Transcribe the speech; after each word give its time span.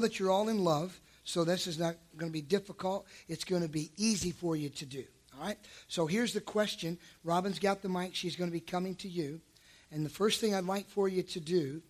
that 0.00 0.18
you're 0.18 0.30
all 0.30 0.48
in 0.48 0.64
love, 0.64 1.00
so 1.24 1.44
this 1.44 1.66
is 1.66 1.78
not 1.78 1.96
going 2.16 2.30
to 2.30 2.32
be 2.32 2.42
difficult. 2.42 3.06
It's 3.28 3.44
going 3.44 3.62
to 3.62 3.68
be 3.68 3.90
easy 3.96 4.32
for 4.32 4.56
you 4.56 4.68
to 4.70 4.86
do. 4.86 5.04
All 5.38 5.46
right? 5.46 5.58
So 5.88 6.06
here's 6.06 6.32
the 6.32 6.40
question. 6.40 6.98
Robin's 7.24 7.58
got 7.58 7.82
the 7.82 7.88
mic. 7.88 8.14
She's 8.14 8.36
going 8.36 8.50
to 8.50 8.54
be 8.54 8.60
coming 8.60 8.94
to 8.96 9.08
you. 9.08 9.40
And 9.92 10.04
the 10.04 10.10
first 10.10 10.40
thing 10.40 10.54
I'd 10.54 10.64
like 10.64 10.88
for 10.88 11.08
you 11.08 11.22
to 11.22 11.40
do 11.40 11.82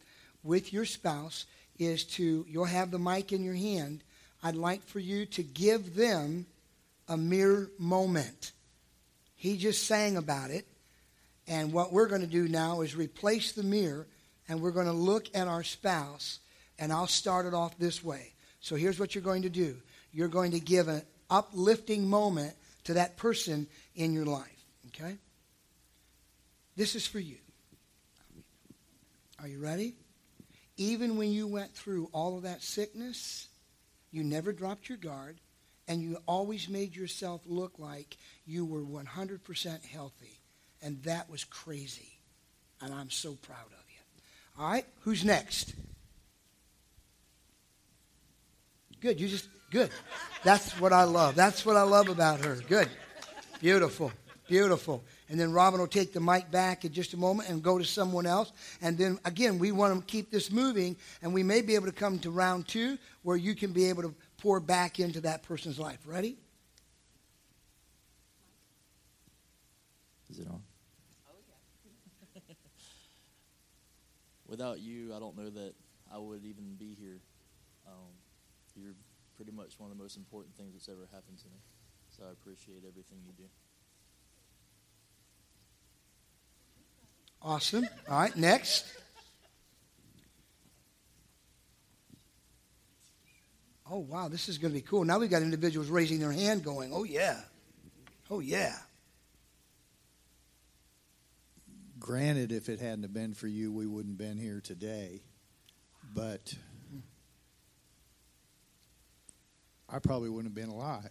with 0.42 0.73
your 0.73 0.84
spouse 0.84 1.46
is 1.78 2.04
to, 2.04 2.45
you'll 2.48 2.64
have 2.64 2.91
the 2.91 2.98
mic 2.98 3.32
in 3.32 3.42
your 3.42 3.54
hand. 3.54 4.02
I'd 4.42 4.56
like 4.56 4.84
for 4.84 5.00
you 5.00 5.27
to 5.27 5.42
give 5.42 5.95
them 5.95 6.46
a 7.08 7.16
mirror 7.16 7.70
moment. 7.78 8.52
He 9.36 9.56
just 9.56 9.86
sang 9.86 10.16
about 10.16 10.50
it. 10.50 10.66
And 11.48 11.72
what 11.72 11.92
we're 11.92 12.08
going 12.08 12.20
to 12.20 12.27
do 12.27 12.47
now 12.47 12.83
is 12.83 12.95
replace 12.95 13.52
the 13.52 13.62
mirror 13.62 14.06
and 14.48 14.61
we're 14.61 14.70
going 14.70 14.86
to 14.86 14.92
look 14.92 15.28
at 15.34 15.48
our 15.48 15.62
spouse. 15.62 16.41
And 16.80 16.93
I'll 16.93 17.07
start 17.07 17.47
it 17.47 17.55
off 17.55 17.79
this 17.79 18.02
way. 18.02 18.33
So 18.59 18.75
here's 18.75 18.98
what 18.98 19.15
you're 19.15 19.23
going 19.23 19.43
to 19.43 19.51
do 19.51 19.77
you're 20.12 20.29
going 20.29 20.51
to 20.52 20.61
give 20.61 20.89
an 20.89 21.03
uplifting 21.29 22.09
moment 22.09 22.55
to 22.84 22.95
that 22.95 23.16
person 23.16 23.69
in 23.95 24.12
your 24.12 24.25
life. 24.25 24.65
Okay? 24.89 25.16
This 26.77 26.97
is 26.97 27.06
for 27.06 27.20
you. 27.20 27.37
Are 29.41 29.47
you 29.47 29.61
ready? 29.61 29.95
Even 30.77 31.16
when 31.16 31.30
you 31.30 31.47
went 31.47 31.73
through 31.73 32.09
all 32.12 32.37
of 32.37 32.43
that 32.43 32.62
sickness, 32.62 33.48
you 34.11 34.25
never 34.25 34.53
dropped 34.53 34.89
your 34.89 34.98
guard, 34.98 35.39
and 35.87 36.03
you 36.03 36.19
always 36.27 36.69
made 36.69 36.97
yourself 36.97 37.42
look 37.47 37.78
like 37.78 38.17
you 38.47 38.65
were 38.65 38.83
100% 38.83 39.84
healthy. 39.84 40.41
And 40.83 41.03
that 41.03 41.31
was 41.31 41.44
crazy. 41.44 42.19
And 42.81 42.92
I'm 42.92 43.11
so 43.11 43.34
proud 43.34 43.67
of 43.67 43.84
you. 43.89 44.62
All 44.62 44.70
right, 44.70 44.87
who's 45.00 45.25
next? 45.25 45.75
Good, 49.01 49.19
you 49.19 49.29
just, 49.29 49.48
good. 49.70 49.91
That's 50.45 50.79
what 50.79 50.93
I 50.93 51.05
love. 51.05 51.34
That's 51.34 51.65
what 51.65 51.77
I 51.77 51.83
love 51.83 52.09
about 52.09 52.45
her. 52.45 52.56
Good. 52.69 52.89
Beautiful. 53.61 54.12
Beautiful. 54.47 55.03
And 55.29 55.39
then 55.39 55.53
Robin 55.53 55.79
will 55.79 55.87
take 55.87 56.12
the 56.12 56.20
mic 56.20 56.51
back 56.51 56.84
in 56.84 56.93
just 56.93 57.15
a 57.15 57.17
moment 57.17 57.48
and 57.48 57.62
go 57.62 57.78
to 57.78 57.84
someone 57.84 58.27
else. 58.27 58.53
And 58.83 58.98
then 58.98 59.19
again, 59.25 59.59
we 59.59 59.71
want 59.71 59.98
to 59.98 60.05
keep 60.05 60.31
this 60.31 60.51
moving, 60.51 60.97
and 61.23 61.33
we 61.33 61.43
may 61.43 61.62
be 61.62 61.77
able 61.77 61.87
to 61.87 61.93
come 61.93 62.19
to 62.21 62.31
round 62.31 62.67
two 62.67 62.98
where 63.23 63.37
you 63.37 63.55
can 63.55 63.73
be 63.73 63.89
able 63.89 64.03
to 64.03 64.15
pour 64.39 64.59
back 64.61 64.98
into 64.98 65.21
that 65.21 65.45
person's 65.45 65.78
life. 65.78 65.98
Ready? 66.05 66.37
Is 70.31 70.41
it 70.41 70.48
on? 70.48 70.62
Oh, 71.28 71.37
yeah. 72.34 72.41
Without 74.47 74.81
you, 74.81 75.15
I 75.15 75.21
don't 75.21 75.39
know 75.39 75.48
that 75.48 75.75
I 76.12 76.19
would 76.19 76.45
even 76.45 76.75
be 76.77 76.95
here. 77.01 77.21
You're 79.41 79.46
pretty 79.46 79.56
much 79.56 79.80
one 79.80 79.91
of 79.91 79.96
the 79.96 80.02
most 80.02 80.19
important 80.19 80.55
things 80.55 80.74
that's 80.74 80.88
ever 80.91 81.08
happened 81.12 81.38
to 81.38 81.46
me. 81.46 81.56
So 82.10 82.24
I 82.28 82.33
appreciate 82.33 82.83
everything 82.86 83.19
you 83.27 83.33
do. 83.33 83.44
Awesome. 87.41 87.88
All 88.10 88.19
right, 88.19 88.36
next. 88.36 88.84
Oh, 93.91 94.00
wow, 94.00 94.28
this 94.28 94.50
is 94.50 94.58
going 94.58 94.72
to 94.72 94.78
be 94.78 94.82
cool. 94.82 95.05
Now 95.05 95.19
we've 95.19 95.30
got 95.30 95.41
individuals 95.41 95.88
raising 95.88 96.19
their 96.19 96.32
hand 96.32 96.62
going, 96.62 96.92
oh, 96.92 97.04
yeah. 97.04 97.41
Oh, 98.30 98.41
yeah. 98.41 98.77
Granted, 101.98 102.52
if 102.52 102.69
it 102.69 102.78
hadn't 102.78 103.04
have 103.04 103.15
been 103.15 103.32
for 103.32 103.47
you, 103.47 103.72
we 103.72 103.86
wouldn't 103.86 104.20
have 104.20 104.28
been 104.28 104.38
here 104.38 104.60
today. 104.60 105.22
But 106.15 106.54
I 109.93 109.99
probably 109.99 110.28
wouldn't 110.28 110.55
have 110.55 110.55
been 110.55 110.75
alive 110.75 111.11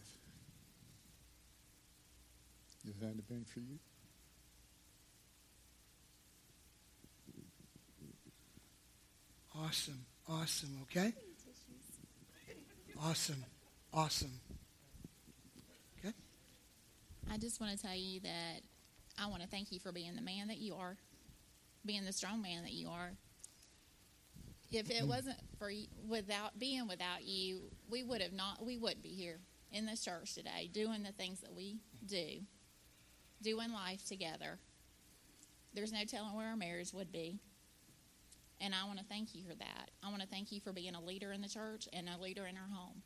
if 2.84 3.02
it 3.02 3.06
hadn't 3.06 3.28
been 3.28 3.46
for 3.46 3.60
you. 3.60 3.78
Awesome. 9.58 10.06
Awesome. 10.28 10.70
Okay? 10.84 11.14
Awesome. 13.02 13.44
Awesome. 13.94 14.32
Okay? 16.00 16.14
I 17.32 17.38
just 17.38 17.60
want 17.60 17.78
to 17.78 17.84
tell 17.86 17.96
you 17.96 18.22
that 18.22 18.62
I 19.18 19.28
want 19.28 19.42
to 19.42 19.48
thank 19.50 19.72
you 19.72 19.80
for 19.80 19.92
being 19.92 20.16
the 20.16 20.22
man 20.22 20.48
that 20.48 20.60
you 20.60 20.76
are, 20.76 20.96
being 21.86 22.06
the 22.06 22.14
strong 22.14 22.42
man 22.42 22.64
that 22.64 22.74
you 22.74 22.88
are. 22.90 23.12
If 24.72 24.90
it 24.90 25.04
mm. 25.04 25.08
wasn't 25.08 25.38
for 25.59 25.72
without 26.08 26.58
being 26.58 26.88
without 26.88 27.24
you, 27.24 27.59
we 27.90 28.02
would 28.02 28.22
have 28.22 28.34
not. 28.34 28.66
We 28.66 28.78
wouldn't 28.78 29.03
be 29.03 29.09
here 29.09 29.40
in 29.72 29.86
this 29.86 30.03
church 30.03 30.34
today, 30.34 30.70
doing 30.74 31.03
the 31.03 31.12
things 31.12 31.42
that 31.42 31.53
we 31.53 31.78
do, 32.08 32.40
doing 33.42 33.72
life 33.72 34.03
together. 34.06 34.58
There's 35.74 35.92
no 35.92 36.03
telling 36.06 36.36
where 36.36 36.48
our 36.48 36.56
marriage 36.56 36.94
would 36.94 37.12
be. 37.12 37.38
And 38.62 38.74
I 38.74 38.86
want 38.88 39.00
to 39.00 39.06
thank 39.06 39.36
you 39.36 39.44
for 39.48 39.56
that. 39.56 39.92
I 40.03 40.09
want 40.09 40.22
to 40.22 40.28
thank 40.28 40.52
you 40.52 40.59
for 40.59 40.74
being 40.74 40.96
a 40.96 41.02
leader 41.02 41.31
in 41.31 41.42
the 41.42 41.48
church 41.48 41.88
and 41.94 42.09
a 42.09 42.22
leader 42.22 42.46
in 42.46 42.58
our 42.58 42.68
home. 42.74 43.02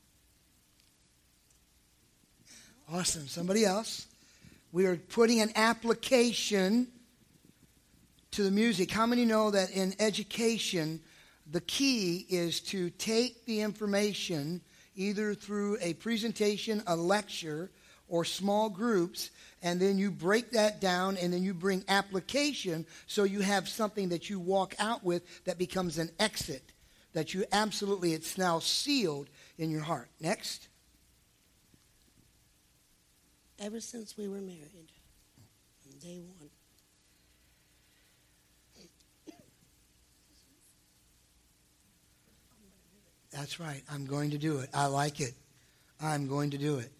Awesome. 2.92 3.28
Somebody 3.28 3.66
else? 3.66 4.08
We 4.72 4.86
are 4.86 4.96
putting 4.96 5.42
an 5.42 5.52
application 5.56 6.88
to 8.31 8.44
the 8.44 8.52
music. 8.52 8.90
How 8.90 9.06
many 9.06 9.25
know 9.25 9.52
that 9.52 9.69
in 9.69 9.94
education, 10.00 11.00
the 11.50 11.62
key 11.62 12.26
is 12.30 12.59
to 12.62 12.90
take 12.92 13.46
the 13.46 13.62
information 13.62 14.62
either 14.96 15.34
through 15.34 15.78
a 15.81 15.94
presentation, 15.96 16.84
a 16.88 16.96
lecture, 16.96 17.72
or 18.08 18.26
small 18.26 18.70
groups 18.70 19.31
and 19.62 19.80
then 19.80 19.98
you 19.98 20.12
break 20.12 20.52
that 20.52 20.81
down 20.81 21.18
and 21.18 21.34
then 21.34 21.42
you 21.42 21.54
bring 21.54 21.84
application 21.88 22.86
so 23.08 23.24
you 23.24 23.40
have 23.40 23.68
something 23.68 24.09
that 24.09 24.30
you 24.30 24.40
walk 24.40 24.76
out 24.78 25.04
with 25.04 25.24
that 25.46 25.58
becomes 25.58 25.98
an 25.98 26.09
exit 26.20 26.74
that 27.14 27.34
you 27.34 27.46
absolutely 27.52 28.14
it's 28.14 28.38
now 28.38 28.60
sealed 28.60 29.30
in 29.58 29.72
your 29.72 29.81
heart. 29.81 30.10
Next. 30.20 30.68
Ever 33.60 33.80
since 33.80 34.18
we 34.18 34.28
were 34.28 34.42
married 34.42 34.92
day 36.04 36.20
one 36.20 36.50
that's 43.34 43.60
right 43.60 43.82
i'm 43.92 44.06
going 44.06 44.30
to 44.32 44.38
do 44.38 44.60
it 44.60 44.70
i 44.74 44.86
like 44.86 45.20
it 45.20 45.34
i'm 46.02 46.28
going 46.28 46.50
to 46.52 46.58
do 46.58 46.78
it 46.78 46.92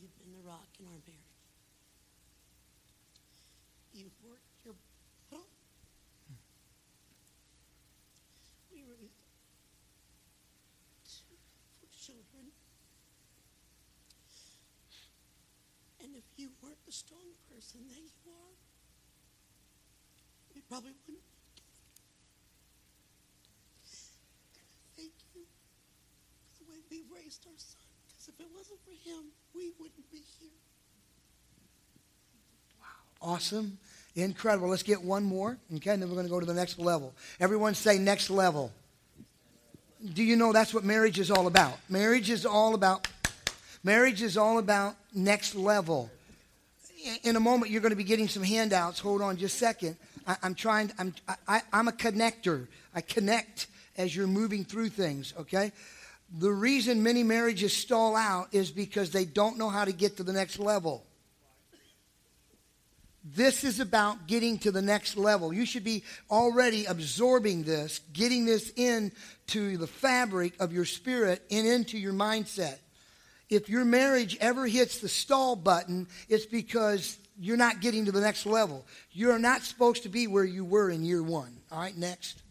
You've 0.00 0.16
been 0.18 0.32
the 0.42 0.48
rock 0.48 0.66
in 0.80 0.86
our 0.86 0.92
marriage. 1.06 1.20
You've 3.94 4.16
worked 4.24 4.64
your. 4.64 4.74
Huh? 5.30 5.38
We 8.72 8.78
raised 8.82 9.12
two 11.28 11.88
children. 11.92 12.50
And 16.02 16.16
if 16.16 16.24
you 16.36 16.50
weren't 16.62 16.84
the 16.86 16.92
strong 16.92 17.26
person 17.50 17.80
that 17.88 17.96
you 17.98 18.10
are, 18.26 18.54
we 20.54 20.60
probably 20.68 20.92
wouldn't. 21.06 21.22
Thank 24.96 25.12
you 25.34 25.42
for 26.58 26.64
the 26.64 26.70
way 26.70 26.78
we 26.92 27.02
raised 27.16 27.46
our 27.46 27.56
son. 27.56 27.80
Because 28.06 28.28
if 28.28 28.38
it 28.38 28.46
wasn't 28.54 28.78
for 28.84 28.90
him, 29.08 29.24
we 29.54 29.72
wouldn't 29.80 30.10
be 30.12 30.20
here. 30.38 30.50
Wow. 32.78 33.32
Awesome. 33.32 33.78
Incredible. 34.14 34.68
Let's 34.68 34.82
get 34.82 35.02
one 35.02 35.24
more. 35.24 35.56
Okay, 35.76 35.90
and 35.90 36.02
then 36.02 36.10
we're 36.10 36.16
going 36.16 36.26
to 36.26 36.30
go 36.30 36.38
to 36.38 36.44
the 36.44 36.52
next 36.52 36.78
level. 36.78 37.14
Everyone 37.40 37.74
say 37.74 37.98
next 37.98 38.28
level. 38.28 38.70
Do 40.12 40.22
you 40.22 40.36
know 40.36 40.52
that's 40.52 40.74
what 40.74 40.84
marriage 40.84 41.18
is 41.18 41.30
all 41.30 41.46
about? 41.46 41.78
Marriage 41.88 42.28
is 42.28 42.44
all 42.44 42.74
about 42.74 43.08
marriage 43.84 44.22
is 44.22 44.36
all 44.36 44.58
about 44.58 44.94
next 45.14 45.54
level 45.54 46.10
in 47.24 47.34
a 47.36 47.40
moment 47.40 47.70
you're 47.70 47.80
going 47.80 47.90
to 47.90 47.96
be 47.96 48.04
getting 48.04 48.28
some 48.28 48.42
handouts. 48.42 49.00
Hold 49.00 49.22
on 49.22 49.36
just 49.36 49.56
a 49.56 49.58
second. 49.58 49.96
I, 50.26 50.36
am 50.42 50.54
trying, 50.54 50.92
I'm, 50.98 51.14
I, 51.48 51.62
I'm 51.72 51.88
a 51.88 51.92
connector. 51.92 52.68
I 52.94 53.00
connect 53.00 53.66
as 53.96 54.14
you're 54.14 54.28
moving 54.28 54.64
through 54.64 54.90
things, 54.90 55.34
okay? 55.38 55.72
The 56.38 56.50
reason 56.50 57.02
many 57.02 57.22
marriages 57.22 57.76
stall 57.76 58.16
out 58.16 58.48
is 58.52 58.70
because 58.70 59.10
they 59.10 59.24
don't 59.24 59.58
know 59.58 59.68
how 59.68 59.84
to 59.84 59.92
get 59.92 60.16
to 60.16 60.22
the 60.22 60.32
next 60.32 60.58
level. 60.58 61.04
This 63.24 63.62
is 63.62 63.78
about 63.78 64.26
getting 64.26 64.58
to 64.60 64.72
the 64.72 64.82
next 64.82 65.16
level. 65.16 65.52
You 65.52 65.64
should 65.64 65.84
be 65.84 66.02
already 66.30 66.86
absorbing 66.86 67.62
this, 67.62 68.00
getting 68.12 68.46
this 68.46 68.70
into 68.70 69.76
the 69.76 69.86
fabric 69.86 70.54
of 70.60 70.72
your 70.72 70.84
spirit 70.84 71.42
and 71.50 71.66
into 71.66 71.98
your 71.98 72.12
mindset 72.12 72.78
if 73.52 73.68
your 73.68 73.84
marriage 73.84 74.36
ever 74.40 74.66
hits 74.66 74.98
the 74.98 75.08
stall 75.08 75.56
button, 75.56 76.08
it's 76.28 76.46
because 76.46 77.18
you're 77.38 77.56
not 77.56 77.80
getting 77.80 78.06
to 78.06 78.12
the 78.12 78.20
next 78.20 78.46
level. 78.46 78.86
You're 79.10 79.38
not 79.38 79.62
supposed 79.62 80.04
to 80.04 80.08
be 80.08 80.26
where 80.26 80.44
you 80.44 80.64
were 80.64 80.90
in 80.90 81.04
year 81.04 81.22
one. 81.22 81.58
All 81.70 81.78
right, 81.78 81.96
next. 81.96 82.41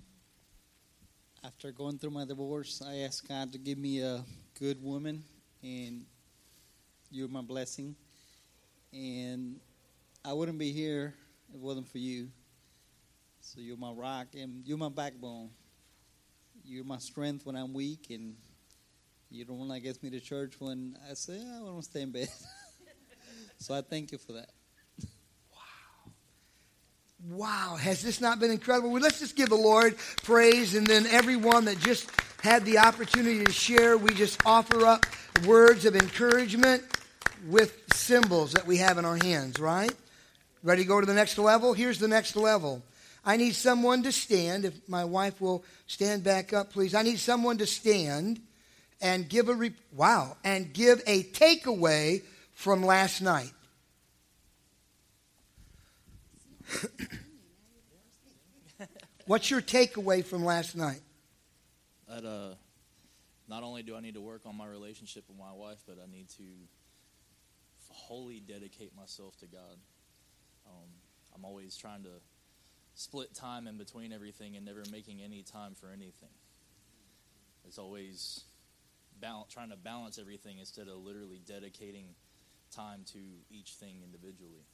After 1.43 1.71
going 1.71 1.97
through 1.97 2.11
my 2.11 2.25
divorce, 2.25 2.81
I 2.85 2.97
asked 2.97 3.27
God 3.27 3.51
to 3.53 3.57
give 3.57 3.77
me 3.77 4.01
a 4.01 4.23
good 4.59 4.81
woman, 4.81 5.23
and 5.63 6.05
you're 7.09 7.27
my 7.27 7.41
blessing. 7.41 7.95
And 8.93 9.59
I 10.23 10.33
wouldn't 10.33 10.59
be 10.59 10.71
here 10.71 11.15
if 11.49 11.55
it 11.55 11.61
wasn't 11.61 11.88
for 11.88 11.97
you. 11.97 12.29
So 13.39 13.59
you're 13.59 13.77
my 13.77 13.91
rock, 13.91 14.27
and 14.35 14.61
you're 14.67 14.77
my 14.77 14.89
backbone. 14.89 15.49
You're 16.63 16.85
my 16.85 16.99
strength 16.99 17.45
when 17.45 17.55
I'm 17.55 17.73
weak, 17.73 18.07
and 18.11 18.35
you're 19.31 19.47
the 19.47 19.53
one 19.53 19.69
that 19.69 19.79
gets 19.79 20.03
me 20.03 20.11
to 20.11 20.19
church 20.19 20.53
when 20.59 20.95
I 21.09 21.15
say 21.15 21.41
oh, 21.43 21.69
I 21.69 21.71
want 21.71 21.83
to 21.83 21.89
stay 21.89 22.01
in 22.01 22.11
bed. 22.11 22.29
so 23.57 23.73
I 23.73 23.81
thank 23.81 24.11
you 24.11 24.19
for 24.19 24.33
that. 24.33 24.49
Wow, 27.29 27.77
has 27.79 28.01
this 28.01 28.19
not 28.19 28.39
been 28.39 28.50
incredible? 28.50 28.89
Well, 28.91 29.01
let's 29.01 29.19
just 29.19 29.35
give 29.35 29.50
the 29.50 29.56
Lord 29.56 29.95
praise, 30.23 30.73
and 30.73 30.88
then 30.88 31.06
everyone 31.06 31.65
that 31.65 31.79
just 31.79 32.09
had 32.41 32.65
the 32.65 32.79
opportunity 32.79 33.44
to 33.44 33.51
share, 33.51 33.95
we 33.95 34.13
just 34.15 34.44
offer 34.44 34.85
up 34.88 35.06
words 35.45 35.85
of 35.85 35.95
encouragement 35.95 36.83
with 37.47 37.77
symbols 37.94 38.53
that 38.53 38.65
we 38.65 38.77
have 38.77 38.97
in 38.97 39.06
our 39.06 39.18
hands, 39.18 39.59
right? 39.59 39.94
Ready 40.63 40.81
to 40.81 40.88
go 40.88 41.00
to 41.00 41.06
the 41.06 41.13
next 41.13 41.38
level? 41.38 41.73
Here's 41.73 42.00
the 42.00 42.07
next 42.07 42.35
level. 42.35 42.81
I 43.24 43.38
need 43.38 43.53
someone 43.53 44.01
to 44.03 44.12
stand. 44.12 44.65
If 44.65 44.89
my 44.89 45.06
wife 45.06 45.39
will 45.39 45.63
stand 45.85 46.24
back 46.24 46.53
up, 46.53 46.74
please. 46.74 46.95
I 46.95 47.03
need 47.03 47.19
someone 47.19 47.59
to 47.59 47.67
stand 47.67 48.39
and 49.00 49.29
give 49.29 49.47
a 49.47 49.53
re- 49.53 49.74
wow 49.94 50.38
and 50.44 50.74
give 50.74 51.03
a 51.06 51.21
takeaway 51.24 52.24
from 52.53 52.83
last 52.83 53.21
night. 53.21 53.51
What's 59.25 59.50
your 59.50 59.62
takeaway 59.62 60.25
from 60.25 60.44
last 60.44 60.75
night? 60.75 61.01
That 62.07 62.25
uh, 62.25 62.56
not 63.47 63.63
only 63.63 63.83
do 63.83 63.95
I 63.95 64.01
need 64.01 64.15
to 64.15 64.21
work 64.21 64.41
on 64.45 64.57
my 64.57 64.68
relationship 64.68 65.23
with 65.27 65.38
my 65.38 65.53
wife, 65.53 65.79
but 65.88 65.97
I 66.03 66.12
need 66.12 66.29
to 66.38 66.44
wholly 67.89 68.39
dedicate 68.39 68.95
myself 68.95 69.38
to 69.38 69.45
God. 69.45 69.77
Um, 70.65 70.89
I'm 71.35 71.45
always 71.45 71.77
trying 71.77 72.03
to 72.03 72.09
split 72.95 73.33
time 73.33 73.67
in 73.67 73.77
between 73.77 74.12
everything 74.12 74.56
and 74.56 74.65
never 74.65 74.83
making 74.91 75.21
any 75.21 75.44
time 75.44 75.75
for 75.75 75.88
anything. 75.88 76.29
It's 77.65 77.77
always 77.77 78.44
balance, 79.21 79.53
trying 79.53 79.69
to 79.69 79.77
balance 79.77 80.17
everything 80.17 80.57
instead 80.59 80.88
of 80.88 80.97
literally 80.97 81.41
dedicating 81.45 82.06
time 82.75 83.01
to 83.13 83.19
each 83.50 83.74
thing 83.74 83.97
individually. 84.03 84.65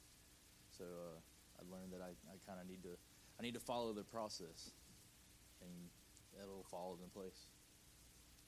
So 0.76 0.84
uh, 0.84 1.20
I 1.58 1.62
learned 1.70 1.92
that 1.92 2.00
I, 2.00 2.10
I 2.32 2.36
kind 2.46 2.60
of 2.60 2.68
need 2.68 2.82
to 2.82 2.96
I 3.38 3.42
need 3.42 3.54
to 3.54 3.60
follow 3.60 3.92
the 3.92 4.02
process, 4.02 4.70
and 5.60 5.70
that'll 6.36 6.64
fall 6.70 6.98
into 7.00 7.12
place. 7.12 7.46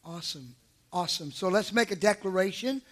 Awesome. 0.04 0.54
Awesome. 0.92 1.30
So 1.30 1.48
let's 1.48 1.72
make 1.72 1.92
a 1.92 1.96
declaration. 1.96 2.82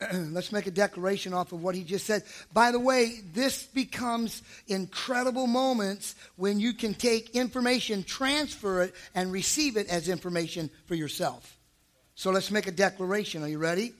let's 0.12 0.50
make 0.50 0.66
a 0.66 0.72
declaration 0.72 1.32
off 1.32 1.52
of 1.52 1.62
what 1.62 1.74
he 1.74 1.84
just 1.84 2.04
said. 2.04 2.24
By 2.52 2.72
the 2.72 2.80
way, 2.80 3.20
this 3.32 3.62
becomes 3.62 4.42
incredible 4.66 5.46
moments 5.46 6.16
when 6.34 6.58
you 6.58 6.72
can 6.72 6.94
take 6.94 7.30
information, 7.30 8.02
transfer 8.02 8.82
it, 8.82 8.94
and 9.14 9.30
receive 9.30 9.76
it 9.76 9.88
as 9.88 10.08
information 10.08 10.70
for 10.86 10.96
yourself. 10.96 11.56
So 12.16 12.30
let's 12.30 12.50
make 12.50 12.66
a 12.66 12.72
declaration. 12.72 13.42
Are 13.44 13.48
you 13.48 13.58
ready? 13.58 13.92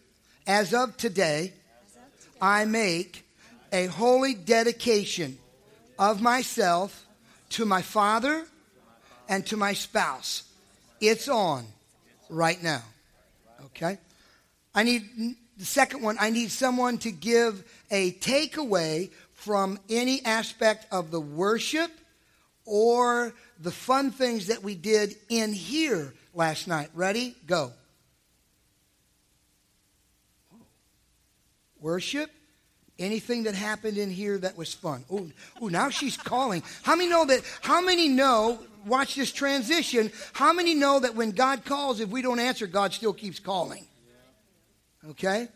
As 0.46 0.74
of 0.74 0.96
today, 0.96 1.52
I 2.40 2.64
make 2.64 3.24
a 3.72 3.86
holy 3.86 4.34
dedication 4.34 5.38
of 5.98 6.20
myself 6.20 7.06
to 7.50 7.64
my 7.64 7.82
father 7.82 8.44
and 9.28 9.44
to 9.46 9.56
my 9.56 9.72
spouse. 9.72 10.44
It's 11.00 11.28
on 11.28 11.66
right 12.28 12.62
now. 12.62 12.82
Okay? 13.66 13.98
I 14.74 14.82
need 14.82 15.36
the 15.58 15.64
second 15.64 16.02
one, 16.02 16.16
I 16.20 16.30
need 16.30 16.50
someone 16.50 16.98
to 16.98 17.10
give 17.10 17.64
a 17.90 18.12
takeaway 18.12 19.10
from 19.32 19.78
any 19.88 20.24
aspect 20.24 20.86
of 20.92 21.10
the 21.10 21.20
worship 21.20 21.90
or 22.66 23.32
the 23.60 23.70
fun 23.70 24.10
things 24.10 24.48
that 24.48 24.62
we 24.62 24.74
did 24.74 25.16
in 25.28 25.52
here 25.52 26.12
last 26.34 26.68
night. 26.68 26.90
Ready? 26.94 27.34
Go. 27.46 27.72
Worship 31.80 32.30
Anything 32.98 33.42
that 33.42 33.54
happened 33.54 33.98
in 33.98 34.10
here 34.10 34.38
that 34.38 34.56
was 34.56 34.72
fun. 34.72 35.04
Oh, 35.10 35.28
oh, 35.60 35.68
now 35.68 35.90
she's 35.90 36.16
calling. 36.16 36.62
How 36.82 36.96
many 36.96 37.10
know 37.10 37.26
that? 37.26 37.42
How 37.60 37.80
many 37.80 38.08
know? 38.08 38.58
Watch 38.86 39.16
this 39.16 39.32
transition. 39.32 40.12
How 40.32 40.52
many 40.52 40.74
know 40.74 41.00
that 41.00 41.14
when 41.14 41.32
God 41.32 41.64
calls, 41.64 42.00
if 42.00 42.08
we 42.08 42.22
don't 42.22 42.38
answer, 42.38 42.66
God 42.66 42.94
still 42.94 43.12
keeps 43.12 43.38
calling? 43.38 43.84
Okay? 45.10 45.48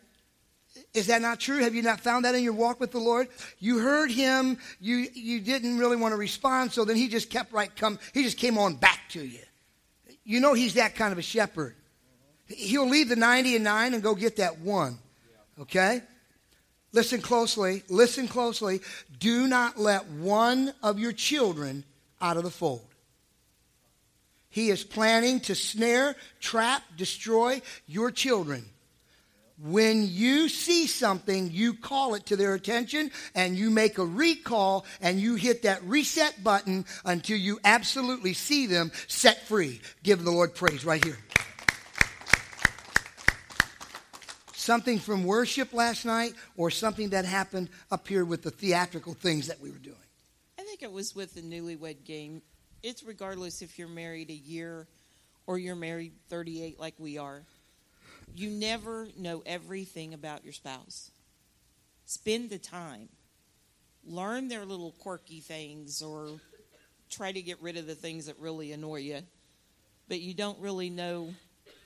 Is 0.93 1.07
that 1.07 1.23
not 1.23 1.39
true? 1.39 1.59
Have 1.59 1.75
you 1.75 1.83
not 1.83 2.01
found 2.01 2.25
that 2.25 2.35
in 2.35 2.43
your 2.43 2.53
walk 2.53 2.81
with 2.81 2.91
the 2.91 2.99
Lord? 2.99 3.29
You 3.59 3.79
heard 3.79 4.11
him, 4.11 4.59
you 4.81 5.07
you 5.15 5.41
didn't 5.41 5.79
really 5.79 5.97
want 5.97 6.13
to 6.13 6.17
respond, 6.17 6.73
so 6.73 6.85
then 6.85 6.97
he 6.97 7.09
just 7.09 7.31
kept 7.31 7.53
right 7.53 7.75
come, 7.77 7.99
he 8.13 8.25
just 8.25 8.37
came 8.37 8.59
on 8.59 8.75
back 8.75 9.01
to 9.11 9.25
you. 9.25 9.41
You 10.25 10.41
know 10.41 10.53
he's 10.53 10.75
that 10.75 10.97
kind 10.97 11.13
of 11.13 11.19
a 11.19 11.23
shepherd. 11.23 11.77
He'll 12.49 12.89
leave 12.89 13.09
the 13.09 13.17
90 13.17 13.57
and 13.57 13.65
9 13.65 13.95
and 13.95 14.03
go 14.03 14.15
get 14.15 14.37
that 14.37 14.59
one. 14.59 14.99
Okay? 15.61 16.03
Listen 16.93 17.21
closely. 17.21 17.83
Listen 17.89 18.27
closely. 18.27 18.81
Do 19.19 19.47
not 19.47 19.79
let 19.79 20.09
one 20.09 20.73
of 20.83 20.99
your 20.99 21.13
children 21.13 21.85
out 22.21 22.37
of 22.37 22.43
the 22.43 22.51
fold. 22.51 22.87
He 24.49 24.71
is 24.71 24.83
planning 24.83 25.41
to 25.41 25.55
snare, 25.55 26.17
trap, 26.41 26.83
destroy 26.97 27.63
your 27.87 28.11
children. 28.11 28.65
When 29.63 30.09
you 30.09 30.49
see 30.49 30.87
something, 30.87 31.51
you 31.53 31.75
call 31.75 32.15
it 32.15 32.27
to 32.27 32.37
their 32.37 32.55
attention 32.55 33.11
and 33.35 33.57
you 33.57 33.71
make 33.71 33.99
a 33.99 34.05
recall 34.05 34.87
and 35.03 35.21
you 35.21 35.35
hit 35.35 35.63
that 35.63 35.85
reset 35.85 36.43
button 36.43 36.87
until 37.05 37.37
you 37.37 37.61
absolutely 37.63 38.33
see 38.33 38.67
them 38.67 38.91
set 39.07 39.47
free. 39.47 39.81
Give 40.03 40.25
the 40.25 40.31
Lord 40.31 40.55
praise 40.55 40.85
right 40.85 41.05
here. 41.05 41.19
Something 44.60 44.98
from 44.98 45.24
worship 45.24 45.72
last 45.72 46.05
night 46.05 46.34
or 46.56 46.70
something 46.70 47.10
that 47.10 47.24
happened 47.24 47.70
up 47.90 48.06
here 48.06 48.24
with 48.24 48.43
the 48.43 48.50
theatrical 48.50 49.14
things 49.14 49.46
that 49.46 49.60
we 49.60 49.70
were 49.70 49.79
doing? 49.79 49.96
I 50.58 50.62
think 50.62 50.82
it 50.82 50.93
was 50.93 51.14
with 51.14 51.34
the 51.34 51.40
newlywed 51.40 52.05
game. 52.05 52.43
It's 52.82 53.02
regardless 53.02 53.62
if 53.62 53.79
you're 53.79 53.88
married 53.88 54.31
a 54.31 54.34
year 54.34 54.86
or 55.46 55.58
you're 55.58 55.76
married 55.76 56.12
38 56.29 56.79
like 56.79 56.94
we 56.98 57.19
are. 57.19 57.43
You 58.34 58.50
never 58.50 59.08
know 59.19 59.43
everything 59.44 60.14
about 60.14 60.44
your 60.44 60.52
spouse. 60.52 61.10
Spend 62.05 62.50
the 62.50 62.58
time. 62.58 63.08
Learn 64.05 64.48
their 64.48 64.64
little 64.64 64.93
quirky 64.93 65.40
things 65.40 66.02
or 66.02 66.40
try 67.10 67.32
to 67.32 67.43
get 67.43 67.60
rid 67.60 67.76
of 67.76 67.86
the 67.86 67.94
things 67.94 68.26
that 68.26 68.38
really 68.38 68.72
annoy 68.72 69.00
you. 69.00 69.20
But 70.08 70.20
you 70.20 70.34
don't 70.34 70.58
really 70.60 70.90
know 70.90 71.34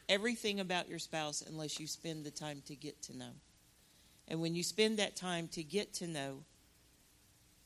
everything 0.08 0.60
about 0.60 0.88
your 0.88 0.98
spouse 0.98 1.42
unless 1.46 1.80
you 1.80 1.86
spend 1.86 2.24
the 2.24 2.30
time 2.30 2.62
to 2.66 2.74
get 2.74 3.00
to 3.02 3.16
know. 3.16 3.32
And 4.28 4.40
when 4.40 4.54
you 4.54 4.62
spend 4.62 4.98
that 4.98 5.16
time 5.16 5.48
to 5.48 5.62
get 5.62 5.92
to 5.94 6.06
know, 6.06 6.38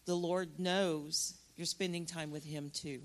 the 0.06 0.14
Lord 0.14 0.58
knows 0.58 1.34
you're 1.56 1.66
spending 1.66 2.06
time 2.06 2.30
with 2.30 2.44
Him 2.44 2.70
too. 2.72 3.00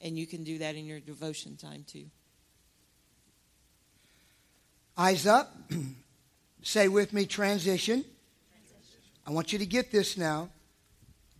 And 0.00 0.18
you 0.18 0.26
can 0.26 0.42
do 0.42 0.58
that 0.58 0.74
in 0.74 0.84
your 0.84 1.00
devotion 1.00 1.56
time 1.56 1.84
too. 1.86 2.06
Eyes 4.96 5.26
up. 5.26 5.54
Say 6.62 6.88
with 6.88 7.12
me, 7.12 7.26
transition. 7.26 8.04
I 9.26 9.30
want 9.30 9.52
you 9.52 9.58
to 9.58 9.66
get 9.66 9.92
this 9.92 10.16
now. 10.16 10.48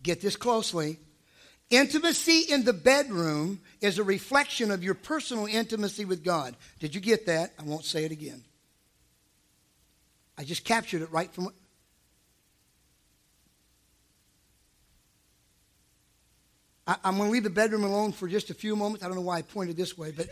Get 0.01 0.21
this 0.21 0.35
closely. 0.35 0.99
Intimacy 1.69 2.41
in 2.51 2.65
the 2.65 2.73
bedroom 2.73 3.61
is 3.81 3.97
a 3.97 4.03
reflection 4.03 4.69
of 4.69 4.83
your 4.83 4.93
personal 4.93 5.45
intimacy 5.45 6.05
with 6.05 6.23
God. 6.23 6.55
Did 6.79 6.93
you 6.93 7.01
get 7.01 7.25
that? 7.25 7.53
I 7.59 7.63
won't 7.63 7.85
say 7.85 8.05
it 8.05 8.11
again. 8.11 8.43
I 10.37 10.43
just 10.43 10.65
captured 10.65 11.01
it 11.01 11.11
right 11.11 11.33
from. 11.33 11.53
I, 16.85 16.97
am 17.05 17.17
going 17.17 17.29
to 17.29 17.31
leave 17.31 17.43
the 17.43 17.49
bedroom 17.49 17.83
alone 17.83 18.11
for 18.11 18.27
just 18.27 18.49
a 18.49 18.53
few 18.53 18.75
moments. 18.75 19.03
I 19.03 19.07
don't 19.07 19.15
know 19.15 19.21
why 19.21 19.37
I 19.37 19.41
pointed 19.41 19.77
this 19.77 19.97
way, 19.97 20.11
but 20.11 20.27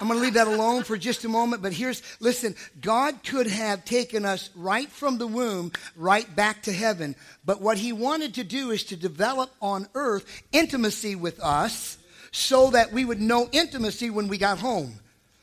I'm 0.00 0.08
going 0.08 0.18
to 0.18 0.24
leave 0.24 0.34
that 0.34 0.46
alone 0.46 0.82
for 0.82 0.96
just 0.96 1.26
a 1.26 1.28
moment. 1.28 1.62
But 1.62 1.74
here's, 1.74 2.02
listen, 2.20 2.56
God 2.80 3.22
could 3.22 3.46
have 3.46 3.84
taken 3.84 4.24
us 4.24 4.48
right 4.56 4.88
from 4.88 5.18
the 5.18 5.26
womb, 5.26 5.72
right 5.94 6.34
back 6.34 6.62
to 6.62 6.72
heaven. 6.72 7.14
But 7.44 7.60
what 7.60 7.76
he 7.76 7.92
wanted 7.92 8.34
to 8.34 8.44
do 8.44 8.70
is 8.70 8.82
to 8.84 8.96
develop 8.96 9.50
on 9.60 9.88
earth 9.94 10.24
intimacy 10.52 11.16
with 11.16 11.38
us 11.40 11.98
so 12.32 12.70
that 12.70 12.92
we 12.92 13.04
would 13.04 13.20
know 13.20 13.50
intimacy 13.52 14.08
when 14.08 14.28
we 14.28 14.38
got 14.38 14.58
home. 14.58 14.94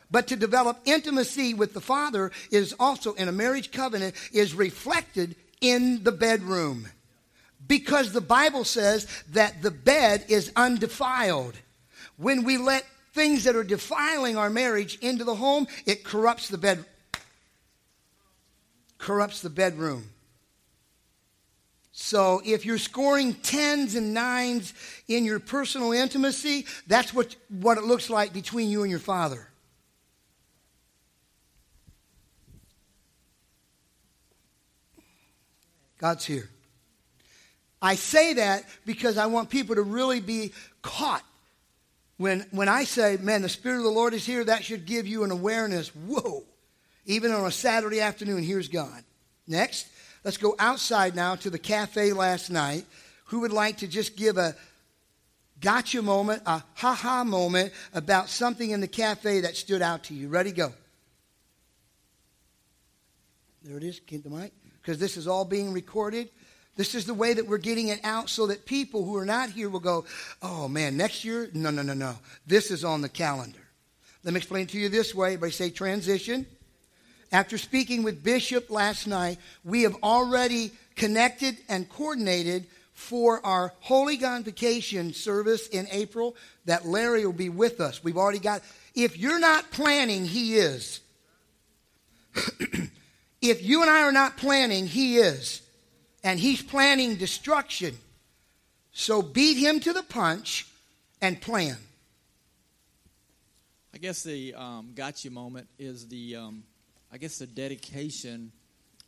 But 0.09 0.27
to 0.27 0.35
develop 0.35 0.79
intimacy 0.85 1.53
with 1.53 1.73
the 1.73 1.81
Father 1.81 2.31
is 2.49 2.73
also 2.79 3.13
in 3.13 3.27
a 3.27 3.33
marriage 3.33 3.71
covenant 3.71 4.15
is 4.33 4.55
reflected 4.55 5.35
in 5.61 6.03
the 6.03 6.11
bedroom. 6.11 6.87
Because 7.67 8.11
the 8.11 8.21
Bible 8.21 8.63
says 8.63 9.05
that 9.33 9.61
the 9.61 9.71
bed 9.71 10.25
is 10.29 10.51
undefiled. 10.55 11.55
When 12.15 12.43
we 12.43 12.57
let 12.57 12.85
things 13.17 13.45
that 13.45 13.55
are 13.55 13.63
defiling 13.63 14.37
our 14.37 14.49
marriage 14.49 14.99
into 15.01 15.23
the 15.23 15.33
home, 15.33 15.67
it 15.87 16.03
corrupts 16.03 16.47
the 16.49 16.57
bed 16.57 16.85
corrupts 18.99 19.41
the 19.41 19.49
bedroom. 19.49 20.09
So 21.91 22.41
if 22.45 22.65
you're 22.65 22.77
scoring 22.77 23.33
tens 23.33 23.95
and 23.95 24.13
nines 24.13 24.73
in 25.07 25.25
your 25.25 25.39
personal 25.39 25.93
intimacy, 25.93 26.65
that's 26.87 27.13
what, 27.13 27.35
what 27.49 27.77
it 27.77 27.83
looks 27.83 28.09
like 28.09 28.33
between 28.33 28.69
you 28.69 28.81
and 28.83 28.91
your 28.91 28.99
father. 28.99 29.47
God's 35.97 36.25
here. 36.25 36.49
I 37.81 37.95
say 37.95 38.33
that 38.33 38.63
because 38.85 39.17
I 39.17 39.27
want 39.27 39.49
people 39.49 39.75
to 39.75 39.83
really 39.83 40.19
be 40.19 40.53
caught. 40.81 41.23
When, 42.17 42.45
when 42.51 42.67
I 42.67 42.83
say, 42.83 43.17
man, 43.17 43.43
the 43.43 43.49
Spirit 43.49 43.77
of 43.77 43.83
the 43.83 43.89
Lord 43.89 44.13
is 44.13 44.25
here, 44.25 44.43
that 44.43 44.63
should 44.63 44.85
give 44.85 45.05
you 45.05 45.23
an 45.23 45.31
awareness. 45.31 45.89
Whoa. 45.89 46.43
Even 47.05 47.31
on 47.31 47.45
a 47.45 47.51
Saturday 47.51 48.01
afternoon, 48.01 48.43
here's 48.43 48.67
God. 48.67 49.03
Next, 49.47 49.87
let's 50.23 50.37
go 50.37 50.55
outside 50.59 51.15
now 51.15 51.35
to 51.35 51.49
the 51.49 51.59
cafe 51.59 52.11
last 52.13 52.49
night. 52.49 52.85
Who 53.25 53.41
would 53.41 53.53
like 53.53 53.77
to 53.77 53.87
just 53.87 54.17
give 54.17 54.37
a 54.37 54.55
gotcha 55.61 56.01
moment, 56.01 56.41
a 56.45 56.63
ha 56.75 56.93
ha 56.93 57.23
moment 57.23 57.71
about 57.93 58.29
something 58.29 58.71
in 58.71 58.81
the 58.81 58.87
cafe 58.87 59.41
that 59.41 59.55
stood 59.55 59.81
out 59.81 60.03
to 60.05 60.13
you? 60.13 60.27
Ready, 60.27 60.51
go. 60.51 60.73
There 63.63 63.77
it 63.77 63.83
is. 63.83 63.99
Keep 63.99 64.23
the 64.23 64.29
mic. 64.29 64.53
Because 64.81 64.97
this 64.97 65.17
is 65.17 65.27
all 65.27 65.45
being 65.45 65.71
recorded. 65.71 66.29
This 66.77 66.93
is 66.93 67.05
the 67.05 67.13
way 67.13 67.33
that 67.33 67.47
we're 67.47 67.57
getting 67.57 67.89
it 67.89 67.99
out 68.03 68.29
so 68.29 68.47
that 68.47 68.65
people 68.65 69.03
who 69.03 69.17
are 69.17 69.25
not 69.25 69.49
here 69.49 69.67
will 69.67 69.79
go, 69.79 70.05
oh 70.43 70.67
man, 70.67 70.95
next 70.95 71.25
year? 71.25 71.49
No, 71.53 71.71
no, 71.71 71.81
no, 71.81 71.95
no. 71.95 72.15
This 72.45 72.69
is 72.69 72.85
on 72.85 73.01
the 73.01 73.09
calendar. 73.09 73.59
Let 74.23 74.33
me 74.33 74.37
explain 74.37 74.67
to 74.67 74.77
you 74.77 74.87
this 74.87 75.13
way. 75.15 75.35
By 75.35 75.49
say 75.49 75.71
transition. 75.71 76.45
After 77.31 77.57
speaking 77.57 78.03
with 78.03 78.23
Bishop 78.23 78.69
last 78.69 79.07
night, 79.07 79.39
we 79.65 79.81
have 79.81 79.95
already 80.03 80.71
connected 80.95 81.57
and 81.67 81.89
coordinated 81.89 82.67
for 82.93 83.45
our 83.45 83.73
Holy 83.81 84.17
Convocation 84.17 85.13
service 85.13 85.67
in 85.67 85.87
April 85.91 86.35
that 86.65 86.85
Larry 86.85 87.25
will 87.25 87.33
be 87.33 87.49
with 87.49 87.81
us. 87.81 88.03
We've 88.03 88.17
already 88.17 88.39
got, 88.39 88.61
if 88.95 89.17
you're 89.17 89.39
not 89.39 89.71
planning, 89.71 90.25
he 90.25 90.55
is. 90.55 91.01
if 93.41 93.63
you 93.63 93.81
and 93.81 93.89
I 93.89 94.03
are 94.03 94.11
not 94.11 94.37
planning, 94.37 94.87
he 94.87 95.17
is. 95.17 95.61
And 96.23 96.39
he's 96.39 96.61
planning 96.61 97.15
destruction. 97.15 97.97
So 98.91 99.21
beat 99.21 99.57
him 99.57 99.79
to 99.81 99.93
the 99.93 100.03
punch 100.03 100.67
and 101.21 101.39
plan. 101.39 101.77
I 103.93 103.99
guess 103.99 104.23
the 104.23 104.53
um, 104.53 104.91
gotcha 104.95 105.31
moment 105.31 105.67
is 105.79 106.07
the 106.07 106.35
um, 106.35 106.63
I 107.11 107.17
guess 107.17 107.39
the 107.39 107.47
dedication 107.47 108.51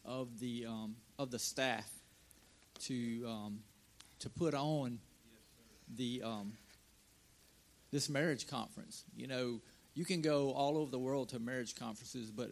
of 0.05 0.39
the 0.39 0.65
um, 0.67 0.95
of 1.17 1.31
the 1.31 1.39
staff 1.39 1.87
to 2.81 3.25
um, 3.27 3.59
to 4.19 4.29
put 4.29 4.53
on 4.53 4.99
the 5.95 6.21
um, 6.23 6.53
this 7.91 8.09
marriage 8.09 8.47
conference. 8.47 9.03
You 9.15 9.27
know, 9.27 9.61
you 9.93 10.05
can 10.05 10.21
go 10.21 10.51
all 10.51 10.77
over 10.77 10.89
the 10.89 10.99
world 10.99 11.29
to 11.29 11.39
marriage 11.39 11.75
conferences, 11.75 12.31
but 12.31 12.51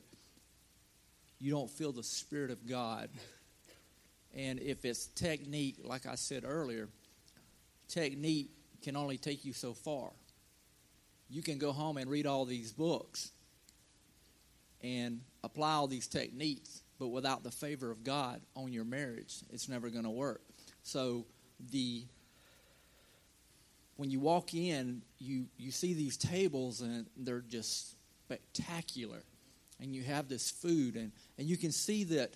you 1.40 1.52
don't 1.52 1.70
feel 1.70 1.92
the 1.92 2.04
spirit 2.04 2.52
of 2.52 2.68
God. 2.68 3.10
And 4.36 4.60
if 4.60 4.86
it's 4.86 5.08
technique, 5.08 5.78
like 5.84 6.06
I 6.06 6.16
said 6.16 6.44
earlier, 6.46 6.90
technique 7.88 8.52
can 8.82 8.96
only 8.96 9.18
take 9.18 9.46
you 9.46 9.54
so 9.54 9.74
far. 9.74 10.12
You 11.30 11.42
can 11.42 11.58
go 11.58 11.72
home 11.72 11.98
and 11.98 12.10
read 12.10 12.26
all 12.26 12.46
these 12.46 12.72
books 12.72 13.32
and 14.82 15.22
apply 15.44 15.74
all 15.74 15.88
these 15.88 16.08
techniques, 16.08 16.82
but 17.00 17.08
without 17.08 17.44
the 17.44 17.52
favor 17.52 17.92
of 17.92 18.04
God 18.04 18.42
on 18.56 18.72
your 18.72 18.86
marriage, 18.86 19.36
it's 19.52 19.68
never 19.68 19.90
going 19.90 20.04
to 20.04 20.10
work. 20.10 20.42
So 20.84 21.26
the 21.72 22.06
when 23.96 24.12
you 24.12 24.20
walk 24.20 24.54
in, 24.54 25.02
you 25.18 25.48
you 25.58 25.72
see 25.72 25.94
these 25.94 26.18
tables 26.18 26.82
and 26.82 27.08
they're 27.18 27.42
just 27.42 27.96
spectacular, 28.26 29.24
and 29.82 29.96
you 29.96 30.04
have 30.04 30.30
this 30.30 30.52
food 30.52 30.96
and 30.96 31.12
and 31.38 31.48
you 31.48 31.58
can 31.58 31.72
see 31.72 32.04
that 32.06 32.34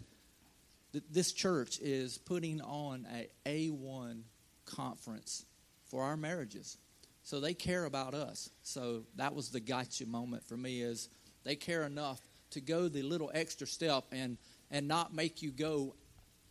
th- 0.91 1.03
this 1.10 1.31
church 1.31 1.79
is 1.79 2.17
putting 2.17 2.62
on 2.62 3.07
a 3.13 3.27
A 3.45 3.69
one 3.69 4.24
conference 4.65 5.45
for 5.89 6.03
our 6.03 6.17
marriages. 6.17 6.77
So 7.24 7.39
they 7.39 7.53
care 7.53 7.86
about 7.86 8.13
us. 8.13 8.50
So 8.63 9.03
that 9.15 9.36
was 9.36 9.50
the 9.50 9.60
gotcha 9.60 10.05
moment 10.05 10.43
for 10.43 10.57
me 10.57 10.81
is 10.81 11.10
they 11.43 11.55
care 11.55 11.83
enough 11.83 12.19
to 12.51 12.62
go 12.62 12.88
the 12.88 13.03
little 13.03 13.31
extra 13.33 13.67
step 13.67 14.05
and 14.12 14.38
and 14.69 14.88
not 14.88 15.13
make 15.13 15.41
you 15.41 15.51
go 15.51 15.95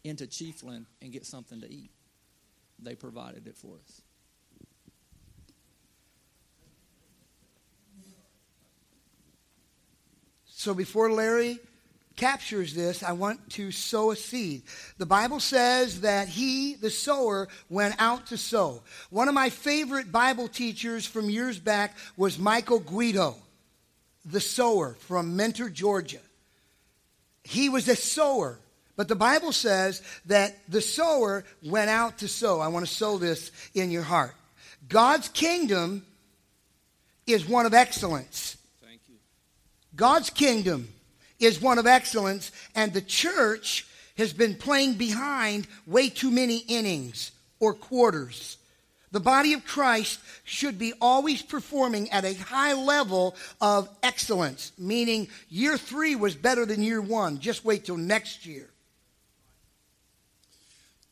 into 0.04 0.26
Chiefland 0.26 0.86
and 1.00 1.12
get 1.12 1.26
something 1.26 1.60
to 1.60 1.70
eat. 1.70 1.90
They 2.78 2.94
provided 2.94 3.46
it 3.46 3.56
for 3.56 3.76
us. 3.76 4.02
So 10.44 10.74
before 10.74 11.10
Larry 11.10 11.58
captures 12.20 12.74
this, 12.74 13.02
I 13.02 13.12
want 13.12 13.50
to 13.50 13.72
sow 13.72 14.10
a 14.10 14.16
seed. 14.16 14.62
The 14.98 15.06
Bible 15.06 15.40
says 15.40 16.02
that 16.02 16.28
he, 16.28 16.74
the 16.74 16.90
sower, 16.90 17.48
went 17.68 17.96
out 17.98 18.26
to 18.26 18.36
sow. 18.36 18.82
One 19.08 19.26
of 19.28 19.34
my 19.34 19.48
favorite 19.48 20.12
Bible 20.12 20.46
teachers 20.46 21.06
from 21.06 21.30
years 21.30 21.58
back 21.58 21.96
was 22.16 22.38
Michael 22.38 22.80
Guido 22.80 23.36
the 24.24 24.40
sower 24.40 24.94
from 25.00 25.36
Metter, 25.36 25.70
Georgia. 25.70 26.20
He 27.42 27.68
was 27.68 27.88
a 27.88 27.96
sower, 27.96 28.58
but 28.96 29.08
the 29.08 29.16
Bible 29.16 29.52
says 29.52 30.02
that 30.26 30.58
the 30.68 30.82
sower 30.82 31.44
went 31.64 31.90
out 31.90 32.18
to 32.18 32.28
sow. 32.28 32.60
I 32.60 32.68
want 32.68 32.86
to 32.86 32.92
sow 32.92 33.18
this 33.18 33.50
in 33.74 33.90
your 33.90 34.02
heart. 34.02 34.34
God's 34.88 35.28
kingdom 35.30 36.04
is 37.26 37.48
one 37.48 37.66
of 37.66 37.74
excellence. 37.74 38.56
Thank 38.82 39.00
you. 39.08 39.16
God's 39.96 40.30
kingdom 40.30 40.88
is 41.40 41.60
one 41.60 41.78
of 41.78 41.86
excellence, 41.86 42.52
and 42.74 42.92
the 42.92 43.00
church 43.00 43.86
has 44.16 44.32
been 44.32 44.54
playing 44.54 44.94
behind 44.94 45.66
way 45.86 46.08
too 46.10 46.30
many 46.30 46.58
innings 46.58 47.32
or 47.58 47.74
quarters. 47.74 48.58
The 49.12 49.20
body 49.20 49.54
of 49.54 49.64
Christ 49.64 50.20
should 50.44 50.78
be 50.78 50.92
always 51.00 51.42
performing 51.42 52.10
at 52.10 52.24
a 52.24 52.34
high 52.34 52.74
level 52.74 53.34
of 53.60 53.88
excellence, 54.02 54.70
meaning 54.78 55.28
year 55.48 55.76
three 55.76 56.14
was 56.14 56.36
better 56.36 56.64
than 56.64 56.82
year 56.82 57.00
one. 57.00 57.40
Just 57.40 57.64
wait 57.64 57.86
till 57.86 57.96
next 57.96 58.46
year. 58.46 58.70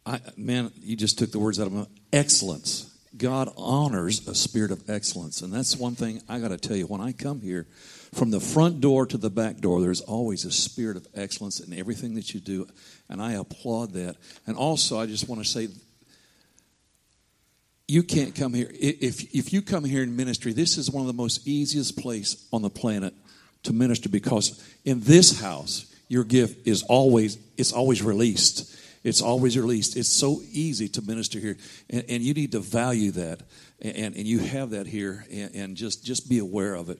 I, 0.07 0.21
man, 0.37 0.71
you 0.81 0.97
just 0.97 1.19
took 1.19 1.33
the 1.33 1.41
words 1.41 1.59
out 1.59 1.67
of 1.67 1.73
my 1.73 1.87
excellence. 2.13 2.95
God 3.17 3.53
honors 3.57 4.29
a 4.29 4.35
spirit 4.35 4.71
of 4.71 4.89
excellence. 4.89 5.43
And 5.43 5.53
that's 5.53 5.77
one 5.77 5.97
thing 5.97 6.23
I 6.29 6.39
got 6.39 6.49
to 6.49 6.57
tell 6.57 6.77
you. 6.77 6.87
When 6.87 7.01
I 7.01 7.13
come 7.13 7.41
here, 7.41 7.67
from 8.13 8.31
the 8.31 8.41
front 8.41 8.81
door 8.81 9.07
to 9.07 9.17
the 9.17 9.31
back 9.31 9.59
door, 9.59 9.81
there's 9.81 10.01
always 10.01 10.45
a 10.45 10.53
spirit 10.53 10.97
of 10.97 11.07
excellence 11.15 11.61
in 11.61 11.73
everything 11.73 12.15
that 12.15 12.35
you 12.35 12.41
do. 12.41 12.67
And 13.09 13.21
I 13.21 13.33
applaud 13.33 13.93
that. 13.93 14.17
And 14.47 14.57
also, 14.57 14.99
I 14.99 15.07
just 15.07 15.29
want 15.29 15.43
to 15.43 15.49
say 15.49 15.69
you 17.89 18.03
can't 18.03 18.35
come 18.35 18.53
here 18.53 18.71
if 18.79 19.35
if 19.35 19.53
you 19.53 19.63
come 19.63 19.83
here 19.83 20.03
in 20.03 20.15
ministry 20.15 20.53
this 20.53 20.77
is 20.77 20.91
one 20.91 21.01
of 21.01 21.07
the 21.07 21.15
most 21.15 21.49
easiest 21.49 21.99
place 21.99 22.47
on 22.53 22.61
the 22.61 22.71
planet 22.71 23.15
to 23.63 23.73
minister 23.73 24.11
because 24.11 24.63
in 24.85 25.01
this 25.01 25.41
house 25.41 25.93
your 26.07 26.23
gift 26.23 26.67
is 26.67 26.83
always 26.85 27.39
it's 27.57 27.73
always 27.73 28.03
released 28.03 28.77
it's 29.05 29.23
always 29.23 29.57
released 29.57 29.97
it's 29.97 30.09
so 30.09 30.43
easy 30.53 30.87
to 30.87 31.01
minister 31.03 31.39
here 31.39 31.57
and, 31.89 32.05
and 32.09 32.23
you 32.23 32.35
need 32.35 32.53
to 32.53 32.61
value 32.61 33.11
that 33.11 33.41
and, 33.81 34.15
and 34.15 34.27
you 34.27 34.39
have 34.39 34.71
that 34.71 34.87
here 34.87 35.25
and, 35.33 35.55
and 35.55 35.77
just 35.77 36.05
just 36.05 36.29
be 36.29 36.39
aware 36.39 36.75
of 36.75 36.91
it 36.91 36.99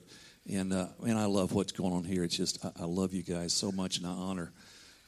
and 0.49 0.73
uh, 0.73 0.87
and 1.05 1.17
I 1.17 1.25
love 1.25 1.53
what's 1.53 1.71
going 1.71 1.93
on 1.93 2.03
here 2.03 2.23
it's 2.23 2.35
just 2.35 2.63
I, 2.65 2.71
I 2.81 2.85
love 2.85 3.13
you 3.13 3.23
guys 3.23 3.53
so 3.53 3.71
much 3.71 3.97
and 3.97 4.07
I 4.07 4.11
honor 4.11 4.51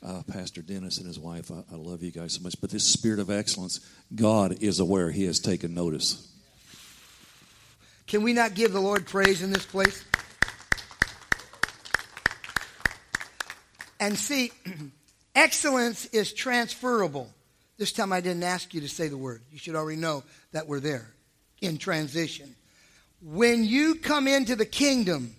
uh, 0.03 0.23
Pastor 0.31 0.61
Dennis 0.61 0.97
and 0.97 1.07
his 1.07 1.19
wife. 1.19 1.51
I, 1.51 1.63
I 1.71 1.75
love 1.75 2.01
you 2.01 2.11
guys 2.11 2.33
so 2.33 2.41
much. 2.41 2.59
But 2.59 2.69
this 2.71 2.83
spirit 2.83 3.19
of 3.19 3.29
excellence, 3.29 3.79
God 4.13 4.61
is 4.61 4.79
aware. 4.79 5.11
He 5.11 5.25
has 5.25 5.39
taken 5.39 5.73
notice. 5.73 6.27
Can 8.07 8.23
we 8.23 8.33
not 8.33 8.55
give 8.55 8.73
the 8.73 8.79
Lord 8.79 9.05
praise 9.05 9.41
in 9.41 9.51
this 9.51 9.65
place? 9.65 10.03
And 13.99 14.17
see, 14.17 14.51
excellence 15.35 16.05
is 16.05 16.33
transferable. 16.33 17.31
This 17.77 17.91
time 17.91 18.11
I 18.11 18.21
didn't 18.21 18.43
ask 18.43 18.73
you 18.73 18.81
to 18.81 18.89
say 18.89 19.07
the 19.07 19.17
word. 19.17 19.41
You 19.51 19.59
should 19.59 19.75
already 19.75 19.99
know 19.99 20.23
that 20.51 20.67
we're 20.67 20.79
there 20.79 21.07
in 21.61 21.77
transition. 21.77 22.55
When 23.21 23.63
you 23.63 23.95
come 23.95 24.27
into 24.27 24.55
the 24.55 24.65
kingdom 24.65 25.35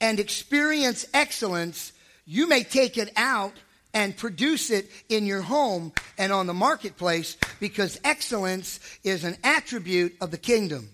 and 0.00 0.18
experience 0.18 1.06
excellence, 1.12 1.92
you 2.24 2.48
may 2.48 2.62
take 2.62 2.96
it 2.96 3.12
out 3.16 3.52
and 3.92 4.16
produce 4.16 4.70
it 4.70 4.90
in 5.08 5.26
your 5.26 5.42
home 5.42 5.92
and 6.16 6.32
on 6.32 6.46
the 6.46 6.54
marketplace 6.54 7.36
because 7.60 8.00
excellence 8.02 8.80
is 9.04 9.24
an 9.24 9.36
attribute 9.44 10.16
of 10.20 10.30
the 10.30 10.38
kingdom. 10.38 10.88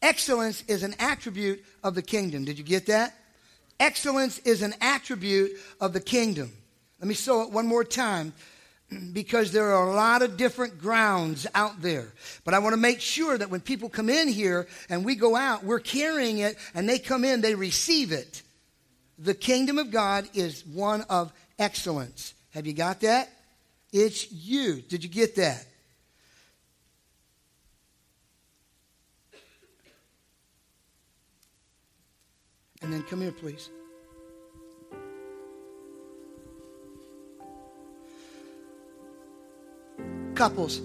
Excellence 0.00 0.62
is 0.68 0.84
an 0.84 0.94
attribute 1.00 1.64
of 1.82 1.96
the 1.96 2.02
kingdom. 2.02 2.44
Did 2.44 2.58
you 2.58 2.64
get 2.64 2.86
that? 2.86 3.14
Excellence 3.80 4.38
is 4.40 4.62
an 4.62 4.74
attribute 4.80 5.52
of 5.80 5.92
the 5.92 6.00
kingdom. 6.00 6.52
Let 7.00 7.08
me 7.08 7.14
show 7.14 7.42
it 7.42 7.50
one 7.50 7.66
more 7.66 7.84
time 7.84 8.32
because 9.12 9.52
there 9.52 9.72
are 9.72 9.88
a 9.88 9.94
lot 9.94 10.22
of 10.22 10.36
different 10.36 10.78
grounds 10.78 11.46
out 11.54 11.80
there. 11.82 12.12
But 12.44 12.54
I 12.54 12.58
want 12.58 12.74
to 12.74 12.80
make 12.80 13.00
sure 13.00 13.36
that 13.36 13.50
when 13.50 13.60
people 13.60 13.88
come 13.88 14.08
in 14.08 14.28
here 14.28 14.66
and 14.88 15.04
we 15.04 15.14
go 15.14 15.36
out, 15.36 15.64
we're 15.64 15.80
carrying 15.80 16.38
it 16.38 16.56
and 16.74 16.88
they 16.88 16.98
come 16.98 17.24
in, 17.24 17.40
they 17.40 17.54
receive 17.54 18.12
it. 18.12 18.42
The 19.18 19.34
kingdom 19.34 19.78
of 19.78 19.90
God 19.90 20.28
is 20.34 20.64
one 20.66 21.02
of 21.02 21.32
excellence. 21.58 22.34
Have 22.50 22.66
you 22.66 22.72
got 22.72 23.00
that? 23.00 23.30
It's 23.92 24.30
you. 24.30 24.82
Did 24.82 25.02
you 25.02 25.10
get 25.10 25.36
that? 25.36 25.64
And 32.80 32.92
then 32.92 33.02
come 33.02 33.20
here, 33.20 33.32
please. 33.32 33.70
Couples, 40.38 40.80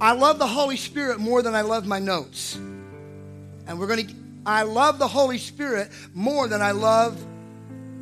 I 0.00 0.12
love 0.12 0.40
the 0.40 0.48
Holy 0.48 0.76
Spirit 0.76 1.20
more 1.20 1.40
than 1.40 1.54
I 1.54 1.60
love 1.60 1.86
my 1.86 2.00
notes. 2.00 2.56
And 2.56 3.78
we're 3.78 3.86
going 3.86 4.08
to, 4.08 4.14
I 4.44 4.64
love 4.64 4.98
the 4.98 5.06
Holy 5.06 5.38
Spirit 5.38 5.90
more 6.12 6.48
than 6.48 6.60
I 6.60 6.72
love 6.72 7.24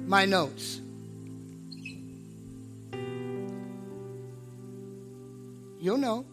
my 0.06 0.24
notes. 0.24 0.80
You'll 5.78 5.98
know. 5.98 6.24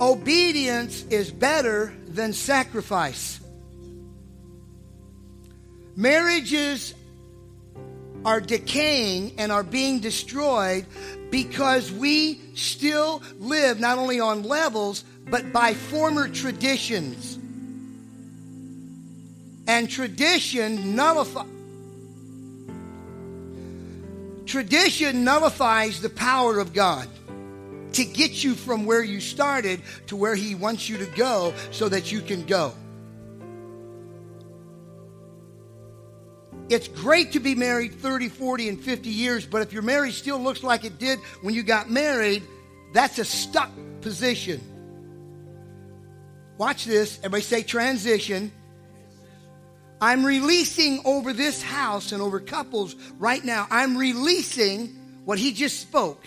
Obedience 0.00 1.04
is 1.04 1.30
better 1.30 1.94
than 2.08 2.32
sacrifice. 2.32 3.38
Marriages 5.94 6.94
are 8.24 8.40
decaying 8.40 9.32
and 9.38 9.52
are 9.52 9.62
being 9.62 10.00
destroyed 10.00 10.86
because 11.30 11.92
we 11.92 12.40
still 12.54 13.22
live 13.38 13.80
not 13.80 13.98
only 13.98 14.20
on 14.20 14.42
levels, 14.42 15.04
but 15.26 15.52
by 15.52 15.74
former 15.74 16.28
traditions. 16.28 17.38
And 19.66 19.88
tradition 19.88 20.94
nullifies. 20.94 21.48
Tradition 24.46 25.24
nullifies 25.24 26.00
the 26.00 26.10
power 26.10 26.58
of 26.58 26.72
God 26.72 27.08
to 27.94 28.04
get 28.04 28.44
you 28.44 28.54
from 28.54 28.84
where 28.84 29.02
you 29.02 29.20
started 29.20 29.80
to 30.08 30.16
where 30.16 30.34
He 30.34 30.54
wants 30.54 30.88
you 30.88 30.98
to 30.98 31.06
go 31.06 31.54
so 31.70 31.88
that 31.88 32.12
you 32.12 32.20
can 32.20 32.44
go. 32.44 32.74
It's 36.68 36.88
great 36.88 37.32
to 37.32 37.40
be 37.40 37.54
married 37.54 37.94
30, 37.94 38.28
40, 38.28 38.68
and 38.70 38.80
50 38.80 39.08
years, 39.10 39.46
but 39.46 39.62
if 39.62 39.72
your 39.72 39.82
marriage 39.82 40.14
still 40.14 40.38
looks 40.38 40.62
like 40.62 40.84
it 40.84 40.98
did 40.98 41.18
when 41.42 41.54
you 41.54 41.62
got 41.62 41.90
married, 41.90 42.42
that's 42.94 43.18
a 43.18 43.24
stuck 43.24 43.70
position. 44.00 44.60
Watch 46.56 46.84
this. 46.84 47.18
Everybody 47.18 47.42
say 47.42 47.62
transition. 47.62 48.52
I'm 50.00 50.24
releasing 50.24 51.02
over 51.04 51.32
this 51.32 51.62
house 51.62 52.12
and 52.12 52.22
over 52.22 52.40
couples 52.40 52.94
right 53.18 53.44
now. 53.44 53.66
I'm 53.70 53.96
releasing 53.96 54.88
what 55.24 55.38
he 55.38 55.52
just 55.52 55.80
spoke 55.80 56.24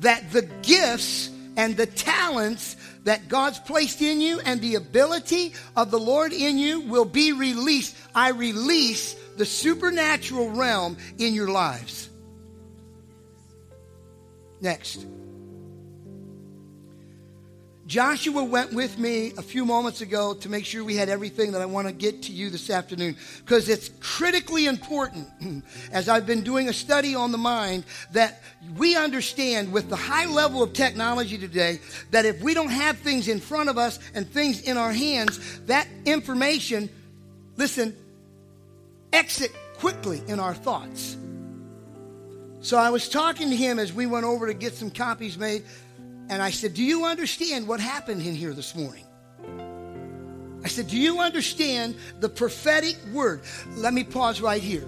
that 0.00 0.30
the 0.32 0.42
gifts 0.42 1.30
and 1.56 1.76
the 1.76 1.86
talents 1.86 2.76
that 3.04 3.28
God's 3.28 3.58
placed 3.60 4.02
in 4.02 4.20
you 4.20 4.40
and 4.40 4.60
the 4.60 4.74
ability 4.74 5.54
of 5.76 5.90
the 5.90 5.98
Lord 5.98 6.32
in 6.32 6.58
you 6.58 6.80
will 6.80 7.04
be 7.04 7.32
released. 7.32 7.96
I 8.14 8.30
release 8.30 9.14
the 9.36 9.46
supernatural 9.46 10.50
realm 10.50 10.96
in 11.18 11.34
your 11.34 11.48
lives. 11.48 12.08
Next. 14.60 15.06
Joshua 17.86 18.42
went 18.42 18.72
with 18.72 18.98
me 18.98 19.34
a 19.36 19.42
few 19.42 19.66
moments 19.66 20.00
ago 20.00 20.32
to 20.32 20.48
make 20.48 20.64
sure 20.64 20.82
we 20.82 20.96
had 20.96 21.10
everything 21.10 21.52
that 21.52 21.60
I 21.60 21.66
want 21.66 21.86
to 21.86 21.92
get 21.92 22.22
to 22.22 22.32
you 22.32 22.48
this 22.48 22.70
afternoon 22.70 23.14
because 23.44 23.68
it's 23.68 23.90
critically 24.00 24.64
important 24.64 25.28
as 25.92 26.08
I've 26.08 26.26
been 26.26 26.42
doing 26.42 26.70
a 26.70 26.72
study 26.72 27.14
on 27.14 27.30
the 27.30 27.38
mind 27.38 27.84
that 28.12 28.42
we 28.78 28.96
understand 28.96 29.70
with 29.70 29.90
the 29.90 29.96
high 29.96 30.24
level 30.24 30.62
of 30.62 30.72
technology 30.72 31.36
today 31.36 31.78
that 32.10 32.24
if 32.24 32.40
we 32.40 32.54
don't 32.54 32.70
have 32.70 32.96
things 32.96 33.28
in 33.28 33.38
front 33.38 33.68
of 33.68 33.76
us 33.76 33.98
and 34.14 34.26
things 34.26 34.62
in 34.62 34.78
our 34.78 34.92
hands, 34.92 35.60
that 35.66 35.86
information, 36.06 36.88
listen, 37.58 37.94
exit 39.14 39.54
quickly 39.78 40.22
in 40.26 40.40
our 40.40 40.54
thoughts. 40.54 41.16
So 42.60 42.76
I 42.76 42.90
was 42.90 43.08
talking 43.08 43.50
to 43.50 43.56
him 43.56 43.78
as 43.78 43.92
we 43.92 44.06
went 44.06 44.24
over 44.24 44.46
to 44.46 44.54
get 44.54 44.74
some 44.74 44.90
copies 44.90 45.38
made, 45.38 45.64
and 46.28 46.42
I 46.42 46.50
said, 46.50 46.74
Do 46.74 46.82
you 46.82 47.04
understand 47.04 47.68
what 47.68 47.80
happened 47.80 48.22
in 48.22 48.34
here 48.34 48.52
this 48.52 48.74
morning? 48.74 49.04
I 50.64 50.68
said, 50.68 50.88
Do 50.88 50.98
you 50.98 51.20
understand 51.20 51.96
the 52.20 52.28
prophetic 52.28 52.96
word? 53.12 53.42
Let 53.76 53.92
me 53.92 54.02
pause 54.02 54.40
right 54.40 54.62
here. 54.62 54.86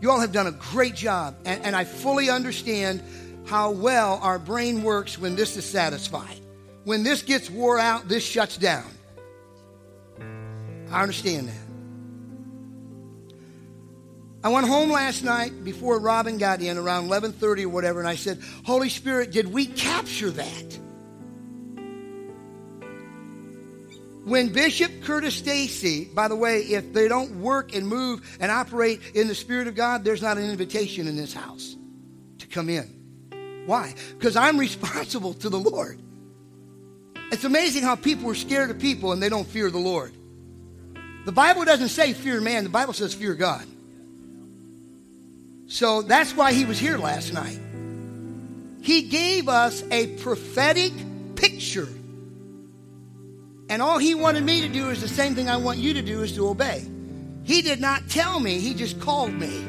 You 0.00 0.10
all 0.10 0.20
have 0.20 0.32
done 0.32 0.46
a 0.46 0.52
great 0.52 0.94
job, 0.94 1.34
and, 1.44 1.64
and 1.64 1.76
I 1.76 1.84
fully 1.84 2.30
understand 2.30 3.02
how 3.44 3.72
well 3.72 4.20
our 4.22 4.38
brain 4.38 4.82
works 4.82 5.18
when 5.18 5.36
this 5.36 5.56
is 5.56 5.64
satisfied. 5.64 6.40
When 6.84 7.02
this 7.02 7.22
gets 7.22 7.50
wore 7.50 7.78
out, 7.78 8.08
this 8.08 8.24
shuts 8.24 8.56
down. 8.56 8.90
I 10.90 11.02
understand 11.02 11.48
that. 11.48 11.71
I 14.44 14.48
went 14.48 14.66
home 14.66 14.90
last 14.90 15.22
night 15.22 15.62
before 15.62 16.00
Robin 16.00 16.36
got 16.36 16.60
in 16.60 16.76
around 16.76 17.08
11:30 17.08 17.64
or 17.64 17.68
whatever 17.68 18.00
and 18.00 18.08
I 18.08 18.16
said, 18.16 18.40
"Holy 18.64 18.88
Spirit, 18.88 19.30
did 19.30 19.52
we 19.52 19.66
capture 19.66 20.30
that?" 20.30 20.78
When 24.24 24.52
Bishop 24.52 25.02
Curtis 25.02 25.34
Stacy, 25.34 26.04
by 26.04 26.28
the 26.28 26.36
way, 26.36 26.60
if 26.62 26.92
they 26.92 27.08
don't 27.08 27.40
work 27.40 27.74
and 27.74 27.86
move 27.86 28.20
and 28.38 28.52
operate 28.52 29.00
in 29.14 29.26
the 29.26 29.34
Spirit 29.34 29.66
of 29.66 29.74
God, 29.74 30.04
there's 30.04 30.22
not 30.22 30.38
an 30.38 30.48
invitation 30.48 31.08
in 31.08 31.16
this 31.16 31.32
house 31.32 31.76
to 32.38 32.46
come 32.46 32.68
in. 32.68 33.64
Why? 33.66 33.94
Because 34.16 34.36
I'm 34.36 34.58
responsible 34.68 35.34
to 35.34 35.48
the 35.48 35.58
Lord. 35.58 36.00
It's 37.32 37.44
amazing 37.44 37.82
how 37.82 37.96
people 37.96 38.30
are 38.30 38.34
scared 38.34 38.70
of 38.70 38.78
people 38.78 39.12
and 39.12 39.22
they 39.22 39.28
don't 39.28 39.46
fear 39.46 39.70
the 39.70 39.78
Lord. 39.78 40.12
The 41.24 41.32
Bible 41.32 41.64
doesn't 41.64 41.88
say 41.88 42.12
fear 42.12 42.40
man, 42.40 42.64
the 42.64 42.70
Bible 42.70 42.92
says 42.92 43.14
fear 43.14 43.34
God. 43.34 43.66
So 45.72 46.02
that's 46.02 46.36
why 46.36 46.52
he 46.52 46.66
was 46.66 46.78
here 46.78 46.98
last 46.98 47.32
night. 47.32 47.58
He 48.82 49.08
gave 49.08 49.48
us 49.48 49.82
a 49.90 50.08
prophetic 50.18 50.92
picture. 51.34 51.88
And 53.70 53.80
all 53.80 53.96
he 53.96 54.14
wanted 54.14 54.44
me 54.44 54.60
to 54.60 54.68
do 54.68 54.90
is 54.90 55.00
the 55.00 55.08
same 55.08 55.34
thing 55.34 55.48
I 55.48 55.56
want 55.56 55.78
you 55.78 55.94
to 55.94 56.02
do 56.02 56.20
is 56.20 56.34
to 56.34 56.46
obey. 56.46 56.86
He 57.44 57.62
did 57.62 57.80
not 57.80 58.06
tell 58.10 58.38
me, 58.38 58.58
he 58.58 58.74
just 58.74 59.00
called 59.00 59.32
me. 59.32 59.64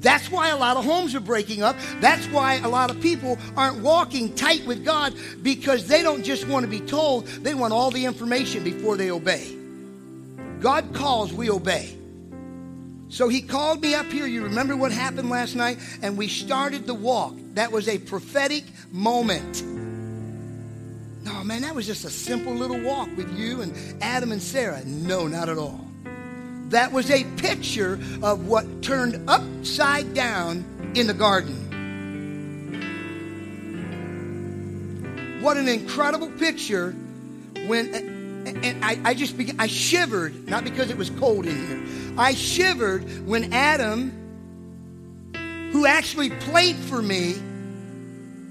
That's 0.00 0.28
why 0.28 0.48
a 0.48 0.56
lot 0.56 0.76
of 0.76 0.84
homes 0.84 1.14
are 1.14 1.20
breaking 1.20 1.62
up. 1.62 1.76
That's 2.00 2.26
why 2.26 2.54
a 2.54 2.68
lot 2.68 2.90
of 2.90 3.00
people 3.00 3.38
aren't 3.56 3.80
walking 3.80 4.34
tight 4.34 4.66
with 4.66 4.84
God 4.84 5.14
because 5.40 5.86
they 5.86 6.02
don't 6.02 6.24
just 6.24 6.48
want 6.48 6.64
to 6.64 6.68
be 6.68 6.80
told, 6.80 7.28
they 7.28 7.54
want 7.54 7.72
all 7.72 7.92
the 7.92 8.04
information 8.04 8.64
before 8.64 8.96
they 8.96 9.12
obey. 9.12 9.56
God 10.58 10.92
calls, 10.94 11.32
we 11.32 11.48
obey. 11.48 11.96
So 13.10 13.28
he 13.28 13.42
called 13.42 13.82
me 13.82 13.94
up 13.94 14.06
here. 14.06 14.26
You 14.26 14.44
remember 14.44 14.76
what 14.76 14.92
happened 14.92 15.30
last 15.30 15.56
night? 15.56 15.78
And 16.00 16.16
we 16.16 16.28
started 16.28 16.86
the 16.86 16.94
walk. 16.94 17.34
That 17.54 17.72
was 17.72 17.88
a 17.88 17.98
prophetic 17.98 18.64
moment. 18.92 19.64
No, 21.24 21.42
man, 21.42 21.62
that 21.62 21.74
was 21.74 21.86
just 21.86 22.04
a 22.04 22.10
simple 22.10 22.54
little 22.54 22.80
walk 22.80 23.08
with 23.16 23.36
you 23.36 23.62
and 23.62 23.74
Adam 24.00 24.30
and 24.30 24.40
Sarah. 24.40 24.82
No, 24.86 25.26
not 25.26 25.48
at 25.48 25.58
all. 25.58 25.84
That 26.68 26.92
was 26.92 27.10
a 27.10 27.24
picture 27.36 27.94
of 28.22 28.46
what 28.46 28.80
turned 28.80 29.28
upside 29.28 30.14
down 30.14 30.64
in 30.94 31.08
the 31.08 31.14
garden. 31.14 31.66
What 35.42 35.56
an 35.56 35.66
incredible 35.66 36.30
picture 36.30 36.92
when 37.66 38.20
and 38.46 38.84
I, 38.84 38.98
I 39.04 39.14
just 39.14 39.36
began, 39.36 39.56
I 39.58 39.66
shivered, 39.66 40.48
not 40.48 40.64
because 40.64 40.90
it 40.90 40.96
was 40.96 41.10
cold 41.10 41.46
in 41.46 41.56
here. 41.66 42.09
I 42.20 42.34
shivered 42.34 43.26
when 43.26 43.54
Adam, 43.54 44.12
who 45.72 45.86
actually 45.86 46.28
played 46.28 46.76
for 46.76 47.00
me 47.00 47.36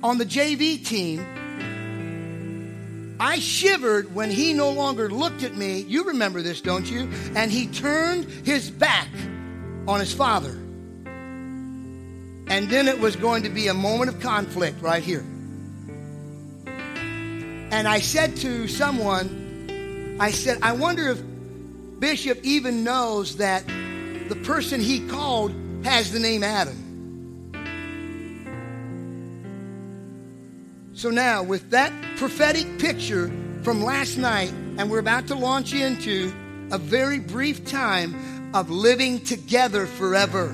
on 0.01 0.17
the 0.17 0.25
JV 0.25 0.83
team, 0.83 1.23
I 3.19 3.37
shivered 3.37 4.15
when 4.15 4.31
he 4.31 4.53
no 4.53 4.71
longer 4.71 5.07
looked 5.07 5.43
at 5.43 5.55
me. 5.55 5.81
You 5.81 6.05
remember 6.05 6.41
this, 6.41 6.61
don't 6.61 6.89
you? 6.89 7.11
And 7.35 7.51
he 7.51 7.67
turned 7.67 8.25
his 8.43 8.71
back 8.71 9.07
on 9.87 9.99
his 9.99 10.15
father. 10.15 10.53
And 12.47 12.71
then 12.71 12.87
it 12.87 12.99
was 12.99 13.15
going 13.15 13.43
to 13.43 13.49
be 13.49 13.67
a 13.67 13.75
moment 13.75 14.09
of 14.09 14.19
conflict 14.19 14.81
right 14.81 15.03
here. 15.03 15.23
And 16.65 17.87
I 17.87 17.99
said 17.99 18.35
to 18.37 18.67
someone, 18.67 20.17
I 20.19 20.31
said, 20.31 20.57
I 20.63 20.71
wonder 20.71 21.09
if 21.09 21.21
Bishop 21.99 22.39
even 22.43 22.83
knows 22.83 23.37
that 23.37 23.65
the 23.67 24.39
person 24.43 24.79
he 24.79 25.05
called 25.07 25.53
has 25.83 26.11
the 26.11 26.19
name 26.19 26.43
Adam. 26.43 26.85
So 30.93 31.09
now, 31.09 31.43
with 31.43 31.69
that 31.71 31.93
prophetic 32.17 32.79
picture 32.79 33.31
from 33.63 33.83
last 33.83 34.17
night, 34.17 34.51
and 34.77 34.89
we're 34.89 34.99
about 34.99 35.27
to 35.27 35.35
launch 35.35 35.73
into 35.73 36.33
a 36.71 36.77
very 36.77 37.19
brief 37.19 37.65
time 37.65 38.51
of 38.53 38.69
living 38.69 39.23
together 39.23 39.85
forever. 39.85 40.47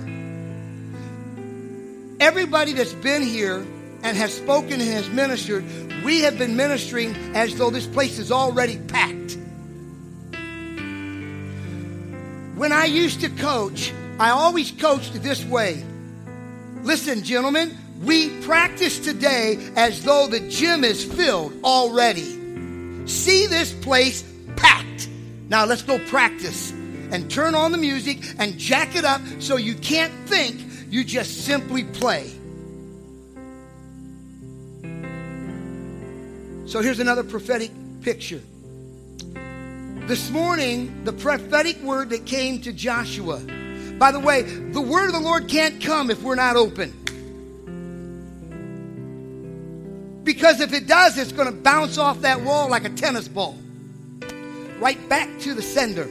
Everybody 2.20 2.74
that's 2.74 2.94
been 2.94 3.22
here 3.22 3.66
and 4.04 4.18
has 4.18 4.34
spoken 4.34 4.74
and 4.74 4.90
has 4.90 5.10
ministered, 5.10 5.66
we 6.04 6.22
have 6.22 6.38
been 6.38 6.56
ministering 6.56 7.16
as 7.36 7.56
though 7.56 7.70
this 7.70 7.88
place 7.88 8.20
is 8.20 8.32
already 8.32 8.78
packed. 8.78 9.38
When 12.56 12.72
I 12.72 12.86
used 12.86 13.20
to 13.20 13.30
coach, 13.30 13.94
I 14.18 14.30
always 14.30 14.72
coached 14.72 15.22
this 15.22 15.44
way. 15.44 15.84
Listen, 16.84 17.22
gentlemen, 17.22 17.78
we 18.02 18.30
practice 18.44 18.98
today 18.98 19.58
as 19.76 20.04
though 20.04 20.28
the 20.28 20.40
gym 20.40 20.86
is 20.86 21.04
filled 21.04 21.54
already. 21.66 23.08
See 23.08 23.46
this 23.48 23.74
place 23.74 24.24
packed. 24.56 25.10
Now 25.50 25.66
let's 25.66 25.82
go 25.82 26.00
practice 26.08 26.72
and 26.72 27.30
turn 27.30 27.56
on 27.56 27.74
the 27.74 27.78
music 27.78 28.20
and 28.40 28.58
jack 28.58 28.96
it 28.96 29.04
up 29.04 29.22
so 29.40 29.58
you 29.58 29.76
can't 29.76 30.14
think, 30.28 30.62
you 30.90 31.04
just 31.04 31.44
simply 31.46 31.84
play. 31.84 32.32
So 36.68 36.80
here's 36.82 37.02
another 37.02 37.24
prophetic 37.26 37.72
picture. 38.02 38.42
This 40.08 40.30
morning, 40.30 41.04
the 41.04 41.14
prophetic 41.14 41.82
word 41.82 42.12
that 42.12 42.28
came 42.28 42.62
to 42.62 42.72
Joshua. 42.72 43.40
By 43.98 44.12
the 44.12 44.20
way, 44.20 44.44
the 44.44 44.80
word 44.80 45.08
of 45.08 45.14
the 45.14 45.20
Lord 45.20 45.48
can't 45.48 45.82
come 45.82 46.12
if 46.12 46.22
we're 46.22 46.36
not 46.36 46.56
open. 46.56 46.92
Because 50.24 50.62
if 50.62 50.74
it 50.74 50.86
does, 50.86 51.18
it's 51.18 51.32
going 51.32 51.48
to 51.48 51.60
bounce 51.60 51.98
off 51.98 52.22
that 52.22 52.42
wall 52.42 52.70
like 52.70 52.86
a 52.86 52.90
tennis 52.90 53.28
ball, 53.28 53.58
right 54.78 55.10
back 55.10 55.40
to 55.40 55.56
the 55.56 55.64
sender. 55.64 56.08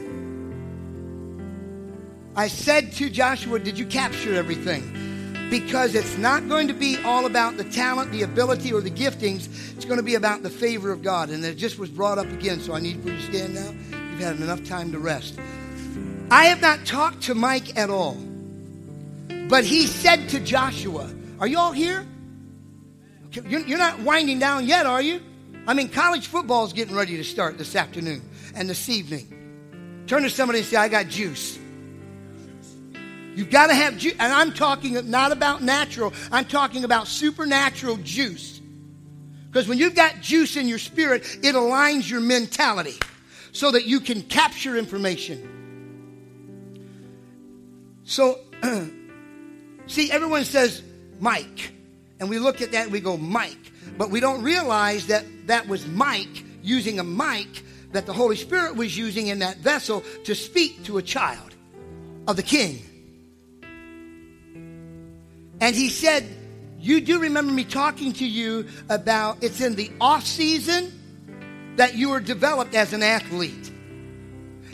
I 2.35 2.49
said 2.49 2.91
to 2.93 3.09
Joshua, 3.09 3.59
Did 3.59 3.79
you 3.79 3.85
capture 3.85 4.35
everything? 4.35 5.04
Because 5.49 5.95
it's 5.95 6.17
not 6.17 6.47
going 6.49 6.67
to 6.67 6.73
be 6.73 6.97
all 7.03 7.25
about 7.25 7.57
the 7.57 7.63
talent, 7.63 8.11
the 8.11 8.23
ability, 8.23 8.73
or 8.73 8.81
the 8.81 8.89
giftings. 8.89 9.75
It's 9.75 9.85
going 9.85 9.97
to 9.97 10.03
be 10.03 10.15
about 10.15 10.43
the 10.43 10.49
favor 10.49 10.91
of 10.91 11.03
God. 11.03 11.29
And 11.29 11.43
it 11.45 11.55
just 11.55 11.77
was 11.77 11.89
brought 11.89 12.17
up 12.17 12.27
again, 12.27 12.59
so 12.59 12.73
I 12.73 12.79
need 12.79 13.01
for 13.01 13.09
you 13.09 13.17
to 13.17 13.21
stand 13.21 13.53
now. 13.55 13.71
You've 14.09 14.19
had 14.19 14.37
enough 14.37 14.63
time 14.65 14.91
to 14.91 14.99
rest. 14.99 15.37
I 16.31 16.45
have 16.45 16.61
not 16.61 16.85
talked 16.85 17.23
to 17.23 17.35
Mike 17.35 17.77
at 17.77 17.89
all. 17.89 18.17
But 19.47 19.63
he 19.63 19.85
said 19.85 20.29
to 20.29 20.39
Joshua, 20.39 21.13
Are 21.39 21.47
you 21.47 21.59
all 21.59 21.71
here? 21.71 22.05
You're 23.31 23.77
not 23.77 23.99
winding 23.99 24.39
down 24.39 24.65
yet, 24.65 24.85
are 24.85 25.01
you? 25.01 25.21
I 25.67 25.73
mean, 25.73 25.89
college 25.89 26.27
football 26.27 26.65
is 26.65 26.73
getting 26.73 26.95
ready 26.95 27.17
to 27.17 27.23
start 27.23 27.57
this 27.57 27.75
afternoon 27.75 28.21
and 28.55 28.69
this 28.69 28.87
evening. 28.87 30.03
Turn 30.07 30.23
to 30.23 30.29
somebody 30.29 30.59
and 30.59 30.67
say, 30.67 30.77
I 30.77 30.87
got 30.87 31.07
juice. 31.07 31.59
You've 33.35 33.49
got 33.49 33.67
to 33.67 33.75
have 33.75 33.97
juice. 33.97 34.15
And 34.19 34.31
I'm 34.31 34.53
talking 34.53 35.09
not 35.09 35.31
about 35.31 35.61
natural, 35.61 36.13
I'm 36.31 36.45
talking 36.45 36.83
about 36.83 37.07
supernatural 37.07 37.97
juice. 37.97 38.61
Because 39.47 39.67
when 39.67 39.77
you've 39.77 39.95
got 39.95 40.19
juice 40.21 40.57
in 40.57 40.67
your 40.67 40.79
spirit, 40.79 41.23
it 41.43 41.55
aligns 41.55 42.09
your 42.09 42.19
mentality 42.19 42.95
so 43.51 43.71
that 43.71 43.85
you 43.85 44.01
can 44.01 44.21
capture 44.21 44.75
information. 44.75 45.51
So, 48.03 48.39
see, 49.87 50.11
everyone 50.11 50.43
says 50.43 50.83
Mike. 51.19 51.71
And 52.19 52.29
we 52.29 52.39
look 52.39 52.61
at 52.61 52.71
that 52.73 52.83
and 52.83 52.91
we 52.91 52.99
go, 52.99 53.17
Mike. 53.17 53.71
But 53.97 54.09
we 54.09 54.19
don't 54.19 54.43
realize 54.43 55.07
that 55.07 55.25
that 55.47 55.67
was 55.67 55.87
Mike 55.87 56.43
using 56.61 56.99
a 56.99 57.03
mic 57.03 57.63
that 57.91 58.05
the 58.05 58.13
Holy 58.13 58.35
Spirit 58.35 58.75
was 58.75 58.97
using 58.97 59.27
in 59.27 59.39
that 59.39 59.57
vessel 59.57 60.03
to 60.25 60.35
speak 60.35 60.83
to 60.83 60.97
a 60.97 61.01
child 61.01 61.55
of 62.27 62.35
the 62.35 62.43
king. 62.43 62.81
And 65.59 65.75
he 65.75 65.89
said, 65.89 66.25
You 66.79 67.01
do 67.01 67.19
remember 67.19 67.51
me 67.51 67.63
talking 67.63 68.13
to 68.13 68.27
you 68.27 68.67
about 68.89 69.37
it's 69.41 69.61
in 69.61 69.75
the 69.75 69.91
off 69.99 70.25
season 70.25 70.91
that 71.77 71.95
you 71.95 72.09
were 72.09 72.19
developed 72.19 72.75
as 72.75 72.93
an 72.93 73.03
athlete. 73.03 73.71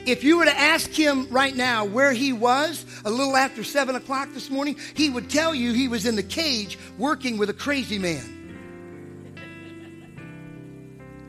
If 0.06 0.24
you 0.24 0.38
were 0.38 0.46
to 0.46 0.60
ask 0.60 0.89
him 0.89 1.28
right 1.30 1.56
now 1.56 1.86
where 1.86 2.12
he 2.12 2.34
was 2.34 2.86
a 3.06 3.12
little 3.12 3.38
after 3.38 3.63
7 3.63 3.96
o'clock 3.96 4.30
this 4.34 4.50
morning, 4.50 4.78
he 4.96 5.12
would 5.12 5.30
tell 5.30 5.54
you 5.54 5.74
he 5.74 5.88
was 5.88 6.08
in 6.08 6.15
the 6.15 6.24
cage 6.24 6.80
working 6.98 7.38
with 7.38 7.52
a 7.52 7.54
crazy 7.54 8.00
man. 8.00 8.40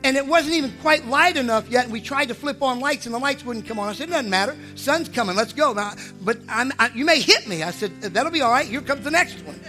And 0.03 0.17
it 0.17 0.27
wasn't 0.27 0.55
even 0.55 0.73
quite 0.81 1.07
light 1.07 1.37
enough 1.37 1.69
yet, 1.69 1.85
and 1.85 1.93
we 1.93 2.01
tried 2.01 2.27
to 2.27 2.33
flip 2.33 2.61
on 2.61 2.79
lights, 2.79 3.05
and 3.05 3.15
the 3.15 3.19
lights 3.19 3.45
wouldn't 3.45 3.65
come 3.65 3.79
on. 3.79 3.87
I 3.87 3.93
said, 3.93 4.09
it 4.09 4.11
doesn't 4.11 4.29
matter. 4.29 4.57
Sun's 4.75 5.07
coming. 5.07 5.35
Let's 5.35 5.53
go. 5.53 5.71
Now, 5.71 5.93
but 6.21 6.39
I, 6.49 6.91
you 6.93 7.05
may 7.05 7.21
hit 7.21 7.47
me. 7.47 7.63
I 7.63 7.71
said, 7.71 8.01
that'll 8.01 8.31
be 8.31 8.41
all 8.41 8.51
right. 8.51 8.67
Here 8.67 8.81
comes 8.81 9.05
the 9.05 9.11
next 9.11 9.39
one. 9.45 9.59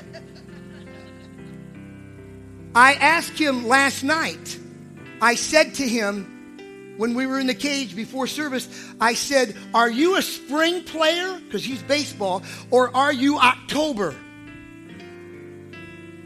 I 2.75 2.95
asked 2.95 3.39
him 3.39 3.69
last 3.69 4.03
night. 4.03 4.59
I 5.21 5.37
said 5.37 5.75
to 5.75 5.89
him, 5.89 6.95
when 6.97 7.15
we 7.15 7.27
were 7.27 7.39
in 7.39 7.47
the 7.47 7.55
cage 7.55 7.95
before 7.95 8.27
service, 8.27 8.69
I 9.01 9.15
said, 9.15 9.57
Are 9.73 9.91
you 9.91 10.17
a 10.17 10.23
spring 10.23 10.85
player? 10.85 11.41
Because 11.41 11.65
he's 11.65 11.83
baseball. 11.83 12.43
Or 12.71 12.95
are 12.95 13.13
you 13.13 13.39
October? 13.39 14.15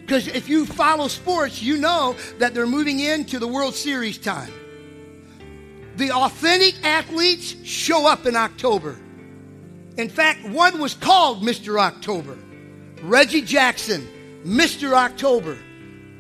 Because 0.09 0.27
if 0.27 0.49
you 0.49 0.65
follow 0.65 1.07
sports, 1.07 1.61
you 1.61 1.77
know 1.77 2.17
that 2.39 2.55
they're 2.55 2.67
moving 2.67 2.99
into 2.99 3.39
the 3.39 3.47
World 3.47 3.75
Series 3.75 4.17
time. 4.17 4.51
The 5.97 6.13
authentic 6.13 6.83
athletes 6.83 7.55
show 7.63 8.07
up 8.07 8.25
in 8.25 8.35
October. 8.35 8.99
In 9.99 10.09
fact, 10.09 10.49
one 10.49 10.79
was 10.79 10.95
called 10.95 11.43
Mr. 11.43 11.79
October. 11.79 12.39
Reggie 13.03 13.43
Jackson, 13.43 14.09
Mr. 14.47 14.95
October. 14.95 15.59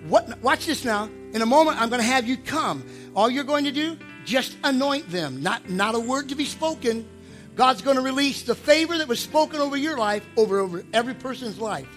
What, 0.07 0.38
watch 0.42 0.66
this 0.66 0.85
now. 0.85 1.09
In 1.33 1.40
a 1.40 1.46
moment, 1.46 1.81
I'm 1.81 1.88
going 1.88 2.03
to 2.03 2.07
have 2.07 2.29
you 2.29 2.37
come. 2.37 2.85
All 3.16 3.31
you're 3.31 3.42
going 3.42 3.64
to 3.64 3.72
do, 3.72 3.96
just 4.27 4.55
anoint 4.64 5.11
them. 5.11 5.42
Not, 5.42 5.70
not 5.70 5.94
a 5.94 5.98
word 5.98 6.29
to 6.29 6.35
be 6.35 6.44
spoken. 6.44 7.09
God's 7.55 7.81
going 7.81 7.96
to 7.96 8.03
release 8.03 8.42
the 8.42 8.55
favor 8.55 8.98
that 8.98 9.09
was 9.09 9.18
spoken 9.18 9.61
over 9.61 9.79
your 9.79 9.96
life 9.96 10.27
over, 10.37 10.59
over 10.59 10.85
every 10.92 11.14
person's 11.14 11.59
life. 11.59 11.88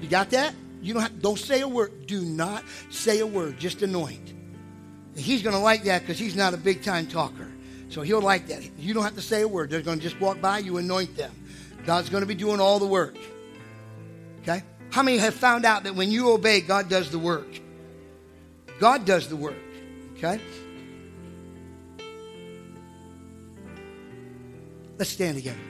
You 0.00 0.08
got 0.08 0.30
that? 0.30 0.54
You 0.82 0.94
don't 0.94 1.02
have, 1.02 1.22
don't 1.22 1.38
say 1.38 1.60
a 1.60 1.68
word. 1.68 2.06
Do 2.06 2.22
not 2.22 2.64
say 2.90 3.20
a 3.20 3.26
word. 3.26 3.58
Just 3.58 3.82
anoint. 3.82 4.34
He's 5.16 5.42
going 5.42 5.54
to 5.54 5.60
like 5.60 5.84
that 5.84 6.00
because 6.02 6.18
he's 6.18 6.36
not 6.36 6.54
a 6.54 6.56
big 6.56 6.82
time 6.82 7.06
talker. 7.06 7.48
So 7.88 8.02
he'll 8.02 8.22
like 8.22 8.46
that. 8.48 8.62
You 8.78 8.94
don't 8.94 9.02
have 9.02 9.16
to 9.16 9.22
say 9.22 9.42
a 9.42 9.48
word. 9.48 9.70
They're 9.70 9.82
going 9.82 9.98
to 9.98 10.02
just 10.02 10.20
walk 10.20 10.40
by 10.40 10.58
you, 10.58 10.78
anoint 10.78 11.16
them. 11.16 11.32
God's 11.84 12.08
going 12.08 12.22
to 12.22 12.26
be 12.26 12.34
doing 12.34 12.60
all 12.60 12.78
the 12.78 12.86
work. 12.86 13.16
Okay? 14.42 14.62
How 14.90 15.02
many 15.02 15.18
have 15.18 15.34
found 15.34 15.64
out 15.64 15.84
that 15.84 15.94
when 15.94 16.10
you 16.10 16.30
obey, 16.30 16.60
God 16.60 16.88
does 16.88 17.10
the 17.10 17.18
work? 17.18 17.48
God 18.78 19.04
does 19.04 19.28
the 19.28 19.36
work. 19.36 19.56
Okay? 20.16 20.40
Let's 24.98 25.10
stand 25.10 25.36
together. 25.36 25.69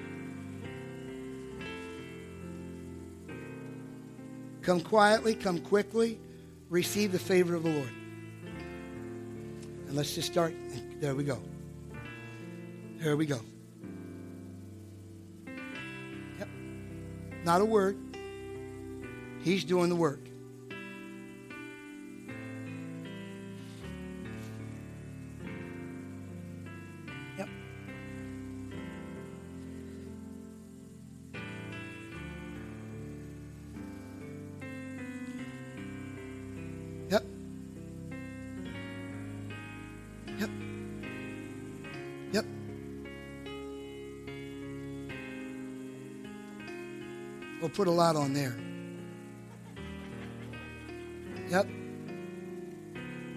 Come 4.62 4.80
quietly, 4.80 5.34
come 5.34 5.58
quickly, 5.58 6.18
receive 6.68 7.12
the 7.12 7.18
favor 7.18 7.54
of 7.54 7.62
the 7.62 7.70
Lord. 7.70 7.92
And 9.86 9.96
let's 9.96 10.14
just 10.14 10.30
start. 10.30 10.54
There 11.00 11.14
we 11.14 11.24
go. 11.24 11.40
There 12.98 13.16
we 13.16 13.26
go. 13.26 13.40
Yep. 16.38 16.48
Not 17.44 17.60
a 17.60 17.64
word. 17.64 17.96
He's 19.42 19.64
doing 19.64 19.88
the 19.88 19.96
work. 19.96 20.29
Put 47.80 47.88
a 47.88 47.90
lot 47.90 48.14
on 48.14 48.34
there. 48.34 48.54
Yep. 51.48 51.66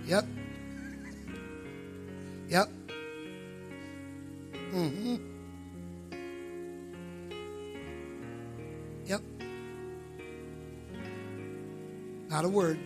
Yep. 0.05 0.25
Yep. 2.49 2.69
Mm-hmm. 4.73 5.15
Yep. 9.05 9.21
Not 12.27 12.43
a 12.43 12.49
word. 12.49 12.77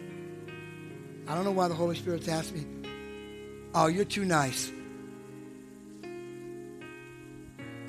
I 1.28 1.34
don't 1.34 1.43
know 1.43 1.52
why 1.52 1.67
the 1.70 1.74
Holy 1.74 1.96
Spirit's 1.96 2.28
asked 2.28 2.54
me. 2.54 2.67
Oh, 3.74 3.88
you're 3.88 4.06
too 4.06 4.26
nice. 4.26 4.72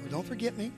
Well, 0.01 0.11
don't 0.11 0.27
forget 0.27 0.57
me. 0.57 0.73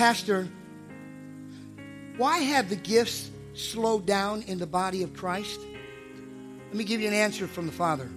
Pastor, 0.00 0.48
why 2.16 2.38
have 2.38 2.70
the 2.70 2.76
gifts 2.76 3.30
slowed 3.52 4.06
down 4.06 4.40
in 4.46 4.58
the 4.58 4.66
body 4.66 5.02
of 5.02 5.12
Christ? 5.12 5.60
Let 6.68 6.74
me 6.74 6.84
give 6.84 7.02
you 7.02 7.08
an 7.08 7.12
answer 7.12 7.46
from 7.46 7.66
the 7.66 7.72
Father. 7.72 8.08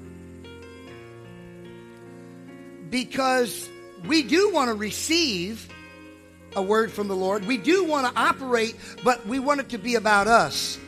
Because 2.89 3.69
we 4.07 4.23
do 4.23 4.53
want 4.53 4.69
to 4.69 4.75
receive 4.75 5.67
a 6.55 6.61
word 6.61 6.89
from 6.89 7.09
the 7.09 7.17
Lord. 7.17 7.43
We 7.43 7.57
do 7.57 7.83
want 7.83 8.07
to 8.07 8.17
operate, 8.17 8.77
but 9.03 9.27
we 9.27 9.39
want 9.39 9.59
it 9.59 9.67
to 9.71 9.77
be 9.77 9.95
about 9.95 10.27
us. 10.27 10.79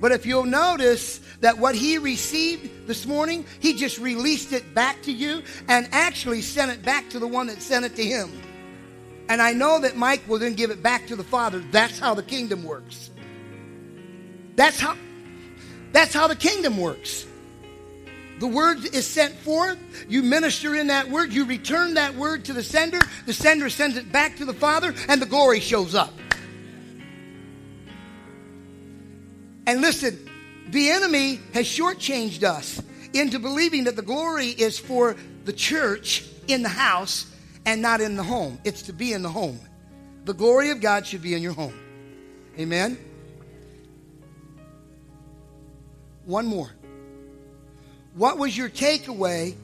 But 0.00 0.10
if 0.10 0.26
you'll 0.26 0.42
notice 0.42 1.20
that 1.38 1.58
what 1.58 1.76
he 1.76 1.98
received 1.98 2.88
this 2.88 3.06
morning, 3.06 3.46
he 3.60 3.74
just 3.74 4.00
released 4.00 4.52
it 4.52 4.74
back 4.74 5.02
to 5.02 5.12
you 5.12 5.44
and 5.68 5.88
actually 5.92 6.42
sent 6.42 6.72
it 6.72 6.82
back 6.82 7.10
to 7.10 7.20
the 7.20 7.28
one 7.28 7.46
that 7.46 7.62
sent 7.62 7.84
it 7.84 7.94
to 7.94 8.04
him. 8.04 8.42
And 9.28 9.42
I 9.42 9.52
know 9.52 9.80
that 9.80 9.96
Mike 9.96 10.26
will 10.28 10.38
then 10.38 10.54
give 10.54 10.70
it 10.70 10.82
back 10.82 11.08
to 11.08 11.16
the 11.16 11.24
Father. 11.24 11.58
That's 11.58 11.98
how 11.98 12.14
the 12.14 12.22
kingdom 12.22 12.62
works. 12.64 13.10
That's 14.54 14.78
how 14.78 14.96
that's 15.92 16.12
how 16.12 16.26
the 16.26 16.36
kingdom 16.36 16.78
works. 16.78 17.26
The 18.38 18.46
word 18.46 18.84
is 18.94 19.06
sent 19.06 19.34
forth. 19.34 19.78
You 20.08 20.22
minister 20.22 20.74
in 20.76 20.88
that 20.88 21.08
word. 21.08 21.32
You 21.32 21.46
return 21.46 21.94
that 21.94 22.14
word 22.14 22.44
to 22.46 22.52
the 22.52 22.62
sender. 22.62 23.00
The 23.24 23.32
sender 23.32 23.70
sends 23.70 23.96
it 23.96 24.12
back 24.12 24.36
to 24.36 24.44
the 24.44 24.52
Father, 24.52 24.94
and 25.08 25.22
the 25.22 25.26
glory 25.26 25.60
shows 25.60 25.94
up. 25.94 26.12
And 29.66 29.80
listen, 29.80 30.28
the 30.68 30.90
enemy 30.90 31.40
has 31.54 31.66
shortchanged 31.66 32.42
us 32.42 32.82
into 33.14 33.38
believing 33.38 33.84
that 33.84 33.96
the 33.96 34.02
glory 34.02 34.48
is 34.48 34.78
for 34.78 35.16
the 35.44 35.52
church 35.52 36.24
in 36.46 36.62
the 36.62 36.68
house 36.68 37.26
and 37.66 37.82
not 37.82 38.00
in 38.00 38.16
the 38.16 38.22
home. 38.22 38.58
It's 38.64 38.82
to 38.82 38.92
be 38.92 39.12
in 39.12 39.22
the 39.22 39.28
home. 39.28 39.60
The 40.24 40.32
glory 40.32 40.70
of 40.70 40.80
God 40.80 41.06
should 41.06 41.20
be 41.20 41.34
in 41.34 41.42
your 41.42 41.52
home. 41.52 41.74
Amen. 42.58 42.96
One 46.24 46.46
more. 46.46 46.70
What 48.14 48.38
was 48.38 48.56
your 48.56 48.70
takeaway 48.70 49.54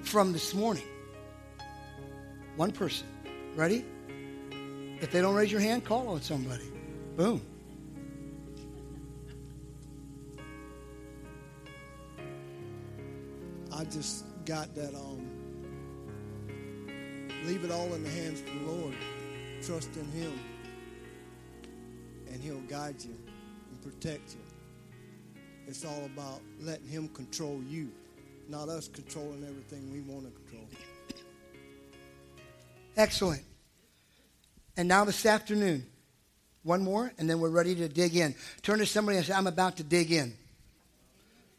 from 0.00 0.32
this 0.32 0.54
morning? 0.54 0.84
One 2.56 2.72
person. 2.72 3.06
Ready? 3.54 3.84
If 5.00 5.10
they 5.10 5.20
don't 5.20 5.34
raise 5.34 5.52
your 5.52 5.60
hand, 5.60 5.84
call 5.84 6.08
on 6.08 6.22
somebody. 6.22 6.64
Boom. 7.16 7.42
I 13.72 13.84
just 13.84 14.24
got 14.44 14.74
that 14.74 14.94
um 14.94 15.37
leave 17.48 17.64
it 17.64 17.70
all 17.70 17.94
in 17.94 18.04
the 18.04 18.10
hands 18.10 18.40
of 18.40 18.46
the 18.46 18.70
Lord. 18.70 18.94
Trust 19.62 19.96
in 19.96 20.04
him. 20.12 20.38
And 22.30 22.42
he'll 22.42 22.60
guide 22.68 22.96
you 23.02 23.16
and 23.70 23.82
protect 23.82 24.34
you. 24.34 24.40
It's 25.66 25.82
all 25.82 26.04
about 26.04 26.42
letting 26.60 26.88
him 26.88 27.08
control 27.08 27.62
you, 27.66 27.90
not 28.50 28.68
us 28.68 28.88
controlling 28.88 29.44
everything 29.44 29.90
we 29.90 30.00
want 30.00 30.26
to 30.26 30.40
control. 30.42 30.68
Excellent. 32.98 33.42
And 34.76 34.86
now 34.86 35.06
this 35.06 35.24
afternoon, 35.24 35.86
one 36.64 36.82
more, 36.82 37.14
and 37.16 37.30
then 37.30 37.40
we're 37.40 37.48
ready 37.48 37.74
to 37.76 37.88
dig 37.88 38.14
in. 38.14 38.34
Turn 38.60 38.78
to 38.78 38.86
somebody 38.86 39.16
and 39.16 39.26
say, 39.26 39.32
I'm 39.32 39.46
about 39.46 39.78
to 39.78 39.82
dig 39.82 40.12
in. 40.12 40.34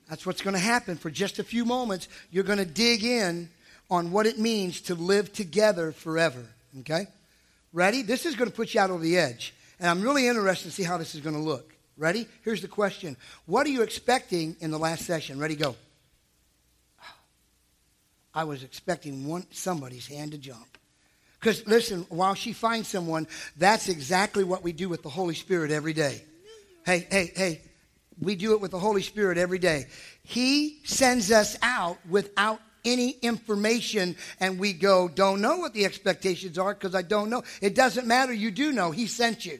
That's 0.07 0.23
what's 0.23 0.43
going 0.43 0.55
to 0.55 0.59
happen 0.59 0.97
for 0.97 1.09
just 1.09 1.39
a 1.39 1.43
few 1.43 1.65
moments. 1.65 2.07
You're 2.29 2.43
going 2.43 2.59
to 2.59 2.65
dig 2.65 3.03
in 3.03 3.49
on 3.89 4.11
what 4.11 4.25
it 4.25 4.37
means 4.37 4.81
to 4.81 4.95
live 4.95 5.33
together 5.33 5.91
forever. 5.91 6.45
Okay? 6.81 7.07
Ready? 7.73 8.01
This 8.01 8.25
is 8.25 8.35
going 8.35 8.49
to 8.49 8.55
put 8.55 8.73
you 8.73 8.81
out 8.81 8.89
over 8.89 9.01
the 9.01 9.17
edge. 9.17 9.53
And 9.79 9.89
I'm 9.89 10.01
really 10.01 10.27
interested 10.27 10.69
to 10.69 10.73
see 10.73 10.83
how 10.83 10.97
this 10.97 11.15
is 11.15 11.21
going 11.21 11.35
to 11.35 11.41
look. 11.41 11.73
Ready? 11.97 12.27
Here's 12.43 12.61
the 12.61 12.67
question 12.67 13.17
What 13.45 13.67
are 13.67 13.69
you 13.69 13.81
expecting 13.81 14.55
in 14.59 14.71
the 14.71 14.79
last 14.79 15.05
session? 15.05 15.39
Ready, 15.39 15.55
go. 15.55 15.75
I 18.33 18.43
was 18.43 18.63
expecting 18.63 19.27
one, 19.27 19.45
somebody's 19.51 20.07
hand 20.07 20.31
to 20.31 20.37
jump. 20.37 20.77
Because 21.39 21.65
listen, 21.67 22.05
while 22.09 22.35
she 22.35 22.53
finds 22.53 22.87
someone, 22.87 23.27
that's 23.57 23.89
exactly 23.89 24.43
what 24.43 24.63
we 24.63 24.71
do 24.71 24.87
with 24.87 25.03
the 25.03 25.09
Holy 25.09 25.33
Spirit 25.33 25.71
every 25.71 25.93
day. 25.93 26.21
Hey, 26.85 27.07
hey, 27.09 27.31
hey, 27.35 27.61
we 28.19 28.35
do 28.35 28.53
it 28.53 28.61
with 28.61 28.71
the 28.71 28.79
Holy 28.79 29.01
Spirit 29.01 29.37
every 29.37 29.59
day. 29.59 29.87
He 30.23 30.79
sends 30.83 31.31
us 31.31 31.57
out 31.61 31.97
without 32.09 32.61
any 32.85 33.11
information, 33.21 34.15
and 34.39 34.59
we 34.59 34.73
go, 34.73 35.07
don't 35.07 35.41
know 35.41 35.57
what 35.57 35.73
the 35.73 35.85
expectations 35.85 36.57
are 36.57 36.73
because 36.73 36.95
I 36.95 37.01
don't 37.01 37.29
know. 37.29 37.43
It 37.61 37.75
doesn't 37.75 38.07
matter. 38.07 38.33
You 38.33 38.51
do 38.51 38.71
know. 38.71 38.91
He 38.91 39.07
sent 39.07 39.45
you. 39.45 39.59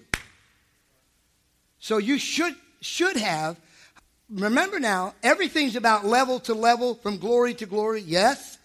So 1.80 1.98
you 1.98 2.18
should 2.18 2.56
should 2.82 3.18
have. 3.18 3.58
Remember 4.30 4.80
now, 4.80 5.16
everything's 5.24 5.76
about 5.76 6.06
level 6.06 6.40
to 6.42 6.54
level, 6.54 6.96
from 6.96 7.18
glory 7.18 7.54
to 7.56 7.66
glory. 7.66 8.02
Yes. 8.02 8.58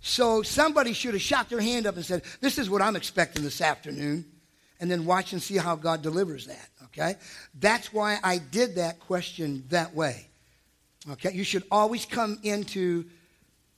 So 0.00 0.42
somebody 0.42 0.92
should 0.92 1.14
have 1.14 1.22
shot 1.22 1.48
their 1.48 1.60
hand 1.60 1.86
up 1.86 1.96
and 1.96 2.04
said, 2.04 2.22
"This 2.40 2.58
is 2.58 2.68
what 2.68 2.82
I'm 2.82 2.96
expecting 2.96 3.42
this 3.42 3.60
afternoon," 3.60 4.24
and 4.80 4.90
then 4.90 5.06
watch 5.06 5.32
and 5.32 5.42
see 5.42 5.56
how 5.56 5.76
God 5.76 6.02
delivers 6.02 6.46
that. 6.46 6.68
Okay? 6.98 7.16
That's 7.58 7.92
why 7.92 8.18
I 8.22 8.38
did 8.38 8.76
that 8.76 9.00
question 9.00 9.64
that 9.68 9.94
way. 9.94 10.28
Okay? 11.10 11.32
You 11.32 11.44
should 11.44 11.64
always 11.70 12.04
come 12.04 12.38
into 12.42 13.04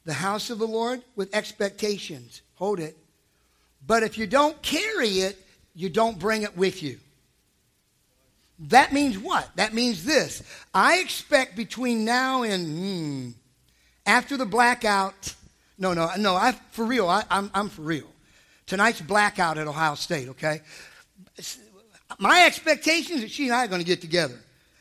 the 0.05 0.13
house 0.13 0.51
of 0.51 0.59
the 0.59 0.67
Lord 0.67 1.03
with 1.17 1.35
expectations. 1.35 2.43
Hold 2.55 2.81
it. 2.81 2.97
But 3.87 4.03
if 4.03 4.19
you 4.19 4.27
don't 4.27 4.61
carry 4.63 5.21
it, 5.21 5.39
you 5.75 5.89
don't 5.89 6.19
bring 6.19 6.43
it 6.43 6.57
with 6.57 6.83
you. 6.83 6.99
That 8.69 8.93
means 8.93 9.19
what? 9.19 9.49
That 9.57 9.73
means 9.73 10.05
this. 10.05 10.43
I 10.75 10.99
expect 10.99 11.57
between 11.57 12.05
now 12.05 12.43
and 12.43 12.67
hmm, 12.67 13.31
after 14.05 14.37
the 14.37 14.45
blackout. 14.45 15.35
No, 15.79 15.95
no, 15.95 16.11
no. 16.19 16.35
I 16.35 16.53
for 16.71 16.85
real. 16.85 17.09
I, 17.09 17.25
I'm 17.31 17.51
I'm 17.55 17.71
for 17.71 17.83
real. 17.83 18.07
Tonight's 18.67 19.01
blackout 19.01 19.57
at 19.57 19.67
Ohio 19.67 19.95
State. 19.95 20.29
Okay. 20.29 20.61
My 22.19 22.45
expectations 22.45 23.23
that 23.23 23.31
she 23.31 23.47
and 23.47 23.55
I 23.55 23.65
are 23.65 23.69
going 23.69 23.81
to 23.81 23.87
get 23.87 24.03
together, 24.03 24.39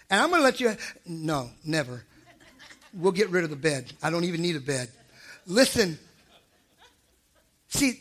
and 0.10 0.20
I'm 0.20 0.30
going 0.30 0.42
to 0.42 0.44
let 0.44 0.60
you. 0.60 0.76
No, 1.06 1.50
never. 1.64 2.04
We'll 2.94 3.14
get 3.14 3.30
rid 3.30 3.46
of 3.46 3.50
the 3.50 3.56
bed. 3.56 3.94
I 4.04 4.10
don't 4.10 4.26
even 4.26 4.42
need 4.42 4.58
a 4.58 4.60
bed. 4.60 4.90
Listen. 5.50 5.98
See, 7.68 8.00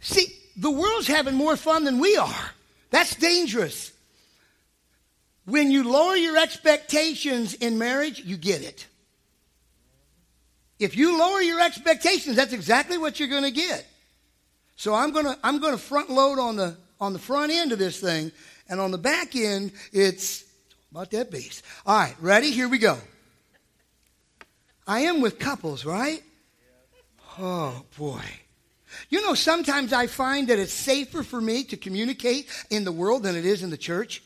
see, 0.00 0.26
the 0.56 0.70
world's 0.70 1.06
having 1.06 1.34
more 1.34 1.56
fun 1.56 1.84
than 1.84 2.00
we 2.00 2.16
are. 2.16 2.50
That's 2.90 3.14
dangerous. 3.14 3.92
When 5.44 5.70
you 5.70 5.84
lower 5.84 6.16
your 6.16 6.38
expectations 6.38 7.54
in 7.54 7.78
marriage, 7.78 8.20
you 8.24 8.36
get 8.36 8.62
it. 8.62 8.86
If 10.78 10.96
you 10.96 11.18
lower 11.18 11.40
your 11.40 11.60
expectations, 11.60 12.36
that's 12.36 12.52
exactly 12.52 12.96
what 12.96 13.20
you're 13.20 13.28
going 13.28 13.44
to 13.44 13.50
get. 13.50 13.86
So 14.76 14.94
I'm 14.94 15.12
going 15.12 15.26
to 15.26 15.38
I'm 15.42 15.58
going 15.58 15.72
to 15.72 15.78
front 15.78 16.08
load 16.08 16.38
on 16.38 16.56
the 16.56 16.76
on 17.00 17.12
the 17.12 17.18
front 17.18 17.52
end 17.52 17.72
of 17.72 17.78
this 17.78 18.00
thing, 18.00 18.32
and 18.68 18.80
on 18.80 18.90
the 18.90 18.98
back 18.98 19.36
end, 19.36 19.72
it's 19.92 20.44
about 20.90 21.10
that 21.10 21.30
base. 21.30 21.62
All 21.84 21.98
right, 21.98 22.16
ready? 22.20 22.50
Here 22.52 22.68
we 22.68 22.78
go. 22.78 22.96
I 24.86 25.00
am 25.00 25.20
with 25.20 25.38
couples, 25.38 25.84
right? 25.84 26.22
Oh 27.38 27.84
boy. 27.96 28.22
You 29.10 29.22
know, 29.22 29.34
sometimes 29.34 29.92
I 29.92 30.06
find 30.06 30.48
that 30.48 30.58
it's 30.58 30.72
safer 30.72 31.22
for 31.22 31.40
me 31.40 31.64
to 31.64 31.76
communicate 31.76 32.48
in 32.70 32.84
the 32.84 32.92
world 32.92 33.22
than 33.22 33.36
it 33.36 33.44
is 33.44 33.62
in 33.62 33.70
the 33.70 33.76
church. 33.76 34.22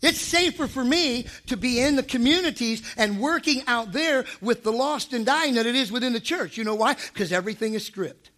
It's 0.00 0.20
safer 0.20 0.66
for 0.68 0.84
me 0.84 1.26
to 1.46 1.56
be 1.56 1.80
in 1.80 1.96
the 1.96 2.02
communities 2.02 2.82
and 2.96 3.20
working 3.20 3.62
out 3.66 3.92
there 3.92 4.24
with 4.40 4.62
the 4.62 4.72
lost 4.72 5.12
and 5.12 5.26
dying 5.26 5.54
than 5.54 5.66
it 5.66 5.74
is 5.74 5.90
within 5.90 6.12
the 6.12 6.20
church. 6.20 6.56
You 6.56 6.64
know 6.64 6.76
why? 6.76 6.94
Because 7.12 7.32
everything 7.32 7.74
is 7.74 7.84
script. 7.84 8.30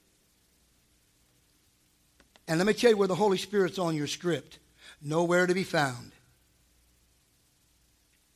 And 2.48 2.58
let 2.58 2.66
me 2.66 2.72
tell 2.72 2.90
you 2.90 2.96
where 2.96 3.08
the 3.08 3.14
Holy 3.14 3.36
Spirit's 3.38 3.78
on 3.78 3.94
your 3.94 4.06
script. 4.06 4.58
Nowhere 5.02 5.46
to 5.46 5.54
be 5.54 5.64
found. 5.64 6.12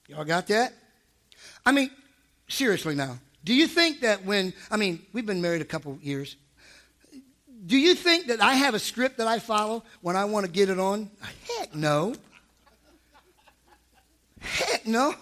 Y'all 0.07 0.25
got 0.25 0.47
that? 0.49 0.75
I 1.65 1.73
mean, 1.73 1.91
seriously 2.47 2.95
now. 2.95 3.19
Do 3.44 3.54
you 3.54 3.66
think 3.66 4.00
that 4.00 4.24
when, 4.24 4.54
I 4.70 4.76
mean, 4.76 5.04
we've 5.12 5.26
been 5.26 5.42
married 5.42 5.62
a 5.62 5.66
couple 5.66 5.98
years. 6.00 6.37
Do 7.66 7.78
you 7.78 7.94
think 7.94 8.26
that 8.26 8.42
I 8.42 8.54
have 8.54 8.74
a 8.74 8.78
script 8.78 9.18
that 9.18 9.26
I 9.26 9.38
follow 9.38 9.85
when 10.00 10.16
I 10.16 10.24
want 10.24 10.46
to 10.46 10.52
get 10.52 10.68
it 10.68 10.78
on? 10.78 11.11
Heck 11.59 11.74
no. 11.74 12.14
Heck 14.40 14.87
no. 14.87 15.14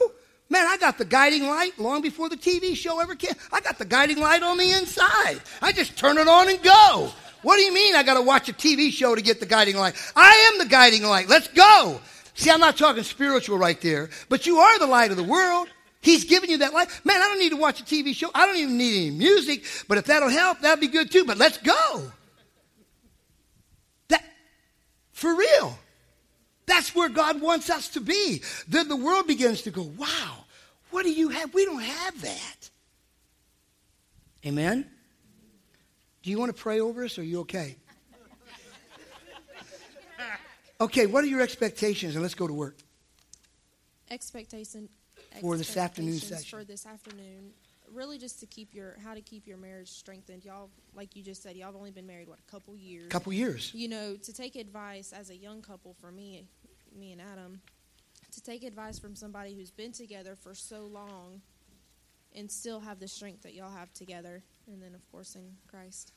Man, 0.48 0.66
I 0.66 0.76
got 0.76 0.98
the 0.98 1.04
guiding 1.04 1.46
light 1.46 1.78
long 1.78 2.02
before 2.02 2.28
the 2.28 2.36
TV 2.36 2.76
show 2.76 3.00
ever 3.00 3.14
came. 3.14 3.32
I 3.52 3.60
got 3.60 3.78
the 3.78 3.84
guiding 3.84 4.18
light 4.18 4.42
on 4.42 4.58
the 4.58 4.70
inside. 4.70 5.40
I 5.60 5.72
just 5.72 5.96
turn 5.96 6.18
it 6.18 6.28
on 6.28 6.48
and 6.48 6.62
go. 6.62 7.10
What 7.42 7.56
do 7.56 7.62
you 7.62 7.72
mean 7.72 7.94
I 7.94 8.02
got 8.02 8.14
to 8.14 8.22
watch 8.22 8.48
a 8.48 8.52
TV 8.52 8.92
show 8.92 9.14
to 9.14 9.22
get 9.22 9.40
the 9.40 9.46
guiding 9.46 9.76
light? 9.76 9.94
I 10.14 10.50
am 10.52 10.58
the 10.58 10.66
guiding 10.66 11.02
light. 11.04 11.28
Let's 11.28 11.48
go. 11.48 12.00
See, 12.34 12.50
I'm 12.50 12.60
not 12.60 12.76
talking 12.76 13.02
spiritual 13.02 13.58
right 13.58 13.80
there, 13.80 14.10
but 14.28 14.46
you 14.46 14.58
are 14.58 14.78
the 14.78 14.86
light 14.86 15.10
of 15.10 15.16
the 15.16 15.24
world. 15.24 15.68
He's 16.02 16.24
giving 16.24 16.50
you 16.50 16.58
that 16.58 16.74
life. 16.74 17.00
Man, 17.04 17.16
I 17.16 17.28
don't 17.28 17.38
need 17.38 17.50
to 17.50 17.56
watch 17.56 17.80
a 17.80 17.84
TV 17.84 18.12
show. 18.12 18.28
I 18.34 18.44
don't 18.44 18.56
even 18.56 18.76
need 18.76 19.06
any 19.06 19.10
music, 19.10 19.64
but 19.86 19.98
if 19.98 20.06
that'll 20.06 20.28
help, 20.28 20.60
that'd 20.60 20.80
be 20.80 20.88
good 20.88 21.12
too. 21.12 21.24
But 21.24 21.38
let's 21.38 21.58
go. 21.58 22.10
That, 24.08 24.24
for 25.12 25.34
real. 25.34 25.78
That's 26.66 26.92
where 26.94 27.08
God 27.08 27.40
wants 27.40 27.70
us 27.70 27.88
to 27.90 28.00
be. 28.00 28.42
Then 28.66 28.88
the 28.88 28.96
world 28.96 29.28
begins 29.28 29.62
to 29.62 29.70
go, 29.70 29.82
wow, 29.96 30.44
what 30.90 31.04
do 31.04 31.12
you 31.12 31.28
have? 31.28 31.54
We 31.54 31.64
don't 31.64 31.82
have 31.82 32.20
that. 32.22 32.70
Amen? 34.44 34.90
Do 36.24 36.30
you 36.30 36.38
want 36.38 36.54
to 36.54 36.60
pray 36.60 36.80
over 36.80 37.04
us? 37.04 37.16
Or 37.16 37.20
are 37.20 37.24
you 37.24 37.40
okay? 37.40 37.76
Okay, 40.80 41.06
what 41.06 41.22
are 41.22 41.28
your 41.28 41.42
expectations? 41.42 42.16
And 42.16 42.22
let's 42.22 42.34
go 42.34 42.48
to 42.48 42.52
work. 42.52 42.76
Expectation 44.10 44.88
For 45.40 45.56
this 45.56 45.76
afternoon 45.76 46.18
session. 46.18 46.58
For 46.58 46.64
this 46.64 46.86
afternoon, 46.86 47.52
really 47.92 48.18
just 48.18 48.40
to 48.40 48.46
keep 48.46 48.74
your 48.74 48.96
how 49.04 49.14
to 49.14 49.20
keep 49.20 49.46
your 49.46 49.56
marriage 49.56 49.88
strengthened. 49.88 50.44
Y'all, 50.44 50.70
like 50.94 51.14
you 51.16 51.22
just 51.22 51.42
said, 51.42 51.56
y'all 51.56 51.66
have 51.66 51.76
only 51.76 51.90
been 51.90 52.06
married 52.06 52.28
what 52.28 52.38
a 52.38 52.50
couple 52.50 52.76
years. 52.76 53.08
Couple 53.08 53.32
years. 53.32 53.72
You 53.74 53.88
know, 53.88 54.16
to 54.16 54.32
take 54.32 54.56
advice 54.56 55.12
as 55.12 55.30
a 55.30 55.36
young 55.36 55.62
couple 55.62 55.94
for 56.00 56.10
me, 56.10 56.46
me 56.98 57.12
and 57.12 57.20
Adam, 57.20 57.60
to 58.32 58.42
take 58.42 58.64
advice 58.64 58.98
from 58.98 59.14
somebody 59.14 59.54
who's 59.54 59.70
been 59.70 59.92
together 59.92 60.36
for 60.36 60.54
so 60.54 60.82
long, 60.86 61.42
and 62.34 62.50
still 62.50 62.80
have 62.80 62.98
the 62.98 63.08
strength 63.08 63.42
that 63.42 63.54
y'all 63.54 63.70
have 63.70 63.92
together, 63.92 64.42
and 64.66 64.82
then 64.82 64.94
of 64.94 65.12
course 65.12 65.34
in 65.34 65.56
Christ. 65.68 66.12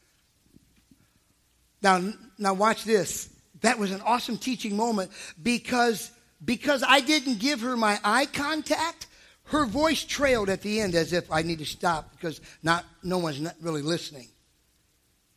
Now, 1.81 2.13
now 2.37 2.53
watch 2.53 2.83
this. 2.83 3.29
That 3.61 3.77
was 3.79 3.91
an 3.91 4.01
awesome 4.01 4.37
teaching 4.37 4.75
moment 4.75 5.11
because 5.41 6.11
because 6.43 6.83
I 6.85 6.99
didn't 6.99 7.39
give 7.39 7.61
her 7.61 7.75
my 7.77 7.99
eye 8.03 8.25
contact. 8.25 9.07
Her 9.45 9.65
voice 9.65 10.03
trailed 10.03 10.49
at 10.49 10.61
the 10.61 10.81
end 10.81 10.95
as 10.95 11.13
if 11.13 11.31
I 11.31 11.43
need 11.43 11.59
to 11.59 11.65
stop 11.65 12.11
because 12.11 12.41
not 12.63 12.83
no 13.03 13.19
one's 13.19 13.39
not 13.39 13.55
really 13.61 13.83
listening. 13.83 14.27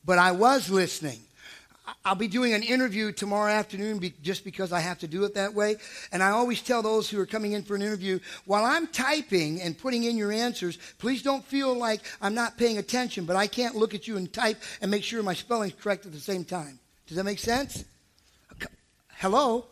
But 0.04 0.18
I 0.18 0.32
was 0.32 0.70
listening. 0.70 1.20
I'll 2.04 2.14
be 2.14 2.28
doing 2.28 2.52
an 2.52 2.62
interview 2.62 3.12
tomorrow 3.12 3.50
afternoon 3.50 3.98
be, 3.98 4.12
just 4.22 4.44
because 4.44 4.72
I 4.72 4.80
have 4.80 4.98
to 5.00 5.08
do 5.08 5.24
it 5.24 5.34
that 5.34 5.54
way. 5.54 5.76
And 6.12 6.22
I 6.22 6.30
always 6.30 6.60
tell 6.60 6.82
those 6.82 7.08
who 7.08 7.20
are 7.20 7.26
coming 7.26 7.52
in 7.52 7.62
for 7.62 7.76
an 7.76 7.82
interview, 7.82 8.18
while 8.44 8.64
I'm 8.64 8.86
typing 8.88 9.60
and 9.62 9.76
putting 9.76 10.04
in 10.04 10.16
your 10.16 10.32
answers, 10.32 10.78
please 10.98 11.22
don't 11.22 11.44
feel 11.44 11.74
like 11.74 12.00
I'm 12.20 12.34
not 12.34 12.58
paying 12.58 12.78
attention, 12.78 13.24
but 13.24 13.36
I 13.36 13.46
can't 13.46 13.76
look 13.76 13.94
at 13.94 14.06
you 14.06 14.16
and 14.16 14.30
type 14.32 14.62
and 14.80 14.90
make 14.90 15.04
sure 15.04 15.22
my 15.22 15.34
spelling's 15.34 15.74
correct 15.74 16.06
at 16.06 16.12
the 16.12 16.20
same 16.20 16.44
time. 16.44 16.78
Does 17.06 17.16
that 17.16 17.24
make 17.24 17.38
sense? 17.38 17.84
Hello? 19.16 19.66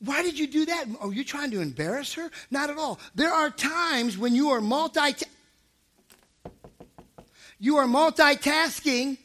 Why 0.00 0.22
did 0.22 0.38
you 0.38 0.46
do 0.46 0.66
that? 0.66 0.86
Oh, 1.00 1.08
are 1.08 1.12
you 1.12 1.24
trying 1.24 1.50
to 1.50 1.60
embarrass 1.60 2.14
her? 2.14 2.30
Not 2.50 2.70
at 2.70 2.78
all. 2.78 3.00
There 3.14 3.32
are 3.32 3.50
times 3.50 4.16
when 4.16 4.34
you 4.34 4.50
are 4.50 4.60
multi 4.60 5.14
you 7.60 7.78
are 7.78 7.86
multitasking, 7.86 9.18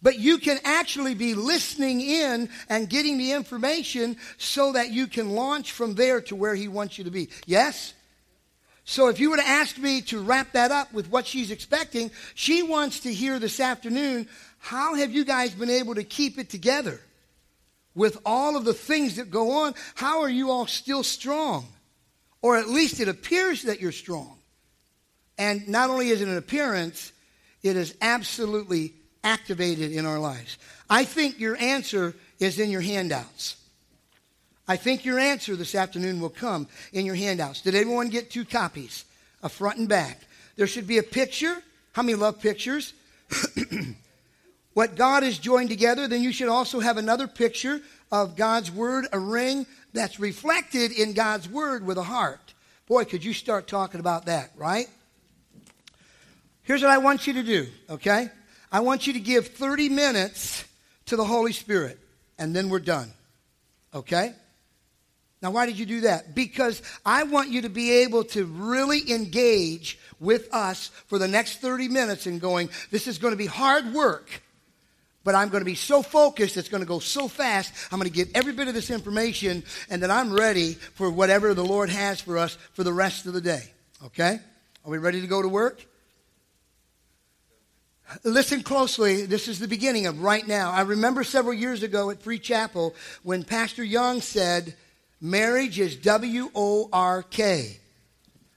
but 0.00 0.18
you 0.18 0.38
can 0.38 0.58
actually 0.64 1.14
be 1.14 1.34
listening 1.34 2.00
in 2.00 2.48
and 2.68 2.88
getting 2.88 3.18
the 3.18 3.32
information 3.32 4.16
so 4.38 4.72
that 4.72 4.90
you 4.90 5.06
can 5.06 5.30
launch 5.30 5.72
from 5.72 5.94
there 5.94 6.20
to 6.22 6.36
where 6.36 6.54
he 6.54 6.66
wants 6.66 6.96
you 6.96 7.04
to 7.04 7.10
be. 7.10 7.28
Yes? 7.46 7.92
So 8.84 9.08
if 9.08 9.20
you 9.20 9.30
were 9.30 9.36
to 9.36 9.46
ask 9.46 9.76
me 9.76 10.00
to 10.02 10.22
wrap 10.22 10.52
that 10.52 10.70
up 10.70 10.94
with 10.94 11.10
what 11.10 11.26
she's 11.26 11.50
expecting, 11.50 12.10
she 12.34 12.62
wants 12.62 13.00
to 13.00 13.12
hear 13.12 13.38
this 13.38 13.60
afternoon, 13.60 14.28
how 14.58 14.94
have 14.94 15.12
you 15.12 15.26
guys 15.26 15.50
been 15.50 15.68
able 15.68 15.94
to 15.96 16.04
keep 16.04 16.38
it 16.38 16.48
together? 16.48 17.00
With 17.98 18.16
all 18.24 18.56
of 18.56 18.64
the 18.64 18.72
things 18.72 19.16
that 19.16 19.28
go 19.28 19.50
on, 19.64 19.74
how 19.96 20.20
are 20.20 20.28
you 20.28 20.50
all 20.50 20.68
still 20.68 21.02
strong? 21.02 21.66
Or 22.40 22.56
at 22.56 22.68
least 22.68 23.00
it 23.00 23.08
appears 23.08 23.64
that 23.64 23.80
you're 23.80 23.92
strong. 23.92 24.38
And 25.36 25.68
not 25.68 25.90
only 25.90 26.10
is 26.10 26.22
it 26.22 26.28
an 26.28 26.36
appearance, 26.36 27.12
it 27.62 27.76
is 27.76 27.96
absolutely 28.00 28.94
activated 29.24 29.90
in 29.90 30.06
our 30.06 30.20
lives. 30.20 30.58
I 30.88 31.04
think 31.04 31.40
your 31.40 31.56
answer 31.56 32.14
is 32.38 32.60
in 32.60 32.70
your 32.70 32.80
handouts. 32.80 33.56
I 34.68 34.76
think 34.76 35.04
your 35.04 35.18
answer 35.18 35.56
this 35.56 35.74
afternoon 35.74 36.20
will 36.20 36.30
come 36.30 36.68
in 36.92 37.04
your 37.04 37.16
handouts. 37.16 37.62
Did 37.62 37.74
everyone 37.74 38.10
get 38.10 38.30
two 38.30 38.44
copies, 38.44 39.06
a 39.42 39.48
front 39.48 39.78
and 39.78 39.88
back? 39.88 40.20
There 40.56 40.68
should 40.68 40.86
be 40.86 40.98
a 40.98 41.02
picture. 41.02 41.56
How 41.92 42.02
many 42.02 42.14
love 42.14 42.40
pictures? 42.40 42.92
what 44.78 44.94
God 44.94 45.24
has 45.24 45.40
joined 45.40 45.70
together, 45.70 46.06
then 46.06 46.22
you 46.22 46.30
should 46.30 46.46
also 46.46 46.78
have 46.78 46.98
another 46.98 47.26
picture 47.26 47.80
of 48.12 48.36
God's 48.36 48.70
Word, 48.70 49.08
a 49.12 49.18
ring 49.18 49.66
that's 49.92 50.20
reflected 50.20 50.92
in 50.92 51.14
God's 51.14 51.48
Word 51.48 51.84
with 51.84 51.98
a 51.98 52.04
heart. 52.04 52.54
Boy, 52.86 53.04
could 53.04 53.24
you 53.24 53.32
start 53.32 53.66
talking 53.66 53.98
about 53.98 54.26
that, 54.26 54.52
right? 54.56 54.86
Here's 56.62 56.80
what 56.80 56.92
I 56.92 56.98
want 56.98 57.26
you 57.26 57.32
to 57.32 57.42
do, 57.42 57.66
okay? 57.90 58.28
I 58.70 58.78
want 58.78 59.08
you 59.08 59.14
to 59.14 59.18
give 59.18 59.48
30 59.48 59.88
minutes 59.88 60.64
to 61.06 61.16
the 61.16 61.24
Holy 61.24 61.52
Spirit, 61.52 61.98
and 62.38 62.54
then 62.54 62.68
we're 62.68 62.78
done, 62.78 63.10
okay? 63.92 64.32
Now, 65.42 65.50
why 65.50 65.66
did 65.66 65.76
you 65.76 65.86
do 65.86 66.02
that? 66.02 66.36
Because 66.36 66.82
I 67.04 67.24
want 67.24 67.48
you 67.48 67.62
to 67.62 67.68
be 67.68 67.90
able 68.04 68.22
to 68.26 68.44
really 68.44 69.10
engage 69.10 69.98
with 70.20 70.54
us 70.54 70.92
for 71.08 71.18
the 71.18 71.26
next 71.26 71.60
30 71.60 71.88
minutes 71.88 72.26
and 72.26 72.40
going, 72.40 72.70
this 72.92 73.08
is 73.08 73.18
going 73.18 73.32
to 73.32 73.36
be 73.36 73.46
hard 73.46 73.92
work 73.92 74.40
but 75.24 75.34
I'm 75.34 75.48
going 75.48 75.60
to 75.60 75.66
be 75.66 75.74
so 75.74 76.02
focused, 76.02 76.56
it's 76.56 76.68
going 76.68 76.82
to 76.82 76.86
go 76.86 77.00
so 77.00 77.28
fast. 77.28 77.74
I'm 77.92 77.98
going 77.98 78.10
to 78.10 78.14
get 78.14 78.34
every 78.34 78.52
bit 78.52 78.68
of 78.68 78.74
this 78.74 78.90
information, 78.90 79.62
and 79.90 80.02
then 80.02 80.10
I'm 80.10 80.32
ready 80.32 80.74
for 80.74 81.10
whatever 81.10 81.54
the 81.54 81.64
Lord 81.64 81.90
has 81.90 82.20
for 82.20 82.38
us 82.38 82.56
for 82.72 82.84
the 82.84 82.92
rest 82.92 83.26
of 83.26 83.32
the 83.32 83.40
day. 83.40 83.62
Okay? 84.06 84.38
Are 84.84 84.90
we 84.90 84.98
ready 84.98 85.20
to 85.20 85.26
go 85.26 85.42
to 85.42 85.48
work? 85.48 85.84
Listen 88.24 88.62
closely. 88.62 89.26
This 89.26 89.48
is 89.48 89.58
the 89.58 89.68
beginning 89.68 90.06
of 90.06 90.22
right 90.22 90.46
now. 90.46 90.70
I 90.70 90.80
remember 90.80 91.24
several 91.24 91.52
years 91.52 91.82
ago 91.82 92.10
at 92.10 92.22
Free 92.22 92.38
Chapel 92.38 92.94
when 93.22 93.44
Pastor 93.44 93.84
Young 93.84 94.22
said, 94.22 94.74
Marriage 95.20 95.78
is 95.78 95.96
W 95.96 96.50
O 96.54 96.88
R 96.92 97.22
K. 97.22 97.80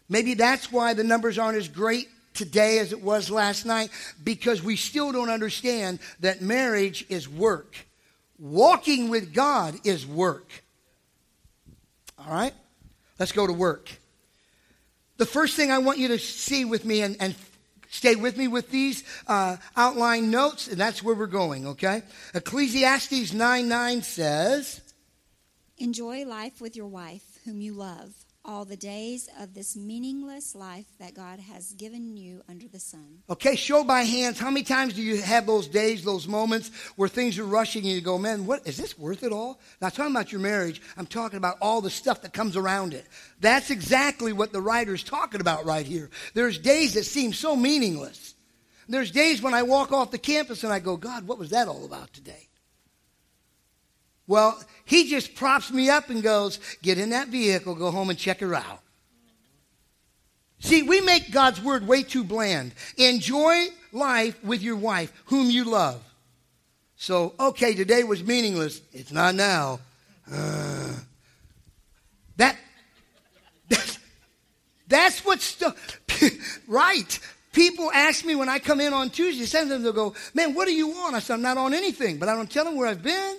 Maybe 0.07 0.35
that's 0.35 0.71
why 0.71 0.93
the 0.93 1.03
numbers 1.03 1.37
aren't 1.37 1.57
as 1.57 1.67
great 1.67 2.07
today 2.33 2.79
as 2.79 2.91
it 2.91 3.01
was 3.01 3.29
last 3.29 3.65
night 3.65 3.89
because 4.23 4.61
we 4.63 4.75
still 4.75 5.11
don't 5.11 5.29
understand 5.29 5.99
that 6.19 6.41
marriage 6.41 7.05
is 7.09 7.27
work. 7.27 7.75
Walking 8.39 9.09
with 9.09 9.33
God 9.33 9.75
is 9.83 10.05
work. 10.05 10.63
All 12.17 12.31
right? 12.31 12.53
Let's 13.19 13.31
go 13.31 13.45
to 13.45 13.53
work. 13.53 13.89
The 15.17 15.25
first 15.25 15.55
thing 15.55 15.71
I 15.71 15.77
want 15.77 15.99
you 15.99 16.07
to 16.09 16.19
see 16.19 16.65
with 16.65 16.85
me 16.85 17.01
and, 17.01 17.15
and 17.19 17.35
stay 17.91 18.15
with 18.15 18.37
me 18.37 18.47
with 18.47 18.71
these 18.71 19.03
uh, 19.27 19.57
outline 19.77 20.31
notes, 20.31 20.67
and 20.67 20.79
that's 20.79 21.03
where 21.03 21.13
we're 21.13 21.27
going, 21.27 21.67
okay? 21.67 22.01
Ecclesiastes 22.33 23.33
9 23.33 23.69
9 23.69 24.01
says, 24.01 24.81
Enjoy 25.77 26.25
life 26.25 26.61
with 26.61 26.75
your 26.75 26.87
wife, 26.87 27.39
whom 27.45 27.61
you 27.61 27.73
love, 27.73 28.13
all 28.43 28.65
the 28.65 28.75
days 28.75 29.29
of 29.39 29.53
this 29.53 29.75
meaningless 29.75 30.55
life 30.55 30.85
that 30.99 31.13
God 31.13 31.39
has 31.39 31.73
given 31.73 32.17
you 32.17 32.41
under 32.49 32.67
the 32.67 32.79
sun. 32.79 33.19
Okay, 33.29 33.55
show 33.55 33.83
by 33.83 34.01
hands. 34.01 34.39
How 34.39 34.49
many 34.49 34.63
times 34.63 34.93
do 34.93 35.01
you 35.01 35.21
have 35.21 35.45
those 35.45 35.67
days, 35.67 36.03
those 36.03 36.27
moments 36.27 36.71
where 36.95 37.09
things 37.09 37.37
are 37.37 37.45
rushing 37.45 37.83
and 37.83 37.91
you 37.91 38.01
go, 38.01 38.17
man, 38.17 38.45
what 38.45 38.67
is 38.67 38.77
this 38.77 38.97
worth 38.97 39.23
it 39.23 39.31
all? 39.31 39.59
Not 39.81 39.93
talking 39.93 40.15
about 40.15 40.31
your 40.31 40.41
marriage. 40.41 40.81
I'm 40.97 41.07
talking 41.07 41.37
about 41.37 41.57
all 41.61 41.81
the 41.81 41.89
stuff 41.89 42.21
that 42.23 42.33
comes 42.33 42.57
around 42.57 42.93
it. 42.93 43.05
That's 43.39 43.69
exactly 43.69 44.33
what 44.33 44.51
the 44.51 44.61
writer's 44.61 45.03
talking 45.03 45.41
about 45.41 45.65
right 45.65 45.85
here. 45.85 46.09
There's 46.33 46.57
days 46.57 46.95
that 46.95 47.03
seem 47.03 47.33
so 47.33 47.55
meaningless. 47.55 48.35
There's 48.87 49.11
days 49.11 49.41
when 49.41 49.53
I 49.53 49.63
walk 49.63 49.91
off 49.91 50.11
the 50.11 50.17
campus 50.17 50.63
and 50.63 50.73
I 50.73 50.79
go, 50.79 50.97
God, 50.97 51.27
what 51.27 51.37
was 51.37 51.51
that 51.51 51.67
all 51.67 51.85
about 51.85 52.11
today? 52.11 52.49
Well, 54.27 54.61
he 54.85 55.09
just 55.09 55.35
props 55.35 55.71
me 55.71 55.89
up 55.89 56.09
and 56.09 56.21
goes, 56.21 56.59
Get 56.81 56.97
in 56.97 57.09
that 57.11 57.29
vehicle, 57.29 57.75
go 57.75 57.91
home 57.91 58.09
and 58.09 58.17
check 58.17 58.39
her 58.39 58.53
out. 58.53 58.81
See, 60.59 60.83
we 60.83 61.01
make 61.01 61.31
God's 61.31 61.61
word 61.61 61.87
way 61.87 62.03
too 62.03 62.23
bland. 62.23 62.73
Enjoy 62.97 63.67
life 63.91 64.41
with 64.43 64.61
your 64.61 64.75
wife, 64.75 65.11
whom 65.25 65.49
you 65.49 65.63
love. 65.63 66.03
So, 66.97 67.33
okay, 67.39 67.73
today 67.73 68.03
was 68.03 68.23
meaningless. 68.23 68.79
It's 68.93 69.11
not 69.11 69.33
now. 69.33 69.79
Uh, 70.31 70.93
that, 72.37 72.57
that's, 73.67 73.97
that's 74.87 75.23
right. 76.67 77.19
People 77.53 77.91
ask 77.91 78.23
me 78.23 78.35
when 78.35 78.49
I 78.49 78.59
come 78.59 78.79
in 78.79 78.93
on 78.93 79.09
Tuesday, 79.09 79.45
sometimes 79.45 79.83
they'll 79.83 79.93
go, 79.93 80.13
Man, 80.35 80.53
what 80.53 80.67
are 80.67 80.71
you 80.71 80.91
on? 80.91 81.15
I 81.15 81.19
said, 81.19 81.33
I'm 81.33 81.41
not 81.41 81.57
on 81.57 81.73
anything, 81.73 82.17
but 82.17 82.29
I 82.29 82.35
don't 82.35 82.49
tell 82.49 82.65
them 82.65 82.75
where 82.75 82.87
I've 82.87 83.01
been 83.03 83.37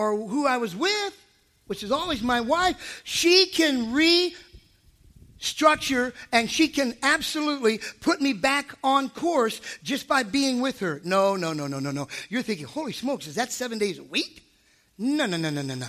or 0.00 0.16
who 0.16 0.46
I 0.46 0.56
was 0.56 0.74
with, 0.74 1.26
which 1.66 1.82
is 1.82 1.92
always 1.92 2.22
my 2.22 2.40
wife. 2.40 3.02
She 3.04 3.44
can 3.44 3.92
restructure 5.38 6.14
and 6.32 6.50
she 6.50 6.68
can 6.68 6.96
absolutely 7.02 7.80
put 8.00 8.22
me 8.22 8.32
back 8.32 8.74
on 8.82 9.10
course 9.10 9.60
just 9.82 10.08
by 10.08 10.22
being 10.22 10.62
with 10.62 10.80
her. 10.80 11.02
No, 11.04 11.36
no, 11.36 11.52
no, 11.52 11.66
no, 11.66 11.80
no, 11.80 11.90
no. 11.90 12.08
You're 12.30 12.40
thinking, 12.40 12.64
Holy 12.64 12.92
smokes, 12.92 13.26
is 13.26 13.34
that 13.34 13.52
seven 13.52 13.76
days 13.76 13.98
a 13.98 14.02
week? 14.02 14.42
No, 14.96 15.26
no, 15.26 15.36
no, 15.36 15.50
no, 15.50 15.60
no, 15.60 15.74
no. 15.74 15.88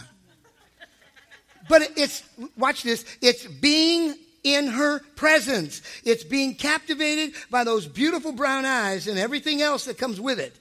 But 1.69 1.93
it's, 1.95 2.21
watch 2.57 2.83
this, 2.83 3.05
it's 3.21 3.45
being 3.45 4.15
in 4.43 4.67
her 4.67 4.99
presence. 5.15 5.81
It's 6.03 6.25
being 6.25 6.55
captivated 6.55 7.33
by 7.49 7.63
those 7.63 7.87
beautiful 7.87 8.33
brown 8.33 8.65
eyes 8.65 9.07
and 9.07 9.17
everything 9.17 9.61
else 9.61 9.85
that 9.85 9.97
comes 9.97 10.19
with 10.19 10.37
it. 10.37 10.53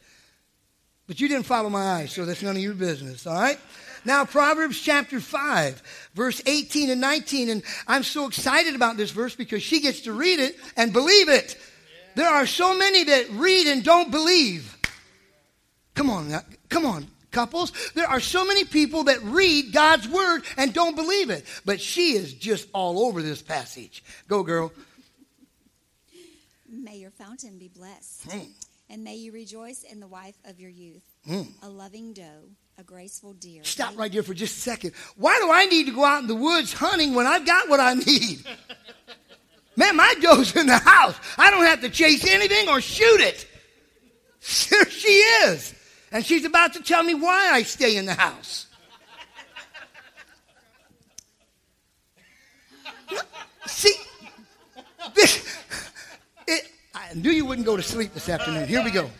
But 1.11 1.21
you 1.21 1.27
didn't 1.27 1.47
follow 1.47 1.69
my 1.69 1.83
eyes, 1.83 2.13
so 2.13 2.25
that's 2.25 2.41
none 2.41 2.55
of 2.55 2.63
your 2.63 2.73
business, 2.73 3.27
all 3.27 3.35
right? 3.35 3.59
Now, 4.05 4.25
Proverbs 4.25 4.81
chapter 4.81 5.19
5, 5.19 5.83
verse 6.15 6.41
18 6.47 6.89
and 6.89 7.01
19. 7.01 7.49
And 7.49 7.65
I'm 7.89 8.05
so 8.05 8.29
excited 8.29 8.77
about 8.77 8.97
this 8.97 9.11
verse 9.11 9.35
because 9.35 9.61
she 9.61 9.81
gets 9.81 10.03
to 10.03 10.13
read 10.13 10.39
it 10.39 10.55
and 10.77 10.93
believe 10.93 11.29
it. 11.29 11.59
There 12.15 12.29
are 12.29 12.47
so 12.47 12.79
many 12.79 13.03
that 13.03 13.29
read 13.31 13.67
and 13.67 13.83
don't 13.83 14.13
believe. 14.13 14.79
Come 15.97 16.11
on, 16.11 16.31
now, 16.31 16.43
come 16.69 16.87
on 16.87 17.09
couples. 17.33 17.73
There 17.95 18.07
are 18.07 18.21
so 18.21 18.45
many 18.45 18.63
people 18.63 19.03
that 19.05 19.21
read 19.25 19.73
God's 19.73 20.07
word 20.07 20.45
and 20.57 20.73
don't 20.73 20.95
believe 20.95 21.29
it. 21.29 21.45
But 21.65 21.81
she 21.81 22.13
is 22.13 22.35
just 22.35 22.69
all 22.73 23.01
over 23.07 23.21
this 23.21 23.43
passage. 23.43 24.05
Go, 24.29 24.45
girl. 24.45 24.73
May 26.69 26.99
your 26.99 27.11
fountain 27.11 27.59
be 27.59 27.67
blessed, 27.67 28.29
Mm. 28.29 28.47
And 28.91 29.05
may 29.05 29.15
you 29.15 29.33
rejoice 29.33 29.83
in 29.85 30.01
the 30.01 30.09
wife 30.09 30.37
of 30.45 30.59
your 30.61 30.71
youth, 30.71 31.05
Mm. 31.29 31.47
a 31.63 31.69
loving 31.69 32.13
doe, 32.13 32.51
a 32.79 32.83
graceful 32.83 33.33
deer. 33.35 33.63
Stop 33.65 33.97
right 33.97 34.11
there 34.13 34.23
for 34.23 34.35
just 34.35 34.57
a 34.57 34.61
second. 34.61 34.93
Why 35.17 35.39
do 35.39 35.51
I 35.51 35.67
need 35.67 35.87
to 35.87 35.93
go 35.93 36.05
out 36.05 36.23
in 36.23 36.27
the 36.29 36.35
woods 36.35 36.73
hunting 36.73 37.15
when 37.15 37.27
I've 37.27 37.47
got 37.47 37.69
what 37.69 37.79
I 37.81 37.95
need? 37.95 38.45
Man, 39.77 39.97
my 39.97 40.15
doe's 40.21 40.55
in 40.57 40.67
the 40.67 40.79
house. 40.79 41.15
I 41.39 41.51
don't 41.51 41.65
have 41.65 41.81
to 41.83 41.89
chase 41.89 42.27
anything 42.29 42.69
or 42.69 42.81
shoot 42.81 43.21
it. 43.21 43.47
Here 44.41 44.85
she 44.91 45.09
is. 45.47 45.75
And 46.13 46.27
she's 46.27 46.45
about 46.45 46.73
to 46.75 46.83
tell 46.83 47.03
me 47.05 47.15
why 47.15 47.51
I 47.53 47.63
stay 47.63 47.97
in 47.97 48.05
the 48.07 48.15
house. 48.15 48.67
See, 53.67 53.95
this, 55.15 55.47
I 56.95 57.15
knew 57.15 57.31
you 57.31 57.45
wouldn't 57.45 57.67
go 57.67 57.77
to 57.77 57.83
sleep 57.83 58.15
this 58.15 58.29
afternoon. 58.29 58.67
Here 58.67 58.83
we 58.83 58.91
go. 58.91 59.11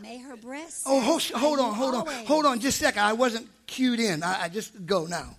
May 0.00 0.18
her 0.18 0.36
breasts. 0.36 0.84
Oh, 0.86 1.00
hold, 1.00 1.22
hold 1.22 1.60
on, 1.60 1.74
hold 1.74 1.94
on, 1.94 2.00
always. 2.00 2.26
hold 2.26 2.46
on 2.46 2.60
just 2.60 2.80
a 2.80 2.84
second. 2.84 3.02
I 3.02 3.12
wasn't 3.12 3.48
cued 3.66 4.00
in. 4.00 4.22
I, 4.22 4.44
I 4.44 4.48
just 4.48 4.86
go 4.86 5.06
now. 5.06 5.36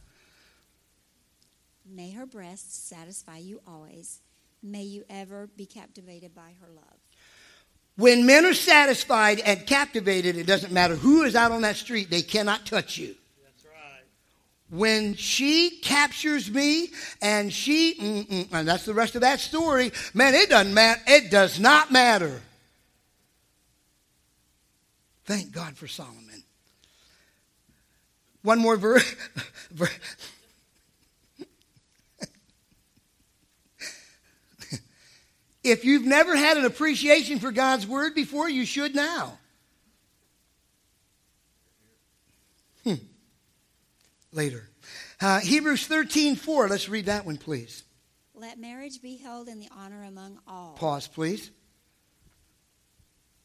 May 1.85 2.11
her 2.11 2.25
breasts 2.25 2.77
satisfy 2.77 3.37
you 3.37 3.61
always. 3.67 4.21
May 4.63 4.83
you 4.83 5.03
ever 5.09 5.47
be 5.55 5.65
captivated 5.65 6.33
by 6.33 6.53
her 6.61 6.67
love. 6.67 6.99
When 7.97 8.25
men 8.25 8.45
are 8.45 8.53
satisfied 8.53 9.39
and 9.39 9.65
captivated, 9.65 10.35
it 10.35 10.47
doesn't 10.47 10.73
matter 10.73 10.95
who 10.95 11.23
is 11.23 11.35
out 11.35 11.51
on 11.51 11.61
that 11.61 11.75
street, 11.75 12.09
they 12.09 12.21
cannot 12.21 12.65
touch 12.65 12.97
you. 12.97 13.15
When 14.69 15.13
she 15.15 15.79
captures 15.81 16.49
me 16.49 16.89
and 17.21 17.53
she, 17.53 17.95
mm, 17.95 18.27
mm, 18.27 18.45
mm, 18.45 18.53
and 18.53 18.67
that's 18.67 18.85
the 18.85 18.95
rest 18.95 19.15
of 19.15 19.21
that 19.21 19.39
story, 19.39 19.91
man, 20.13 20.33
it 20.33 20.49
doesn't 20.49 20.73
matter. 20.73 21.01
It 21.07 21.29
does 21.29 21.59
not 21.59 21.91
matter. 21.91 22.41
Thank 25.25 25.51
God 25.51 25.77
for 25.77 25.87
Solomon. 25.87 26.43
One 28.41 28.59
more 28.59 28.77
verse. 28.77 29.15
if 35.63 35.85
you've 35.85 36.05
never 36.05 36.35
had 36.35 36.57
an 36.57 36.65
appreciation 36.65 37.39
for 37.39 37.51
God's 37.51 37.87
word 37.87 38.15
before, 38.15 38.49
you 38.49 38.65
should 38.65 38.95
now. 38.95 39.37
Later. 44.35 44.69
Uh, 45.21 45.39
Hebrews 45.39 45.87
13 45.87 46.35
4. 46.35 46.67
Let's 46.67 46.89
read 46.89 47.05
that 47.05 47.25
one, 47.25 47.37
please. 47.37 47.83
Let 48.33 48.59
marriage 48.59 49.01
be 49.01 49.15
held 49.15 49.47
in 49.47 49.59
the 49.59 49.69
honor 49.75 50.03
among 50.03 50.39
all. 50.45 50.75
Pause, 50.77 51.07
please. 51.07 51.51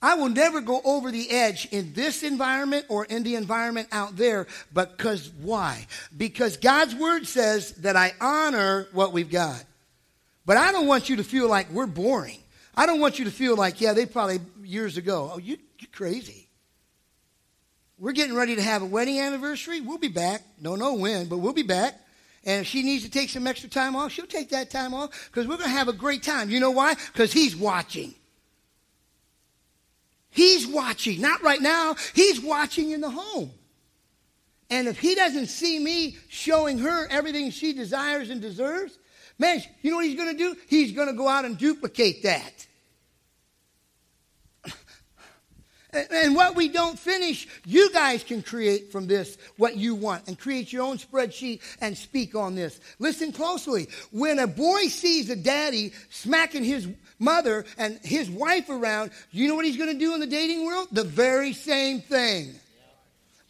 I 0.03 0.15
will 0.15 0.31
never 0.31 0.61
go 0.61 0.81
over 0.85 1.11
the 1.11 1.31
edge 1.31 1.69
in 1.71 1.93
this 1.93 2.23
environment 2.23 2.87
or 2.89 3.05
in 3.05 3.23
the 3.23 3.37
environment 3.37 3.89
out 3.93 4.17
there, 4.17 4.47
but 4.73 4.97
because 4.97 5.31
why? 5.41 5.87
Because 6.17 6.57
God's 6.57 6.95
word 6.95 7.27
says 7.27 7.73
that 7.73 7.97
I 7.97 8.15
honor 8.21 8.89
what 8.93 9.13
we've 9.13 9.31
got. 9.31 9.63
But 10.47 10.57
I 10.57 10.73
don't 10.73 10.87
want 10.87 11.09
you 11.09 11.17
to 11.17 11.25
feel 11.25 11.49
like 11.49 11.71
we're 11.71 11.87
boring. 11.87 12.39
I 12.75 12.87
don't 12.87 12.99
want 12.99 13.19
you 13.19 13.27
to 13.27 13.31
feel 13.31 13.57
like, 13.57 13.81
yeah, 13.81 13.93
they 13.93 14.07
probably 14.07 14.41
years 14.65 14.97
ago. 14.97 15.33
Oh, 15.35 15.39
you, 15.39 15.59
you're 15.79 15.91
crazy. 15.93 16.40
We're 18.01 18.13
getting 18.13 18.35
ready 18.35 18.57
to 18.57 18.63
have 18.63 18.81
a 18.81 18.87
wedding 18.87 19.21
anniversary. 19.21 19.83
We'll 19.83 19.99
be 19.99 20.09
back. 20.09 20.43
Don't 20.63 20.79
know 20.79 20.95
when, 20.95 21.29
but 21.29 21.37
we'll 21.37 21.53
be 21.53 21.63
back. 21.63 22.01
And 22.45 22.63
if 22.63 22.67
she 22.67 22.83
needs 22.83 23.05
to 23.05 23.11
take 23.11 23.29
some 23.29 23.47
extra 23.47 23.69
time 23.69 23.95
off, 23.95 24.11
she'll 24.11 24.27
take 24.27 24.49
that 24.51 24.71
time 24.71 24.95
off 24.95 25.29
because 25.31 25.47
we're 25.47 25.59
going 25.59 25.69
to 25.69 25.77
have 25.77 25.89
a 25.89 25.93
great 25.93 26.23
time. 26.23 26.49
You 26.49 26.61
know 26.61 26.71
why? 26.71 26.95
Because 27.13 27.31
he's 27.31 27.55
watching. 27.55 28.15
He's 30.31 30.67
watching. 30.67 31.21
Not 31.21 31.43
right 31.43 31.61
now. 31.61 31.97
He's 32.15 32.41
watching 32.41 32.93
in 32.93 33.03
the 33.03 33.11
home. 33.11 33.51
And 34.71 34.89
if 34.89 34.99
he 34.99 35.15
doesn't 35.15 35.49
see 35.49 35.79
me 35.79 36.17
showing 36.29 36.79
her 36.79 37.07
everything 37.09 37.51
she 37.51 37.75
desires 37.75 38.31
and 38.31 38.41
deserves, 38.41 38.99
man, 39.39 39.61
you 39.83 39.91
know 39.91 39.99
what 39.99 40.07
he's 40.07 40.17
going 40.17 40.35
to 40.35 40.39
do? 40.39 40.57
He's 40.69 40.93
going 40.93 41.09
to 41.09 41.15
go 41.15 41.29
out 41.29 41.45
and 41.45 41.59
duplicate 41.59 42.23
that. 42.23 42.67
And 45.93 46.37
what 46.37 46.55
we 46.55 46.69
don't 46.69 46.99
finish, 46.99 47.49
you 47.65 47.93
guys 47.93 48.23
can 48.23 48.43
create 48.43 48.93
from 48.93 49.07
this 49.07 49.37
what 49.57 49.77
you 49.77 49.95
want 49.95 50.29
and 50.29 50.39
create 50.39 50.73
your 50.73 50.83
own 50.83 50.99
spreadsheet 50.99 51.61
and 51.81 51.97
speak 51.97 52.35
on 52.35 52.55
this. 52.55 52.81
Listen 52.99 53.33
closely. 53.33 53.89
When 54.13 54.39
a 54.39 54.47
boy 54.47 54.83
sees 54.83 55.31
a 55.31 55.37
daddy 55.37 55.93
smacking 56.11 56.65
his 56.65 56.89
mother 57.19 57.65
and 57.77 57.99
his 58.03 58.31
wife 58.31 58.69
around, 58.69 59.11
you 59.33 59.49
know 59.49 59.57
what 59.57 59.65
he's 59.65 59.77
going 59.77 59.93
to 59.93 59.99
do 59.99 60.15
in 60.15 60.21
the 60.21 60.27
dating 60.27 60.65
world? 60.65 60.89
The 60.93 61.05
very 61.05 61.53
same 61.53 62.01
thing. 62.01 62.55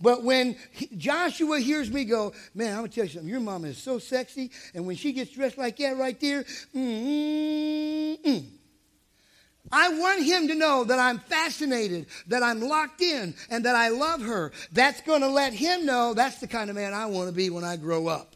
But 0.01 0.24
when 0.24 0.57
he, 0.70 0.88
Joshua 0.97 1.61
hears 1.61 1.91
me 1.91 2.07
go, 2.07 2.32
man, 2.55 2.72
I'm 2.72 2.78
going 2.78 2.91
to 2.91 2.95
tell 2.95 3.05
you 3.05 3.11
something. 3.11 3.28
Your 3.28 3.41
mama 3.41 3.68
is 3.68 3.76
so 3.76 3.99
sexy. 3.99 4.51
And 4.74 4.86
when 4.86 4.97
she 4.97 5.12
gets 5.12 5.30
dressed 5.30 5.59
like 5.59 5.76
that 5.76 5.99
right 5.99 6.18
there, 6.18 6.45
mm-mm-mm. 6.74 8.47
I 9.72 9.88
want 9.90 10.22
him 10.22 10.48
to 10.48 10.54
know 10.54 10.84
that 10.84 10.98
I'm 10.98 11.18
fascinated, 11.18 12.06
that 12.26 12.42
I'm 12.42 12.60
locked 12.60 13.00
in, 13.00 13.34
and 13.50 13.64
that 13.64 13.76
I 13.76 13.88
love 13.88 14.22
her. 14.22 14.52
That's 14.72 15.00
going 15.02 15.20
to 15.20 15.28
let 15.28 15.52
him 15.52 15.86
know 15.86 16.14
that's 16.14 16.38
the 16.38 16.48
kind 16.48 16.70
of 16.70 16.76
man 16.76 16.92
I 16.92 17.06
want 17.06 17.28
to 17.28 17.34
be 17.34 17.50
when 17.50 17.64
I 17.64 17.76
grow 17.76 18.08
up. 18.08 18.34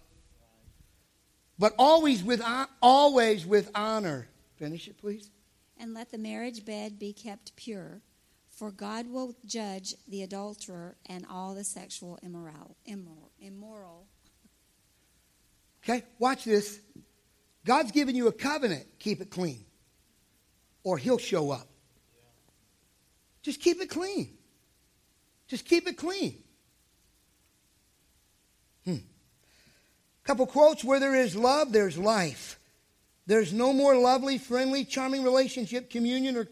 But 1.59 1.75
always 1.79 2.23
with, 2.23 2.43
always 2.83 3.47
with 3.47 3.71
honor. 3.75 4.29
Finish 4.57 4.89
it, 4.89 4.99
please. 4.99 5.31
And 5.79 5.93
let 5.93 6.11
the 6.11 6.19
marriage 6.19 6.65
bed 6.65 6.99
be 6.99 7.13
kept 7.13 7.57
pure, 7.57 8.01
for 8.49 8.71
God 8.71 9.11
will 9.11 9.35
judge 9.45 9.95
the 10.07 10.23
adulterer 10.23 10.97
and 11.07 11.27
all 11.29 11.55
the 11.55 11.65
sexual 11.65 12.19
immoral. 12.23 12.77
immoral, 12.87 13.33
immoral. 13.41 14.07
Okay, 15.83 16.05
watch 16.19 16.45
this. 16.45 16.81
God's 17.65 17.91
given 17.91 18.15
you 18.15 18.29
a 18.29 18.33
covenant. 18.33 18.87
Keep 18.99 19.21
it 19.21 19.31
clean 19.31 19.65
or 20.85 20.99
he'll 20.99 21.19
show 21.19 21.51
up. 21.51 21.67
Just 23.43 23.61
keep 23.61 23.81
it 23.81 23.91
clean. 23.91 24.37
Just 25.49 25.65
keep 25.65 25.89
it 25.89 25.97
clean. 25.97 26.43
Hmm. 28.85 28.97
Couple 30.23 30.47
quotes 30.47 30.85
where 30.85 31.01
there 31.01 31.15
is 31.15 31.35
love, 31.35 31.73
there's 31.73 31.99
life. 31.99 32.59
There's 33.27 33.53
no 33.53 33.73
more 33.73 33.97
lovely, 33.97 34.39
friendly, 34.39 34.85
charming 34.85 35.25
relationship, 35.25 35.91
communion, 35.91 36.37
or 36.37 36.49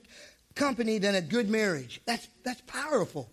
company 0.55 0.99
than 0.99 1.15
a 1.15 1.21
good 1.21 1.49
marriage. 1.49 2.01
That's, 2.07 2.27
that's 2.45 2.63
powerful. 2.63 3.31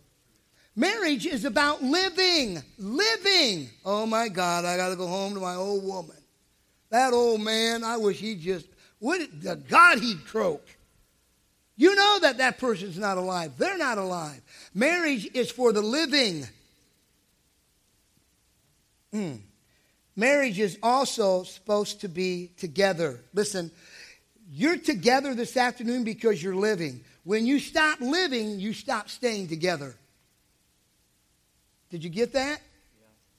Marriage 0.76 1.26
is 1.26 1.46
about 1.46 1.84
living. 1.84 2.62
Living. 2.78 3.70
Oh 3.86 4.06
my 4.06 4.30
God, 4.30 4.66
I 4.66 4.78
got 4.78 4.90
to 4.90 4.96
go 4.96 5.08
home 5.08 5.34
to 5.34 5.40
my 5.40 5.56
old 5.56 5.84
woman. 5.84 6.16
That 6.90 7.14
old 7.14 7.42
man, 7.42 7.84
I 7.84 7.98
wish 7.98 8.20
he'd 8.20 8.42
just, 8.42 8.68
the 9.02 9.62
God 9.68 10.00
he'd 10.00 10.26
croak. 10.26 10.66
You 11.80 11.96
know 11.96 12.20
that 12.24 12.40
that 12.40 12.58
person's 12.58 12.98
not 12.98 13.18
alive. 13.18 13.54
They're 13.58 13.78
not 13.78 13.98
alive. 13.98 14.42
Marriage 14.74 15.30
is 15.34 15.50
for 15.50 15.72
the 15.72 15.82
living. 15.82 16.46
Mm. 19.14 19.40
Marriage 20.18 20.60
is 20.60 20.78
also 20.84 21.44
supposed 21.44 22.02
to 22.02 22.10
be 22.10 22.52
together. 22.58 23.22
Listen, 23.34 23.72
You're 24.52 24.78
together 24.78 25.36
this 25.36 25.56
afternoon 25.58 26.04
because 26.04 26.42
you're 26.42 26.56
living. 26.56 27.02
When 27.24 27.46
you 27.46 27.60
stop 27.60 28.02
living, 28.02 28.60
you 28.60 28.74
stop 28.74 29.10
staying 29.10 29.48
together. 29.48 29.96
Did 31.92 32.04
you 32.04 32.10
get 32.10 32.34
that? 32.34 32.60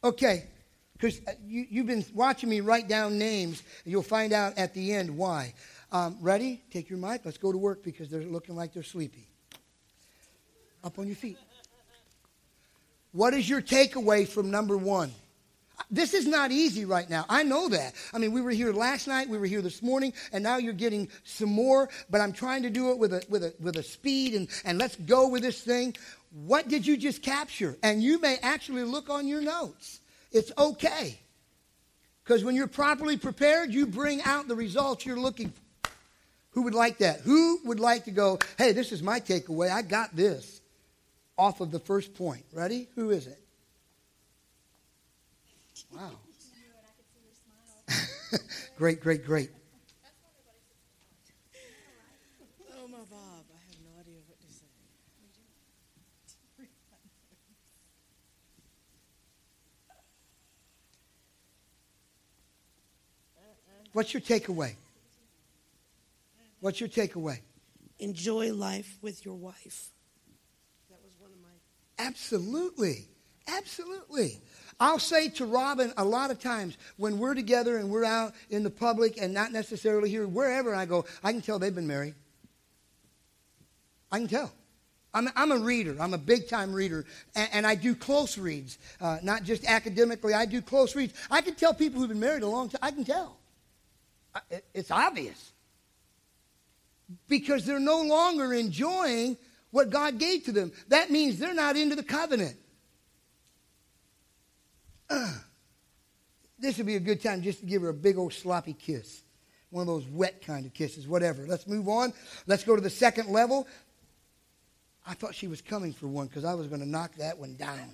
Okay. 0.05 0.45
Because 0.93 1.21
uh, 1.27 1.33
you, 1.45 1.67
you've 1.69 1.87
been 1.87 2.05
watching 2.15 2.49
me 2.49 2.61
write 2.61 2.87
down 2.87 3.19
names, 3.19 3.63
and 3.85 3.91
you'll 3.91 4.03
find 4.03 4.33
out 4.33 4.57
at 4.57 4.75
the 4.75 4.93
end 4.93 5.17
why. 5.17 5.55
Um, 5.93 6.17
ready? 6.21 6.63
Take 6.71 6.89
your 6.89 6.99
mic. 6.99 7.23
Let's 7.25 7.39
go 7.39 7.51
to 7.51 7.59
work 7.59 7.83
because 7.83 8.09
they're 8.09 8.23
looking 8.23 8.55
like 8.55 8.73
they're 8.73 8.83
sleepy. 8.83 9.27
Up 10.85 10.99
on 10.99 11.07
your 11.07 11.17
feet. 11.17 11.37
What 13.13 13.35
is 13.35 13.49
your 13.49 13.61
takeaway 13.61 14.27
from 14.27 14.51
number 14.51 14.77
one? 14.77 15.13
This 15.91 16.15
is 16.15 16.27
not 16.27 16.53
easy 16.53 16.85
right 16.85 17.09
now. 17.09 17.25
I 17.29 17.43
know 17.43 17.69
that. 17.71 17.95
I 18.13 18.19
mean, 18.19 18.33
we 18.33 18.41
were 18.41 18.51
here 18.51 18.73
last 18.73 19.09
night, 19.09 19.29
we 19.29 19.39
were 19.39 19.47
here 19.47 19.63
this 19.63 19.83
morning, 19.83 20.13
and 20.33 20.45
now 20.45 20.59
you're 20.59 20.73
getting 20.73 21.09
some 21.25 21.49
more, 21.49 21.89
but 22.11 22.21
I'm 22.21 22.33
trying 22.33 22.63
to 22.63 22.71
do 22.71 22.91
it 22.91 22.99
with 22.99 23.15
a, 23.15 23.25
with 23.29 23.43
a, 23.43 23.55
with 23.59 23.77
a 23.77 23.83
speed 23.83 24.35
and, 24.35 24.49
and 24.65 24.79
let's 24.79 24.95
go 24.95 25.29
with 25.29 25.43
this 25.43 25.61
thing. 25.63 25.97
What 26.31 26.69
did 26.69 26.87
you 26.87 26.97
just 26.97 27.23
capture? 27.23 27.77
And 27.83 28.03
you 28.03 28.21
may 28.21 28.37
actually 28.43 28.85
look 28.85 29.11
on 29.11 29.27
your 29.27 29.41
notes. 29.41 30.01
It's 30.31 30.53
okay. 30.57 31.19
Because 32.23 32.45
when 32.45 32.55
you're 32.55 32.69
properly 32.69 33.17
prepared, 33.17 33.73
you 33.73 33.87
bring 33.87 34.23
out 34.23 34.47
the 34.47 34.55
results 34.55 35.05
you're 35.05 35.19
looking 35.19 35.49
for. 35.49 35.61
Who 36.53 36.63
would 36.63 36.75
like 36.75 36.99
that? 36.99 37.21
Who 37.21 37.61
would 37.65 37.81
like 37.81 38.05
to 38.07 38.11
go, 38.11 38.39
hey, 38.59 38.73
this 38.73 38.93
is 38.93 39.03
my 39.03 39.21
takeaway. 39.21 39.71
I 39.71 39.83
got 39.83 40.17
this 40.17 40.61
off 41.39 41.61
of 41.61 41.71
the 41.71 41.79
first 41.79 42.15
point. 42.15 42.45
Ready? 42.53 42.89
Who 42.97 43.11
is 43.11 43.27
it? 43.27 43.41
Wow. 45.95 46.11
great, 48.77 49.01
great, 49.01 49.25
great. 49.25 49.51
Oh, 52.73 52.89
my 52.89 52.99
Bob, 52.99 53.45
I 53.49 53.61
have 53.67 53.81
no 53.85 54.01
idea 54.01 54.19
what 54.27 54.41
to 54.41 54.53
say. 54.53 54.67
What's 63.93 64.15
your 64.15 64.21
takeaway? 64.21 64.75
What's 66.61 66.81
your 66.81 66.89
takeaway? 66.89 67.41
Enjoy 67.99 68.53
life 68.53 68.99
with 69.03 69.25
your 69.25 69.35
wife. 69.35 69.91
That 70.89 70.99
was 71.05 71.13
one 71.19 71.31
of 71.33 71.41
my. 71.41 71.49
Absolutely. 71.99 73.09
Absolutely. 73.49 74.41
I'll 74.79 74.99
say 74.99 75.29
to 75.31 75.45
Robin 75.45 75.93
a 75.97 76.05
lot 76.05 76.31
of 76.31 76.39
times 76.39 76.79
when 76.97 77.19
we're 77.19 77.35
together 77.35 77.77
and 77.77 77.91
we're 77.91 78.05
out 78.05 78.35
in 78.49 78.63
the 78.63 78.71
public 78.71 79.21
and 79.21 79.35
not 79.35 79.53
necessarily 79.53 80.09
here, 80.09 80.27
wherever 80.27 80.75
I 80.75 80.87
go, 80.87 81.05
I 81.23 81.33
can 81.33 81.43
tell 81.43 81.59
they've 81.59 81.75
been 81.75 81.87
married. 81.87 82.15
I 84.11 84.19
can 84.19 84.29
tell. 84.29 84.53
I'm, 85.13 85.29
I'm 85.35 85.53
a 85.53 85.59
reader. 85.59 85.97
I'm 86.01 86.15
a 86.15 86.19
big 86.19 86.49
time 86.49 86.73
reader. 86.73 87.05
And, 87.35 87.49
and, 87.53 87.67
I 87.67 87.75
do 87.75 87.95
close 87.95 88.39
reads, 88.39 88.79
uh, 89.01 89.19
not 89.23 89.43
just 89.43 89.65
academically. 89.65 90.35
I 90.35 90.47
do 90.47 90.63
close 90.63 90.95
reads. 90.95 91.15
I 91.31 91.41
can 91.41 91.55
tell 91.55 91.75
people 91.75 92.01
who've 92.01 92.09
been 92.09 92.21
married 92.21 92.43
a 92.43 92.49
long 92.49 92.69
time. 92.69 92.79
I 92.81 92.91
can 92.93 93.05
tell. 93.05 93.37
I, 94.35 94.41
it, 94.51 94.65
it's 94.73 94.91
obvious. 94.91 95.53
Because 97.29 97.67
they're 97.67 97.81
no 97.81 98.03
longer 98.03 98.53
enjoying 98.53 99.37
what 99.71 99.91
God 99.91 100.19
gave 100.19 100.45
to 100.45 100.53
them. 100.53 100.73
That 100.89 101.11
means 101.11 101.39
they're 101.39 101.55
not 101.55 101.77
into 101.77 101.97
the 101.97 102.03
covenant. 102.03 102.57
Uh, 105.09 105.33
this 106.59 106.77
would 106.77 106.87
be 106.87 106.97
a 106.97 107.01
good 107.01 107.23
time 107.23 107.43
just 107.43 107.61
to 107.61 107.67
give 107.67 107.83
her 107.83 107.89
a 107.89 107.95
big 107.95 108.17
old 108.17 108.33
sloppy 108.33 108.75
kiss. 108.75 109.23
One 109.71 109.83
of 109.83 109.87
those 109.87 110.07
wet 110.07 110.45
kind 110.45 110.67
of 110.67 110.75
kisses, 110.75 111.07
whatever. 111.07 111.47
Let's 111.47 111.67
move 111.67 111.89
on. 111.89 112.13
Let's 112.47 112.65
go 112.65 112.75
to 112.77 112.83
the 112.83 112.91
second 112.91 113.29
level. 113.29 113.67
I 115.07 115.15
thought 115.15 115.35
she 115.35 115.49
was 115.49 115.63
coming 115.63 115.93
for 115.93 116.07
one 116.07 116.27
because 116.27 116.45
I 116.45 116.55
was 116.55 116.67
going 116.67 116.81
to 116.81 116.89
knock 116.89 117.15
that 117.17 117.39
one 117.39 117.57
down. 117.57 117.91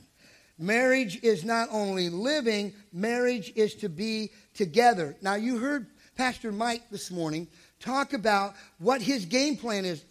Marriage 0.59 1.23
is 1.23 1.45
not 1.45 1.69
only 1.71 2.09
living, 2.09 2.73
marriage 2.93 3.53
is 3.57 3.75
to 3.77 3.89
be 3.89 4.31
together. 4.55 5.17
Now, 5.21 5.35
you 5.35 5.59
heard 5.59 5.87
Pastor 6.17 6.51
Mike 6.51 6.89
this 6.91 7.11
morning 7.11 7.47
talk 7.81 8.13
about 8.13 8.55
what 8.79 9.01
his 9.03 9.25
game 9.25 9.57
plan 9.57 9.85
is. 9.85 10.05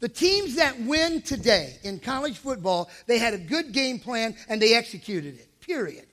The 0.00 0.08
teams 0.08 0.56
that 0.56 0.80
win 0.80 1.20
today 1.22 1.76
in 1.82 2.00
college 2.00 2.38
football, 2.38 2.90
they 3.06 3.18
had 3.18 3.34
a 3.34 3.38
good 3.38 3.72
game 3.72 3.98
plan 3.98 4.34
and 4.48 4.60
they 4.60 4.74
executed 4.74 5.38
it. 5.38 5.60
Period. 5.60 6.06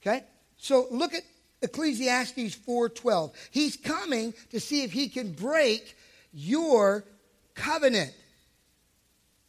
Okay? 0.00 0.24
So 0.56 0.88
look 0.90 1.14
at 1.14 1.22
Ecclesiastes 1.62 2.56
4:12. 2.56 3.32
He's 3.52 3.76
coming 3.76 4.34
to 4.50 4.58
see 4.58 4.82
if 4.82 4.92
he 4.92 5.08
can 5.08 5.32
break 5.32 5.96
your 6.32 7.04
covenant. 7.54 8.12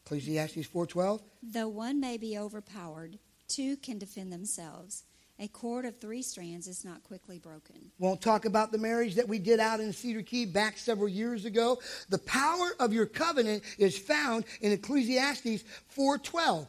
Ecclesiastes 0.06 0.68
4:12. 0.68 1.22
Though 1.42 1.68
one 1.68 2.00
may 2.00 2.18
be 2.18 2.38
overpowered, 2.38 3.18
two 3.48 3.78
can 3.78 3.98
defend 3.98 4.32
themselves. 4.32 5.04
A 5.44 5.48
cord 5.50 5.84
of 5.84 5.98
three 5.98 6.22
strands 6.22 6.70
is 6.70 6.86
not 6.86 7.04
quickly 7.04 7.38
broken. 7.38 7.76
Won't 8.00 8.22
talk 8.22 8.46
about 8.46 8.72
the 8.72 8.78
marriage 8.78 9.16
that 9.16 9.28
we 9.28 9.40
did 9.40 9.60
out 9.60 9.82
in 9.82 9.92
Cedar 9.92 10.22
Key 10.22 10.46
back 10.46 10.78
several 10.78 11.10
years 11.10 11.44
ago. 11.44 11.82
The 12.08 12.20
power 12.20 12.72
of 12.80 12.94
your 12.94 13.06
covenant 13.06 13.62
is 13.78 13.98
found 13.98 14.46
in 14.62 14.72
Ecclesiastes 14.72 15.66
4:12. 15.90 16.66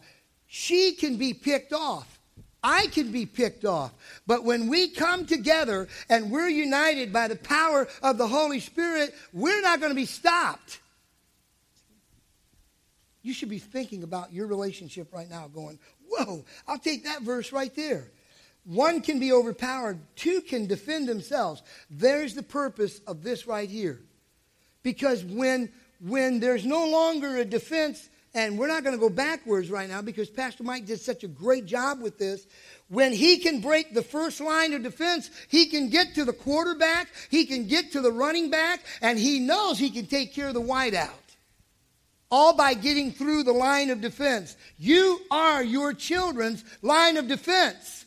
She 0.48 0.90
can 0.90 1.18
be 1.18 1.32
picked 1.32 1.72
off. 1.72 2.18
I 2.64 2.88
can 2.88 3.12
be 3.12 3.26
picked 3.26 3.64
off. 3.64 3.92
But 4.26 4.42
when 4.42 4.66
we 4.66 4.88
come 4.88 5.24
together 5.24 5.86
and 6.08 6.32
we're 6.32 6.48
united 6.48 7.12
by 7.12 7.28
the 7.28 7.36
power 7.36 7.86
of 8.02 8.18
the 8.18 8.26
Holy 8.26 8.58
Spirit, 8.58 9.14
we're 9.32 9.62
not 9.62 9.78
going 9.78 9.92
to 9.92 9.96
be 9.96 10.04
stopped. 10.04 10.80
You 13.22 13.32
should 13.32 13.50
be 13.50 13.60
thinking 13.60 14.02
about 14.02 14.32
your 14.32 14.48
relationship 14.48 15.12
right 15.12 15.30
now, 15.30 15.46
going, 15.46 15.78
Whoa, 16.08 16.44
I'll 16.66 16.80
take 16.80 17.04
that 17.04 17.22
verse 17.22 17.52
right 17.52 17.72
there. 17.76 18.10
One 18.64 19.02
can 19.02 19.20
be 19.20 19.32
overpowered, 19.32 19.98
two 20.16 20.40
can 20.40 20.66
defend 20.66 21.08
themselves. 21.08 21.62
There's 21.90 22.34
the 22.34 22.42
purpose 22.42 23.00
of 23.06 23.22
this 23.22 23.46
right 23.46 23.68
here. 23.68 24.00
Because 24.82 25.24
when, 25.24 25.70
when 26.00 26.40
there's 26.40 26.64
no 26.64 26.88
longer 26.88 27.36
a 27.36 27.44
defense, 27.44 28.08
and 28.34 28.58
we're 28.58 28.66
not 28.66 28.82
going 28.82 28.94
to 28.94 29.00
go 29.00 29.08
backwards 29.08 29.70
right 29.70 29.88
now 29.88 30.02
because 30.02 30.28
Pastor 30.28 30.64
Mike 30.64 30.86
did 30.86 31.00
such 31.00 31.22
a 31.22 31.28
great 31.28 31.66
job 31.66 32.02
with 32.02 32.18
this. 32.18 32.46
When 32.88 33.12
he 33.12 33.38
can 33.38 33.60
break 33.60 33.94
the 33.94 34.02
first 34.02 34.40
line 34.40 34.72
of 34.72 34.82
defense, 34.82 35.30
he 35.48 35.66
can 35.66 35.88
get 35.88 36.16
to 36.16 36.24
the 36.24 36.32
quarterback, 36.32 37.08
he 37.30 37.46
can 37.46 37.68
get 37.68 37.92
to 37.92 38.00
the 38.00 38.10
running 38.10 38.50
back, 38.50 38.80
and 39.00 39.18
he 39.18 39.38
knows 39.38 39.78
he 39.78 39.90
can 39.90 40.06
take 40.06 40.34
care 40.34 40.48
of 40.48 40.54
the 40.54 40.60
wideout. 40.60 41.10
All 42.30 42.56
by 42.56 42.74
getting 42.74 43.12
through 43.12 43.44
the 43.44 43.52
line 43.52 43.90
of 43.90 44.00
defense. 44.00 44.56
You 44.76 45.20
are 45.30 45.62
your 45.62 45.94
children's 45.94 46.64
line 46.82 47.16
of 47.16 47.28
defense. 47.28 48.03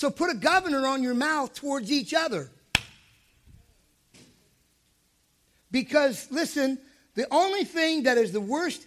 So 0.00 0.08
put 0.10 0.30
a 0.30 0.34
governor 0.34 0.86
on 0.86 1.02
your 1.02 1.12
mouth 1.12 1.52
towards 1.52 1.92
each 1.92 2.14
other. 2.14 2.50
Because, 5.70 6.26
listen, 6.30 6.78
the 7.16 7.26
only 7.30 7.64
thing 7.64 8.04
that 8.04 8.16
is 8.16 8.32
the 8.32 8.40
worst 8.40 8.86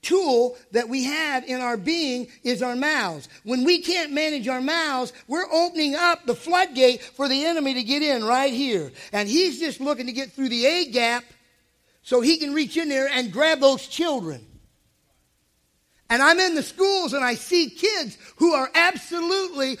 tool 0.00 0.56
that 0.70 0.88
we 0.88 1.04
have 1.04 1.44
in 1.44 1.60
our 1.60 1.76
being 1.76 2.28
is 2.42 2.62
our 2.62 2.76
mouths. 2.76 3.28
When 3.42 3.64
we 3.64 3.82
can't 3.82 4.12
manage 4.12 4.48
our 4.48 4.62
mouths, 4.62 5.12
we're 5.28 5.52
opening 5.52 5.96
up 5.96 6.24
the 6.24 6.34
floodgate 6.34 7.02
for 7.02 7.28
the 7.28 7.44
enemy 7.44 7.74
to 7.74 7.82
get 7.82 8.00
in 8.00 8.24
right 8.24 8.50
here. 8.52 8.90
And 9.12 9.28
he's 9.28 9.60
just 9.60 9.82
looking 9.82 10.06
to 10.06 10.12
get 10.12 10.32
through 10.32 10.48
the 10.48 10.64
A 10.64 10.86
gap 10.86 11.24
so 12.02 12.22
he 12.22 12.38
can 12.38 12.54
reach 12.54 12.78
in 12.78 12.88
there 12.88 13.10
and 13.12 13.30
grab 13.30 13.60
those 13.60 13.86
children. 13.86 14.42
And 16.08 16.22
I'm 16.22 16.40
in 16.40 16.54
the 16.54 16.62
schools 16.62 17.12
and 17.12 17.22
I 17.22 17.34
see 17.34 17.68
kids 17.68 18.16
who 18.36 18.54
are 18.54 18.70
absolutely 18.74 19.76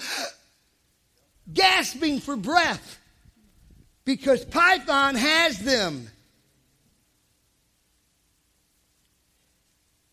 gasping 1.52 2.20
for 2.20 2.36
breath 2.36 2.98
because 4.04 4.44
Python 4.44 5.14
has 5.14 5.58
them. 5.58 6.08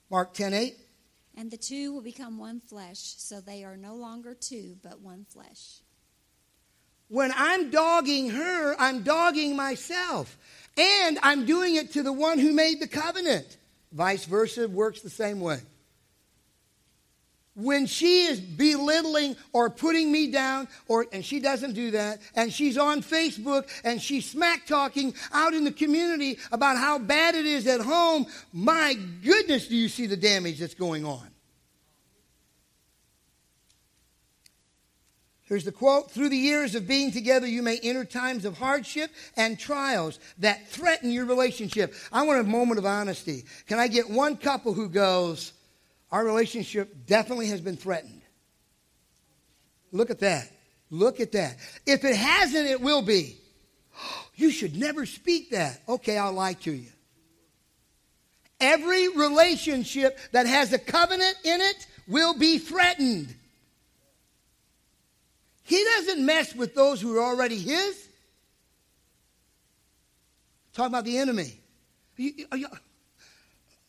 Mark 0.10 0.34
10 0.34 0.54
8. 0.54 0.78
And 1.38 1.50
the 1.50 1.58
two 1.58 1.94
will 1.94 2.02
become 2.02 2.38
one 2.38 2.60
flesh, 2.60 3.00
so 3.00 3.40
they 3.40 3.64
are 3.64 3.78
no 3.78 3.96
longer 3.96 4.34
two, 4.34 4.78
but 4.84 5.00
one 5.00 5.26
flesh. 5.26 5.80
When 7.08 7.32
I'm 7.36 7.72
dogging 7.72 8.30
her, 8.30 8.76
I'm 8.78 9.04
dogging 9.04 9.56
myself. 9.56 10.38
And 10.78 11.18
I'm 11.24 11.46
doing 11.46 11.76
it 11.76 11.94
to 11.94 12.04
the 12.04 12.14
one 12.14 12.40
who 12.40 12.54
made 12.54 12.80
the 12.80 12.88
covenant. 12.88 13.58
Vice 13.92 14.26
versa 14.26 14.68
works 14.68 15.02
the 15.02 15.10
same 15.10 15.40
way 15.40 15.60
when 17.56 17.86
she 17.86 18.24
is 18.26 18.40
belittling 18.40 19.36
or 19.52 19.70
putting 19.70 20.12
me 20.12 20.32
down 20.32 20.68
or 20.88 21.06
and 21.12 21.24
she 21.24 21.40
doesn't 21.40 21.74
do 21.74 21.92
that 21.92 22.22
and 22.36 22.52
she's 22.52 22.78
on 22.78 23.02
facebook 23.02 23.68
and 23.84 24.02
she's 24.02 24.30
smack 24.30 24.66
talking 24.66 25.14
out 25.34 25.54
in 25.54 25.64
the 25.64 25.72
community 25.72 26.38
about 26.52 26.78
how 26.78 26.98
bad 26.98 27.36
it 27.36 27.46
is 27.46 27.68
at 27.68 27.82
home 27.82 28.26
my 28.54 28.96
goodness 29.24 29.68
do 29.68 29.76
you 29.76 29.90
see 29.90 30.06
the 30.06 30.18
damage 30.18 30.60
that's 30.60 30.76
going 30.76 31.06
on 31.06 31.28
Here's 35.52 35.66
the 35.66 35.72
quote 35.74 36.10
Through 36.10 36.30
the 36.30 36.38
years 36.38 36.76
of 36.76 36.88
being 36.88 37.12
together, 37.12 37.46
you 37.46 37.62
may 37.62 37.78
enter 37.84 38.06
times 38.06 38.46
of 38.46 38.58
hardship 38.58 39.12
and 39.36 39.60
trials 39.60 40.18
that 40.38 40.70
threaten 40.70 41.12
your 41.12 41.26
relationship. 41.26 41.94
I 42.10 42.26
want 42.26 42.40
a 42.40 42.44
moment 42.46 42.80
of 42.80 42.86
honesty. 42.86 43.44
Can 43.68 43.78
I 43.78 43.90
get 43.90 44.10
one 44.10 44.38
couple 44.38 44.72
who 44.72 44.88
goes, 44.88 45.52
Our 46.12 46.26
relationship 46.26 47.06
definitely 47.06 47.48
has 47.48 47.62
been 47.62 47.78
threatened? 47.78 48.22
Look 49.92 50.10
at 50.10 50.20
that. 50.20 50.50
Look 50.90 51.20
at 51.20 51.32
that. 51.32 51.58
If 51.86 52.04
it 52.04 52.16
hasn't, 52.16 52.68
it 52.68 52.82
will 52.82 53.02
be. 53.02 53.38
You 54.34 54.50
should 54.50 54.76
never 54.76 55.06
speak 55.06 55.52
that. 55.52 55.82
Okay, 55.88 56.18
I'll 56.18 56.34
lie 56.34 56.54
to 56.54 56.72
you. 56.72 56.88
Every 58.60 59.10
relationship 59.10 60.18
that 60.32 60.48
has 60.48 60.74
a 60.74 60.80
covenant 60.80 61.36
in 61.44 61.62
it 61.62 61.86
will 62.08 62.34
be 62.34 62.58
threatened. 62.58 63.36
He 65.64 65.84
doesn't 65.96 66.26
mess 66.26 66.56
with 66.56 66.74
those 66.74 67.02
who 67.02 67.16
are 67.18 67.24
already 67.24 67.60
his. 67.60 68.10
Talking 70.74 70.92
about 70.94 71.06
the 71.06 71.18
enemy. 71.18 71.60
Are 72.18 72.22
you, 72.22 72.46
are 72.52 72.58
you, 72.58 72.68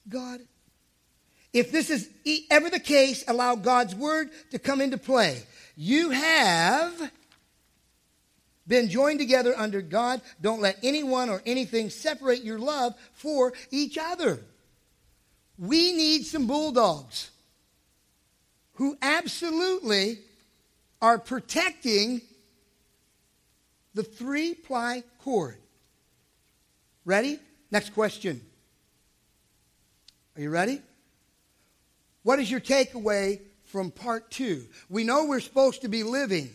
God, 0.09 0.41
if 1.53 1.71
this 1.71 1.91
is 1.91 2.09
ever 2.51 2.71
the 2.71 2.81
case, 2.81 3.25
allow 3.29 3.55
God's 3.57 3.95
word 3.95 4.31
to 4.51 4.59
come 4.59 4.81
into 4.81 4.99
play. 4.99 5.43
You 5.77 6.11
have 6.11 7.13
been 8.67 8.89
joined 8.89 9.19
together 9.19 9.55
under 9.57 9.83
God. 9.83 10.21
Don't 10.41 10.61
let 10.61 10.79
anyone 10.83 11.29
or 11.29 11.43
anything 11.45 11.91
separate 11.91 12.43
your 12.43 12.59
love 12.59 12.95
for 13.15 13.53
each 13.71 13.99
other. 13.99 14.41
We 15.59 15.93
need 15.93 16.25
some 16.25 16.47
bulldogs 16.47 17.31
who 18.75 18.97
absolutely 19.03 20.19
are 21.01 21.19
protecting 21.19 22.23
the 23.95 24.03
three 24.03 24.55
ply 24.55 25.03
cord. 25.19 25.59
Ready? 27.05 27.39
Next 27.71 27.91
question. 27.91 28.41
Are 30.37 30.43
you 30.43 30.51
ready? 30.51 30.81
What 32.23 32.39
is 32.39 32.51
your 32.51 32.61
takeaway 32.61 33.41
from 33.65 33.91
part 33.91 34.31
two? 34.31 34.67
We 34.89 35.05
know 35.05 35.25
we're 35.25 35.41
supposed 35.41 35.83
to 35.83 35.89
be 35.89 36.03
living. 36.03 36.51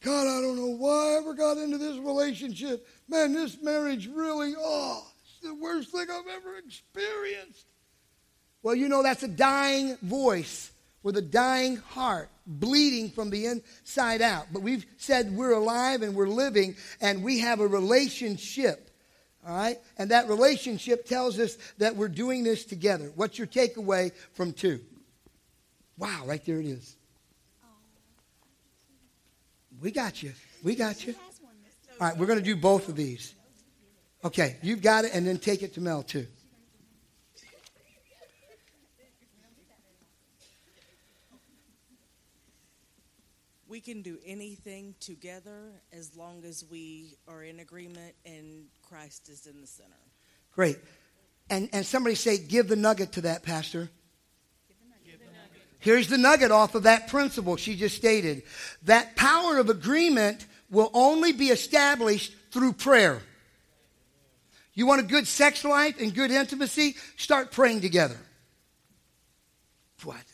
God, 0.00 0.26
I 0.26 0.40
don't 0.40 0.56
know 0.56 0.76
why 0.76 1.14
I 1.14 1.16
ever 1.18 1.34
got 1.34 1.58
into 1.58 1.78
this 1.78 1.96
relationship. 1.98 2.86
Man, 3.08 3.32
this 3.32 3.60
marriage 3.62 4.08
really, 4.08 4.54
oh, 4.56 5.06
it's 5.20 5.40
the 5.40 5.54
worst 5.54 5.90
thing 5.90 6.06
I've 6.10 6.28
ever 6.28 6.56
experienced. 6.56 7.66
Well, 8.62 8.74
you 8.74 8.88
know, 8.88 9.02
that's 9.02 9.22
a 9.22 9.28
dying 9.28 9.96
voice 10.02 10.70
with 11.02 11.16
a 11.16 11.22
dying 11.22 11.76
heart, 11.76 12.28
bleeding 12.46 13.10
from 13.10 13.30
the 13.30 13.46
inside 13.46 14.20
out. 14.20 14.46
But 14.52 14.62
we've 14.62 14.84
said 14.98 15.32
we're 15.32 15.52
alive 15.52 16.02
and 16.02 16.14
we're 16.14 16.28
living 16.28 16.76
and 17.00 17.22
we 17.22 17.38
have 17.40 17.60
a 17.60 17.66
relationship. 17.66 18.87
All 19.46 19.56
right? 19.56 19.78
And 19.96 20.10
that 20.10 20.28
relationship 20.28 21.06
tells 21.06 21.38
us 21.38 21.56
that 21.78 21.96
we're 21.96 22.08
doing 22.08 22.44
this 22.44 22.64
together. 22.64 23.12
What's 23.14 23.38
your 23.38 23.46
takeaway 23.46 24.12
from 24.34 24.52
two? 24.52 24.80
Wow, 25.96 26.24
right 26.26 26.44
there 26.44 26.60
it 26.60 26.66
is. 26.66 26.96
We 29.80 29.90
got 29.90 30.22
you. 30.22 30.32
We 30.62 30.74
got 30.74 31.06
you. 31.06 31.14
All 32.00 32.08
right, 32.08 32.16
we're 32.16 32.26
going 32.26 32.38
to 32.38 32.44
do 32.44 32.56
both 32.56 32.88
of 32.88 32.96
these. 32.96 33.34
Okay, 34.24 34.56
you've 34.62 34.82
got 34.82 35.04
it, 35.04 35.12
and 35.14 35.26
then 35.26 35.38
take 35.38 35.62
it 35.62 35.74
to 35.74 35.80
Mel, 35.80 36.02
too. 36.02 36.26
We 43.68 43.80
can 43.80 44.02
do 44.02 44.18
anything 44.24 44.94
together 44.98 45.72
as 45.92 46.16
long 46.16 46.44
as 46.44 46.64
we 46.70 47.16
are 47.28 47.42
in 47.42 47.60
agreement 47.60 48.14
and 48.24 48.64
Christ 48.88 49.28
is 49.28 49.46
in 49.46 49.60
the 49.60 49.66
center. 49.66 49.90
Great. 50.52 50.78
And, 51.50 51.68
and 51.72 51.84
somebody 51.84 52.14
say, 52.14 52.38
give 52.38 52.68
the 52.68 52.76
nugget 52.76 53.12
to 53.12 53.20
that, 53.22 53.42
Pastor. 53.42 53.90
Here's 55.80 56.08
the 56.08 56.18
nugget 56.18 56.50
off 56.50 56.74
of 56.74 56.82
that 56.84 57.08
principle 57.08 57.56
she 57.56 57.76
just 57.76 57.94
stated. 57.94 58.42
That 58.82 59.14
power 59.14 59.58
of 59.58 59.70
agreement 59.70 60.44
will 60.70 60.90
only 60.92 61.32
be 61.32 61.48
established 61.48 62.34
through 62.50 62.72
prayer. 62.72 63.22
You 64.74 64.86
want 64.86 65.00
a 65.00 65.04
good 65.04 65.26
sex 65.26 65.64
life 65.64 66.00
and 66.00 66.14
good 66.14 66.30
intimacy? 66.30 66.96
Start 67.16 67.52
praying 67.52 67.80
together. 67.80 68.16
What? 70.02 70.24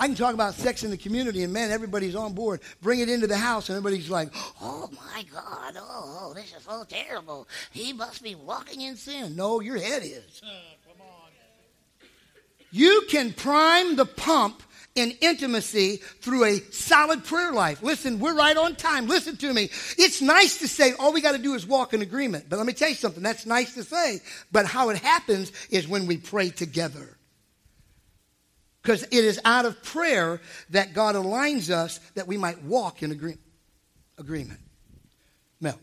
I 0.00 0.06
can 0.06 0.14
talk 0.14 0.32
about 0.32 0.54
sex 0.54 0.84
in 0.84 0.90
the 0.90 0.96
community, 0.96 1.42
and 1.42 1.52
man, 1.52 1.72
everybody's 1.72 2.14
on 2.14 2.32
board. 2.32 2.60
Bring 2.80 3.00
it 3.00 3.08
into 3.08 3.26
the 3.26 3.36
house, 3.36 3.68
and 3.68 3.76
everybody's 3.76 4.08
like, 4.08 4.28
"Oh 4.60 4.88
my 4.92 5.24
God! 5.32 5.74
Oh, 5.76 6.28
oh 6.30 6.34
this 6.34 6.54
is 6.56 6.62
so 6.62 6.84
terrible. 6.88 7.48
He 7.72 7.92
must 7.92 8.22
be 8.22 8.36
walking 8.36 8.82
in 8.82 8.96
sin." 8.96 9.34
No, 9.34 9.60
your 9.60 9.78
head 9.78 10.02
is. 10.04 10.40
Come 10.40 11.00
on. 11.00 11.30
You 12.70 13.06
can 13.08 13.32
prime 13.32 13.96
the 13.96 14.04
pump 14.04 14.62
in 14.94 15.12
intimacy 15.20 15.96
through 16.20 16.44
a 16.44 16.60
solid 16.70 17.24
prayer 17.24 17.52
life. 17.52 17.82
Listen, 17.82 18.20
we're 18.20 18.34
right 18.34 18.56
on 18.56 18.76
time. 18.76 19.06
Listen 19.06 19.36
to 19.38 19.52
me. 19.52 19.64
It's 19.96 20.20
nice 20.20 20.58
to 20.58 20.68
say 20.68 20.92
all 20.92 21.12
we 21.12 21.20
got 21.20 21.32
to 21.32 21.38
do 21.38 21.54
is 21.54 21.66
walk 21.66 21.94
in 21.94 22.02
agreement. 22.02 22.46
But 22.48 22.56
let 22.56 22.66
me 22.66 22.72
tell 22.72 22.88
you 22.88 22.94
something. 22.94 23.22
That's 23.22 23.46
nice 23.46 23.74
to 23.74 23.84
say. 23.84 24.20
But 24.52 24.66
how 24.66 24.90
it 24.90 24.98
happens 24.98 25.50
is 25.70 25.88
when 25.88 26.06
we 26.06 26.18
pray 26.18 26.50
together. 26.50 27.17
Because 28.88 29.02
it 29.02 29.22
is 29.22 29.38
out 29.44 29.66
of 29.66 29.82
prayer 29.82 30.40
that 30.70 30.94
God 30.94 31.14
aligns 31.14 31.68
us 31.68 32.00
that 32.14 32.26
we 32.26 32.38
might 32.38 32.62
walk 32.62 33.02
in 33.02 33.12
agree- 33.12 33.36
agreement. 34.16 34.60
Mel. 35.60 35.78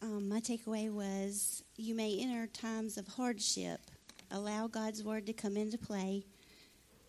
Um, 0.00 0.30
my 0.30 0.40
takeaway 0.40 0.90
was 0.90 1.62
you 1.76 1.94
may 1.94 2.18
enter 2.18 2.46
times 2.46 2.96
of 2.96 3.06
hardship. 3.08 3.82
Allow 4.30 4.66
God's 4.66 5.04
word 5.04 5.26
to 5.26 5.34
come 5.34 5.58
into 5.58 5.76
play. 5.76 6.24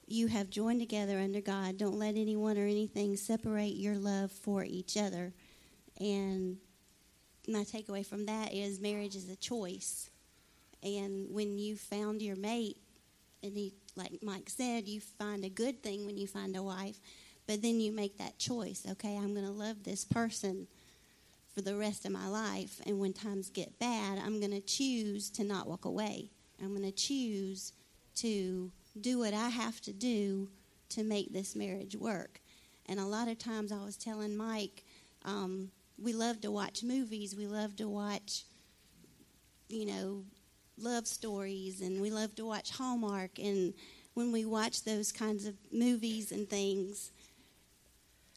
You 0.07 0.27
have 0.27 0.49
joined 0.49 0.81
together 0.81 1.19
under 1.19 1.39
God. 1.39 1.77
Don't 1.77 1.97
let 1.97 2.17
anyone 2.17 2.57
or 2.57 2.65
anything 2.65 3.15
separate 3.15 3.77
your 3.77 3.95
love 3.95 4.29
for 4.29 4.65
each 4.65 4.97
other. 4.97 5.31
And 6.01 6.57
my 7.49 7.63
takeaway 7.63 8.05
from 8.05 8.25
that 8.27 8.53
is 8.53 8.79
marriage 8.79 9.15
is 9.15 9.29
a 9.29 9.35
choice. 9.35 10.09
And 10.83 11.33
when 11.33 11.57
you 11.57 11.75
found 11.75 12.21
your 12.21 12.35
mate, 12.35 12.77
and 13.43 13.55
he, 13.55 13.73
like 13.95 14.19
Mike 14.21 14.49
said, 14.49 14.87
you 14.87 15.01
find 15.01 15.43
a 15.43 15.49
good 15.49 15.81
thing 15.81 16.05
when 16.05 16.17
you 16.17 16.27
find 16.27 16.55
a 16.55 16.63
wife, 16.63 16.99
but 17.47 17.61
then 17.61 17.79
you 17.79 17.91
make 17.91 18.17
that 18.17 18.37
choice. 18.37 18.85
Okay, 18.91 19.17
I'm 19.17 19.33
going 19.33 19.45
to 19.45 19.51
love 19.51 19.83
this 19.83 20.05
person 20.05 20.67
for 21.53 21.61
the 21.61 21.75
rest 21.75 22.05
of 22.05 22.11
my 22.11 22.27
life. 22.27 22.79
And 22.85 22.99
when 22.99 23.13
times 23.13 23.49
get 23.49 23.79
bad, 23.79 24.19
I'm 24.19 24.39
going 24.39 24.51
to 24.51 24.61
choose 24.61 25.29
to 25.31 25.43
not 25.43 25.67
walk 25.67 25.85
away. 25.85 26.29
I'm 26.61 26.69
going 26.69 26.83
to 26.83 26.91
choose 26.91 27.73
to 28.15 28.71
do 28.99 29.19
what 29.19 29.33
I 29.33 29.49
have 29.49 29.81
to 29.81 29.93
do 29.93 30.49
to 30.89 31.03
make 31.03 31.31
this 31.31 31.55
marriage 31.55 31.95
work. 31.95 32.41
And 32.87 32.99
a 32.99 33.05
lot 33.05 33.27
of 33.27 33.37
times 33.37 33.71
I 33.71 33.83
was 33.83 33.95
telling 33.97 34.35
Mike, 34.35 34.83
um, 35.23 35.71
we 36.01 36.13
love 36.13 36.41
to 36.41 36.51
watch 36.51 36.83
movies. 36.83 37.35
We 37.35 37.47
love 37.47 37.75
to 37.77 37.87
watch, 37.87 38.43
you 39.67 39.85
know, 39.85 40.23
love 40.77 41.07
stories, 41.07 41.81
and 41.81 42.01
we 42.01 42.09
love 42.09 42.35
to 42.35 42.45
watch 42.45 42.71
Hallmark. 42.71 43.39
And 43.39 43.73
when 44.13 44.31
we 44.31 44.45
watch 44.45 44.83
those 44.83 45.11
kinds 45.11 45.45
of 45.45 45.55
movies 45.71 46.31
and 46.31 46.49
things, 46.49 47.11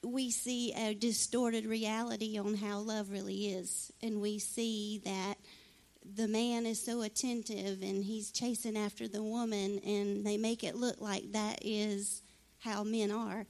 we 0.04 0.30
see 0.30 0.72
a 0.72 0.94
distorted 0.94 1.64
reality 1.66 2.38
on 2.38 2.54
how 2.54 2.78
love 2.78 3.10
really 3.10 3.46
is. 3.46 3.92
And 4.02 4.20
we 4.20 4.38
see 4.38 5.00
that 5.04 5.36
the 6.16 6.26
man 6.26 6.66
is 6.66 6.84
so 6.84 7.02
attentive 7.02 7.82
and 7.82 8.02
he's 8.02 8.32
chasing 8.32 8.76
after 8.76 9.06
the 9.06 9.22
woman, 9.22 9.78
and 9.86 10.26
they 10.26 10.36
make 10.36 10.64
it 10.64 10.74
look 10.74 11.00
like 11.00 11.32
that 11.32 11.60
is 11.62 12.22
how 12.58 12.82
men 12.82 13.12
are, 13.12 13.46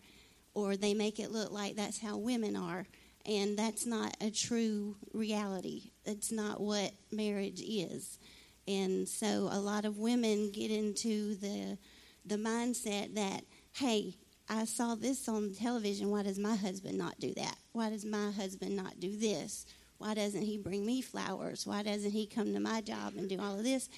or 0.52 0.76
they 0.76 0.92
make 0.92 1.18
it 1.18 1.30
look 1.30 1.50
like 1.50 1.76
that's 1.76 1.98
how 1.98 2.18
women 2.18 2.56
are 2.56 2.86
and 3.26 3.58
that's 3.58 3.86
not 3.86 4.16
a 4.20 4.30
true 4.30 4.96
reality. 5.12 5.92
It's 6.04 6.32
not 6.32 6.60
what 6.60 6.92
marriage 7.10 7.60
is. 7.60 8.18
And 8.66 9.08
so 9.08 9.48
a 9.50 9.58
lot 9.58 9.84
of 9.84 9.98
women 9.98 10.50
get 10.52 10.70
into 10.70 11.34
the 11.36 11.78
the 12.24 12.36
mindset 12.36 13.16
that, 13.16 13.42
hey, 13.72 14.14
I 14.48 14.64
saw 14.64 14.94
this 14.94 15.28
on 15.28 15.54
television. 15.54 16.10
Why 16.10 16.22
does 16.22 16.38
my 16.38 16.54
husband 16.54 16.96
not 16.96 17.18
do 17.18 17.34
that? 17.34 17.56
Why 17.72 17.90
does 17.90 18.04
my 18.04 18.30
husband 18.30 18.76
not 18.76 19.00
do 19.00 19.16
this? 19.16 19.66
Why 19.98 20.14
doesn't 20.14 20.42
he 20.42 20.58
bring 20.58 20.86
me 20.86 21.00
flowers? 21.00 21.66
Why 21.66 21.82
doesn't 21.82 22.10
he 22.10 22.26
come 22.26 22.52
to 22.54 22.60
my 22.60 22.80
job 22.80 23.14
and 23.16 23.28
do 23.28 23.40
all 23.40 23.58
of 23.58 23.64
this? 23.64 23.88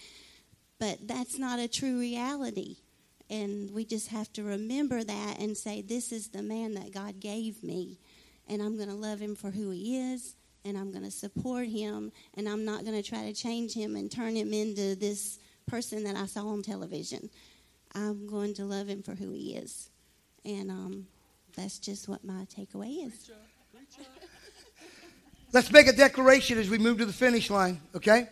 But 0.79 1.07
that's 1.07 1.39
not 1.39 1.59
a 1.59 1.69
true 1.69 1.99
reality. 1.99 2.77
And 3.31 3.71
we 3.71 3.85
just 3.85 4.09
have 4.09 4.33
to 4.35 4.43
remember 4.43 5.03
that 5.03 5.39
and 5.39 5.57
say, 5.57 5.83
this 5.83 6.13
is 6.13 6.29
the 6.29 6.43
man 6.43 6.75
that 6.75 6.93
God 6.93 7.21
gave 7.21 7.63
me 7.63 7.99
and 8.49 8.63
I'm 8.63 8.77
going 8.77 8.89
to 8.89 8.95
love 8.95 9.21
him 9.21 9.35
for 9.35 9.51
who 9.51 9.71
he 9.71 9.97
is, 10.13 10.37
and 10.65 10.77
I'm 10.79 10.91
going 10.91 11.05
to 11.05 11.11
support 11.11 11.69
him, 11.69 12.13
and 12.35 12.49
I'm 12.49 12.65
not 12.65 12.85
going 12.85 13.01
to 13.01 13.09
try 13.09 13.23
to 13.25 13.33
change 13.33 13.75
him 13.75 13.97
and 13.97 14.11
turn 14.11 14.35
him 14.35 14.53
into 14.53 14.95
this 14.95 15.39
person 15.67 16.05
that 16.05 16.17
I 16.17 16.27
saw 16.27 16.49
on 16.49 16.63
television. 16.63 17.31
I'm 17.95 18.27
going 18.27 18.55
to 18.55 18.65
love 18.65 18.89
him 18.89 19.03
for 19.03 19.15
who 19.15 19.31
he 19.33 19.55
is. 19.55 19.91
And 20.45 20.71
um, 20.71 21.07
that's 21.57 21.79
just 21.79 22.09
what 22.09 22.25
my 22.25 22.47
takeaway 22.55 23.07
is. 23.07 23.31
Let's 25.53 25.71
make 25.71 25.87
a 25.87 25.93
declaration 25.93 26.59
as 26.59 26.69
we 26.69 26.79
move 26.79 26.99
to 26.99 27.07
the 27.07 27.13
finish 27.13 27.49
line, 27.49 27.81
okay? 27.95 28.29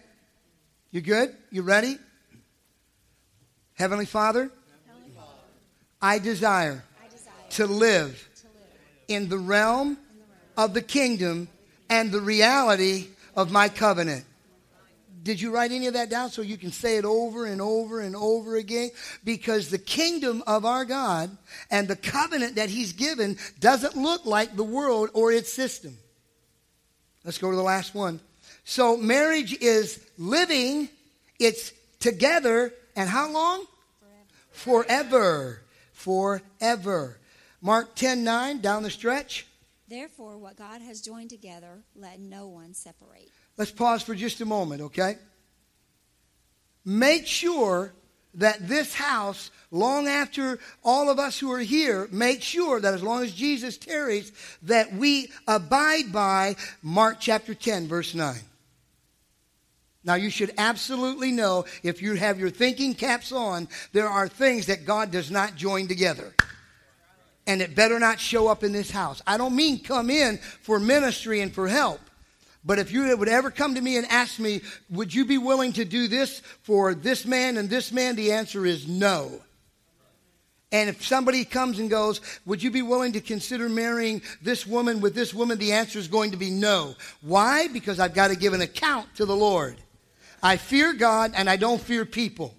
You 0.91 1.01
good? 1.01 1.35
You 1.51 1.63
ready? 1.63 1.97
Heavenly 3.75 4.07
Father, 4.07 4.51
I 6.01 6.19
desire 6.19 6.85
to 7.51 7.67
live 7.67 8.29
in 9.07 9.29
the 9.29 9.39
realm 9.39 9.99
of 10.57 10.75
the 10.75 10.83
kingdom 10.83 11.49
and 11.89 12.11
the 12.11 12.21
reality 12.21 13.09
of 13.37 13.51
my 13.51 13.69
covenant. 13.69 14.25
Did 15.23 15.41
you 15.41 15.55
write 15.55 15.71
any 15.71 15.87
of 15.87 15.95
that 15.95 16.11
down 16.11 16.31
so 16.31 16.43
you 16.43 16.57
can 16.57 16.73
say 16.73 16.97
it 16.97 17.05
over 17.05 17.47
and 17.47 17.61
over 17.61 18.01
and 18.01 18.17
over 18.17 18.57
again? 18.57 18.91
Because 19.25 19.71
the 19.71 19.79
kingdom 19.79 20.43
of 20.47 20.65
our 20.65 20.85
God 20.85 21.37
and 21.71 21.87
the 21.87 21.97
covenant 21.97 22.57
that 22.57 22.71
He's 22.71 22.93
given 22.93 23.39
doesn't 23.61 23.97
look 23.97 24.27
like 24.27 24.57
the 24.57 24.65
world 24.65 25.11
or 25.13 25.31
its 25.31 25.53
system. 25.53 25.97
Let's 27.25 27.39
go 27.39 27.51
to 27.51 27.57
the 27.57 27.63
last 27.63 27.95
one. 27.95 28.19
So 28.65 28.97
marriage 28.97 29.57
is 29.61 30.05
living, 30.19 30.89
it's 31.39 31.73
together, 32.01 32.75
and 32.97 33.09
how 33.09 33.31
long? 33.31 33.65
Forever. 34.51 35.63
Forever. 35.93 36.43
Forever. 36.59 37.19
Mark 37.65 37.95
10 37.95 38.25
9, 38.25 38.61
down 38.61 38.83
the 38.83 38.91
stretch. 38.91 39.47
Therefore, 39.93 40.39
what 40.39 40.57
God 40.57 40.81
has 40.81 41.03
joined 41.03 41.29
together, 41.29 41.83
let 41.95 42.19
no 42.19 42.49
one 42.49 42.73
separate. 42.73 43.29
Let's 43.59 43.71
pause 43.71 44.03
for 44.03 44.15
just 44.15 44.41
a 44.41 44.47
moment, 44.47 44.81
okay? 44.81 45.17
Make 46.83 47.27
sure 47.27 47.93
that 48.37 48.67
this 48.67 48.95
house, 48.95 49.51
long 49.71 50.09
after 50.09 50.59
all 50.83 51.11
of 51.11 51.19
us 51.19 51.39
who 51.39 51.53
are 51.53 51.61
here, 51.61 52.09
make 52.11 52.41
sure 52.41 52.81
that 52.81 52.95
as 52.95 53.03
long 53.03 53.23
as 53.23 53.35
Jesus 53.35 53.77
tarries, 53.77 54.33
that 54.63 54.95
we 54.95 55.31
abide 55.47 56.11
by 56.11 56.57
Mark 56.81 57.19
chapter 57.21 57.55
10, 57.55 57.87
verse 57.87 58.15
9. 58.15 58.35
Now, 60.05 60.15
you 60.15 60.31
should 60.31 60.55
absolutely 60.57 61.33
know, 61.33 61.67
if 61.83 62.01
you 62.01 62.15
have 62.15 62.41
your 62.41 62.49
thinking 62.49 62.95
caps 62.95 63.31
on, 63.31 63.69
there 63.93 64.09
are 64.09 64.27
things 64.27 64.65
that 64.67 64.87
God 64.87 65.11
does 65.11 65.31
not 65.31 65.55
join 65.55 65.87
together. 65.87 66.35
And 67.53 67.61
it 67.61 67.75
better 67.75 67.99
not 67.99 68.19
show 68.19 68.49
up 68.49 68.65
in 68.65 68.73
this 68.73 68.91
house. 68.91 69.21
I 69.27 69.37
don't 69.37 69.55
mean 69.55 69.81
come 69.81 70.09
in 70.09 70.39
for 70.39 70.81
ministry 70.81 71.43
and 71.43 71.53
for 71.53 71.69
help. 71.69 72.01
But 72.65 72.79
if 72.79 72.91
you 72.91 73.15
would 73.15 73.29
ever 73.29 73.51
come 73.51 73.75
to 73.75 73.81
me 73.83 73.99
and 73.99 74.07
ask 74.07 74.39
me, 74.39 74.63
would 74.89 75.13
you 75.13 75.27
be 75.27 75.37
willing 75.37 75.75
to 75.75 75.85
do 75.85 76.09
this 76.09 76.41
for 76.63 76.95
this 76.95 77.27
man 77.27 77.59
and 77.59 77.69
this 77.69 77.93
man? 77.93 78.17
The 78.17 78.33
answer 78.33 78.65
is 78.65 78.89
no. 78.89 79.43
And 80.73 80.89
if 80.89 81.05
somebody 81.05 81.45
comes 81.45 81.79
and 81.79 81.91
goes, 81.91 82.23
would 82.47 82.63
you 82.63 82.71
be 82.71 82.81
willing 82.81 83.13
to 83.13 83.21
consider 83.21 83.69
marrying 83.69 84.23
this 84.41 84.67
woman 84.67 85.03
with 85.03 85.15
this 85.15 85.35
woman? 85.35 85.59
The 85.59 85.73
answer 85.73 85.99
is 85.99 86.09
going 86.09 86.31
to 86.31 86.39
be 86.39 86.49
no. 86.49 86.95
Why? 87.21 87.69
Because 87.69 88.01
I've 88.01 88.15
got 88.15 88.29
to 88.29 88.35
give 88.35 88.55
an 88.55 88.63
account 88.63 89.15
to 89.17 89.27
the 89.27 89.37
Lord. 89.37 89.77
I 90.43 90.57
fear 90.57 90.95
God 90.95 91.33
and 91.37 91.51
I 91.51 91.57
don't 91.57 91.83
fear 91.83 92.07
people. 92.07 92.55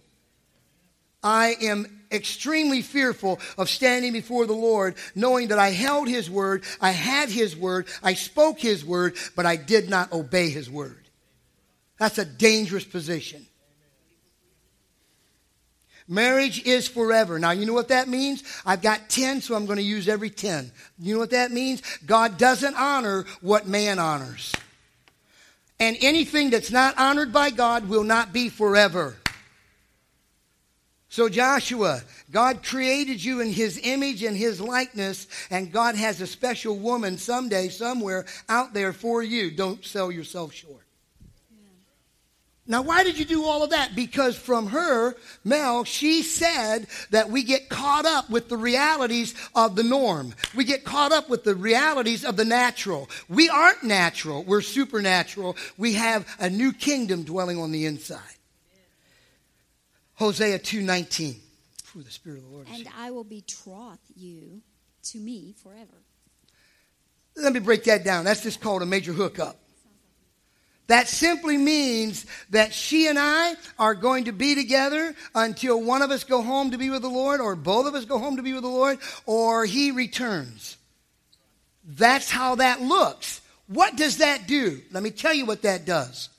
I 1.23 1.55
am 1.63 2.03
extremely 2.14 2.82
fearful 2.82 3.39
of 3.57 3.70
standing 3.70 4.14
before 4.14 4.45
the 4.45 4.53
Lord, 4.53 4.95
knowing 5.16 5.49
that 5.49 5.59
I 5.59 5.70
held 5.70 6.07
His 6.07 6.30
word, 6.30 6.64
I 6.80 6.91
had 6.91 7.30
His 7.30 7.55
word, 7.55 7.88
I 8.01 8.14
spoke 8.14 8.59
His 8.59 8.86
word, 8.86 9.18
but 9.36 9.45
I 9.45 9.55
did 9.55 9.89
not 9.89 10.11
obey 10.14 10.49
His 10.49 10.70
word. 10.70 11.03
That's 11.97 12.18
a 12.18 12.26
dangerous 12.26 12.86
position. 12.86 13.45
Marriage 16.07 16.64
is 16.66 16.88
forever. 16.88 17.39
Now, 17.39 17.51
you 17.51 17.66
know 17.66 17.74
what 17.74 17.88
that 17.88 18.07
means? 18.07 18.43
I've 18.66 18.82
got 18.82 19.09
10, 19.09 19.41
so 19.41 19.55
I'm 19.55 19.66
going 19.66 19.78
to 19.78 19.84
use 19.84 20.07
every 20.09 20.30
10. 20.30 20.72
You 20.99 21.14
know 21.14 21.20
what 21.20 21.32
that 21.32 21.51
means? 21.51 21.82
God 22.05 22.38
doesn't 22.38 22.76
honor 22.76 23.26
what 23.41 23.68
man 23.68 23.99
honors. 23.99 24.53
And 25.80 25.97
anything 26.01 26.49
that's 26.49 26.72
not 26.72 26.97
honored 26.97 27.32
by 27.32 27.49
God 27.49 27.88
will 27.88 28.03
not 28.03 28.34
be 28.34 28.49
forever. 28.49 29.16
So, 31.14 31.30
Joshua, 31.30 32.01
God 32.32 32.64
created 32.64 33.24
you 33.24 33.39
in 33.39 33.53
his 33.53 33.80
image 33.84 34.24
and 34.24 34.36
his 34.36 34.59
likeness, 34.59 35.28
and 35.51 35.72
God 35.72 35.93
has 35.93 36.20
a 36.20 36.26
special 36.26 36.76
woman 36.76 37.20
someday, 37.20 37.70
somewhere 37.70 38.26
out 38.49 38.74
there 38.74 38.93
for 38.93 39.22
you. 39.22 39.51
Don't 39.51 39.86
sell 39.86 40.11
yourself 40.11 40.53
short. 40.53 40.82
Now, 42.66 42.82
why 42.82 43.03
did 43.03 43.20
you 43.20 43.26
do 43.26 43.45
all 43.45 43.64
of 43.64 43.70
that? 43.70 43.95
Because 43.95 44.36
from 44.36 44.66
her, 44.70 45.16
Mel, 45.43 45.84
she 45.84 46.24
said 46.24 46.88
that 47.11 47.30
we 47.30 47.43
get 47.43 47.70
caught 47.70 48.07
up 48.07 48.32
with 48.32 48.49
the 48.49 48.57
realities 48.57 49.36
of 49.53 49.76
the 49.76 49.84
norm. 49.84 50.34
We 50.55 50.64
get 50.64 50.84
caught 50.84 51.11
up 51.11 51.30
with 51.30 51.43
the 51.43 51.53
realities 51.53 52.26
of 52.26 52.38
the 52.38 52.45
natural. 52.45 53.07
We 53.30 53.49
aren't 53.49 53.84
natural, 53.84 54.43
we're 54.45 54.61
supernatural. 54.61 55.57
We 55.78 55.93
have 55.93 56.26
a 56.39 56.49
new 56.49 56.74
kingdom 56.74 57.22
dwelling 57.22 57.59
on 57.59 57.72
the 57.72 57.86
inside. 57.86 58.20
Hosea 60.24 60.57
2:19. 60.57 61.41
The 61.95 62.09
Spirit 62.09 62.38
of 62.39 62.45
the 62.45 62.49
Lord. 62.49 62.67
And 62.74 62.88
I 62.97 63.11
will 63.11 63.26
betroth 63.26 63.99
you 64.15 64.61
to 65.11 65.17
me 65.19 65.53
forever. 65.61 66.01
Let 67.36 67.51
me 67.51 67.59
break 67.59 67.84
that 67.84 68.03
down. 68.03 68.24
That's 68.24 68.41
just 68.41 68.61
called 68.61 68.82
a 68.82 68.86
major 68.86 69.11
hookup. 69.11 69.59
That 70.88 71.09
simply 71.09 71.57
means 71.57 72.26
that 72.51 72.74
she 72.74 73.07
and 73.07 73.19
I 73.19 73.55
are 73.78 73.95
going 73.95 74.24
to 74.26 74.32
be 74.32 74.55
together 74.55 75.13
until 75.36 75.82
one 75.82 76.01
of 76.01 76.09
us 76.09 76.24
go 76.24 76.41
home 76.41 76.71
to 76.71 76.78
be 76.78 76.89
with 76.89 77.01
the 77.01 77.09
Lord, 77.09 77.41
or 77.41 77.55
both 77.55 77.86
of 77.86 77.93
us 77.93 78.05
go 78.05 78.17
home 78.17 78.38
to 78.38 78.43
be 78.43 78.53
with 78.53 78.63
the 78.63 78.69
Lord, 78.69 78.99
or 79.26 79.65
he 79.65 79.91
returns. 79.91 80.78
That's 81.84 82.30
how 82.30 82.55
that 82.55 82.82
looks. 82.82 83.41
What 83.67 83.97
does 83.97 84.17
that 84.17 84.47
do? 84.47 84.82
Let 84.91 85.03
me 85.03 85.11
tell 85.11 85.34
you 85.34 85.45
what 85.45 85.63
that 85.63 85.86
does. 85.86 86.30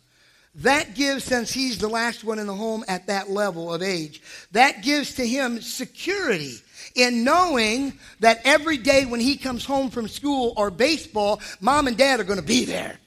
That 0.57 0.95
gives, 0.95 1.25
since 1.25 1.53
he's 1.53 1.79
the 1.79 1.89
last 1.89 2.23
one 2.23 2.39
in 2.39 2.47
the 2.47 2.55
home 2.55 2.85
at 2.87 3.09
that 3.09 3.29
level 3.29 3.75
of 3.75 3.83
age, 3.83 4.23
that 4.53 4.83
gives 4.83 5.15
to 5.17 5.27
him 5.27 5.61
security 5.61 6.59
in 6.95 7.25
knowing 7.25 7.93
that 8.21 8.41
every 8.45 8.77
day 8.77 9.05
when 9.05 9.19
he 9.19 9.37
comes 9.37 9.65
home 9.65 9.91
from 9.91 10.07
school 10.07 10.55
or 10.57 10.71
baseball, 10.71 11.41
mom 11.61 11.89
and 11.89 11.97
dad 11.97 12.21
are 12.21 12.25
going 12.25 12.39
to 12.39 12.45
be 12.45 12.65
there. 12.65 12.99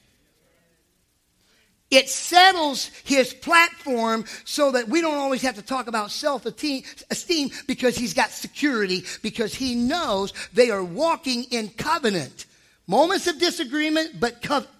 It 1.90 2.10
settles 2.10 2.90
his 3.04 3.32
platform 3.32 4.26
so 4.44 4.72
that 4.72 4.88
we 4.88 5.00
don't 5.00 5.16
always 5.16 5.40
have 5.40 5.54
to 5.54 5.62
talk 5.62 5.86
about 5.86 6.10
self 6.10 6.44
esteem 6.44 7.50
because 7.66 7.96
he's 7.96 8.12
got 8.12 8.30
security, 8.30 9.04
because 9.22 9.54
he 9.54 9.74
knows 9.74 10.34
they 10.52 10.70
are 10.70 10.84
walking 10.84 11.44
in 11.44 11.70
covenant. 11.70 12.44
Moments 12.86 13.26
of 13.26 13.38
disagreement, 13.38 14.20
but 14.20 14.42
covenant. 14.42 14.74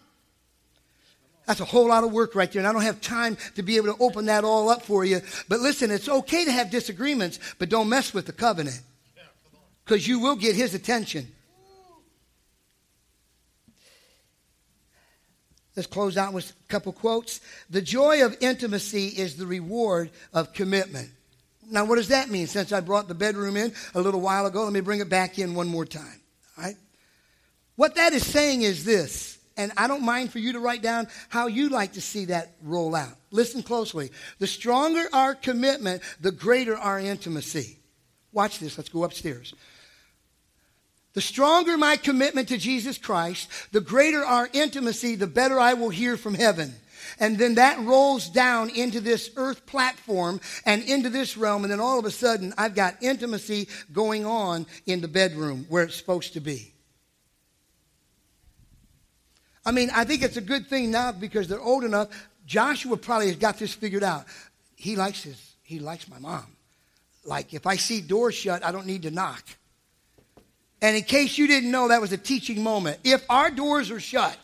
That's 1.48 1.60
a 1.60 1.64
whole 1.64 1.88
lot 1.88 2.04
of 2.04 2.12
work 2.12 2.34
right 2.34 2.52
there, 2.52 2.60
and 2.60 2.68
I 2.68 2.74
don't 2.74 2.82
have 2.82 3.00
time 3.00 3.38
to 3.54 3.62
be 3.62 3.78
able 3.78 3.94
to 3.94 4.02
open 4.02 4.26
that 4.26 4.44
all 4.44 4.68
up 4.68 4.82
for 4.82 5.02
you. 5.02 5.22
But 5.48 5.60
listen, 5.60 5.90
it's 5.90 6.06
okay 6.06 6.44
to 6.44 6.52
have 6.52 6.70
disagreements, 6.70 7.40
but 7.58 7.70
don't 7.70 7.88
mess 7.88 8.12
with 8.12 8.26
the 8.26 8.32
covenant 8.32 8.82
because 9.82 10.06
you 10.06 10.18
will 10.18 10.36
get 10.36 10.54
his 10.54 10.74
attention. 10.74 11.26
Let's 15.74 15.86
close 15.86 16.18
out 16.18 16.34
with 16.34 16.50
a 16.50 16.68
couple 16.68 16.92
quotes. 16.92 17.40
The 17.70 17.80
joy 17.80 18.26
of 18.26 18.36
intimacy 18.42 19.06
is 19.06 19.36
the 19.36 19.46
reward 19.46 20.10
of 20.34 20.52
commitment. 20.52 21.08
Now, 21.70 21.86
what 21.86 21.96
does 21.96 22.08
that 22.08 22.28
mean? 22.28 22.46
Since 22.46 22.72
I 22.72 22.80
brought 22.80 23.08
the 23.08 23.14
bedroom 23.14 23.56
in 23.56 23.72
a 23.94 24.02
little 24.02 24.20
while 24.20 24.44
ago, 24.44 24.64
let 24.64 24.72
me 24.74 24.80
bring 24.80 25.00
it 25.00 25.08
back 25.08 25.38
in 25.38 25.54
one 25.54 25.68
more 25.68 25.86
time. 25.86 26.20
All 26.58 26.64
right? 26.64 26.76
What 27.76 27.94
that 27.94 28.12
is 28.12 28.26
saying 28.26 28.62
is 28.62 28.84
this, 28.84 29.37
and 29.58 29.72
I 29.76 29.88
don't 29.88 30.04
mind 30.04 30.32
for 30.32 30.38
you 30.38 30.52
to 30.54 30.60
write 30.60 30.80
down 30.80 31.08
how 31.28 31.48
you 31.48 31.68
like 31.68 31.92
to 31.94 32.00
see 32.00 32.26
that 32.26 32.54
roll 32.62 32.94
out. 32.94 33.16
Listen 33.30 33.62
closely. 33.62 34.10
The 34.38 34.46
stronger 34.46 35.04
our 35.12 35.34
commitment, 35.34 36.02
the 36.20 36.32
greater 36.32 36.76
our 36.76 36.98
intimacy. 36.98 37.78
Watch 38.32 38.60
this. 38.60 38.78
Let's 38.78 38.88
go 38.88 39.04
upstairs. 39.04 39.52
The 41.14 41.20
stronger 41.20 41.76
my 41.76 41.96
commitment 41.96 42.48
to 42.48 42.58
Jesus 42.58 42.96
Christ, 42.96 43.50
the 43.72 43.80
greater 43.80 44.24
our 44.24 44.48
intimacy, 44.52 45.16
the 45.16 45.26
better 45.26 45.58
I 45.58 45.74
will 45.74 45.90
hear 45.90 46.16
from 46.16 46.34
heaven. 46.34 46.72
And 47.18 47.38
then 47.38 47.56
that 47.56 47.80
rolls 47.80 48.28
down 48.28 48.70
into 48.70 49.00
this 49.00 49.30
earth 49.36 49.66
platform 49.66 50.40
and 50.64 50.82
into 50.84 51.08
this 51.08 51.36
realm. 51.36 51.64
And 51.64 51.72
then 51.72 51.80
all 51.80 51.98
of 51.98 52.04
a 52.04 52.10
sudden, 52.10 52.54
I've 52.56 52.74
got 52.74 53.02
intimacy 53.02 53.68
going 53.92 54.24
on 54.24 54.66
in 54.86 55.00
the 55.00 55.08
bedroom 55.08 55.66
where 55.68 55.84
it's 55.84 55.96
supposed 55.96 56.34
to 56.34 56.40
be. 56.40 56.74
I 59.68 59.70
mean, 59.70 59.90
I 59.94 60.04
think 60.04 60.22
it's 60.22 60.38
a 60.38 60.40
good 60.40 60.66
thing 60.66 60.90
now 60.90 61.12
because 61.12 61.46
they're 61.46 61.60
old 61.60 61.84
enough. 61.84 62.08
Joshua 62.46 62.96
probably 62.96 63.26
has 63.26 63.36
got 63.36 63.58
this 63.58 63.74
figured 63.74 64.02
out. 64.02 64.24
He 64.76 64.96
likes 64.96 65.22
his, 65.22 65.56
he 65.62 65.78
likes 65.78 66.08
my 66.08 66.18
mom. 66.18 66.46
Like 67.26 67.52
if 67.52 67.66
I 67.66 67.76
see 67.76 68.00
doors 68.00 68.34
shut, 68.34 68.64
I 68.64 68.72
don't 68.72 68.86
need 68.86 69.02
to 69.02 69.10
knock. 69.10 69.44
And 70.80 70.96
in 70.96 71.02
case 71.02 71.36
you 71.36 71.46
didn't 71.46 71.70
know, 71.70 71.88
that 71.88 72.00
was 72.00 72.12
a 72.12 72.16
teaching 72.16 72.62
moment. 72.62 73.00
If 73.04 73.22
our 73.28 73.50
doors 73.50 73.90
are 73.90 74.00
shut, 74.00 74.38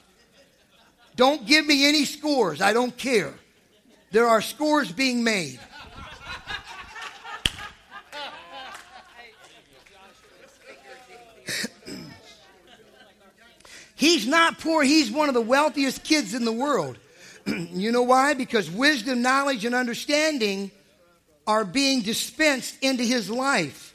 don't 1.17 1.47
give 1.47 1.65
me 1.65 1.89
any 1.89 2.05
scores. 2.05 2.61
I 2.61 2.75
don't 2.75 2.95
care. 2.95 3.33
There 4.11 4.29
are 4.29 4.43
scores 4.43 4.93
being 4.93 5.25
made. 5.25 5.59
He's 14.05 14.27
not 14.27 14.59
poor, 14.59 14.83
he's 14.83 15.11
one 15.11 15.29
of 15.29 15.35
the 15.35 15.41
wealthiest 15.41 16.05
kids 16.05 16.35
in 16.35 16.45
the 16.45 16.53
world. 16.53 16.99
you 17.47 17.91
know 17.91 18.03
why? 18.03 18.35
Because 18.35 18.71
wisdom, 18.71 19.23
knowledge, 19.23 19.65
and 19.65 19.75
understanding 19.75 20.71
are 21.47 21.65
being 21.65 22.03
dispensed 22.03 22.77
into 22.83 23.03
his 23.03 23.31
life. 23.31 23.95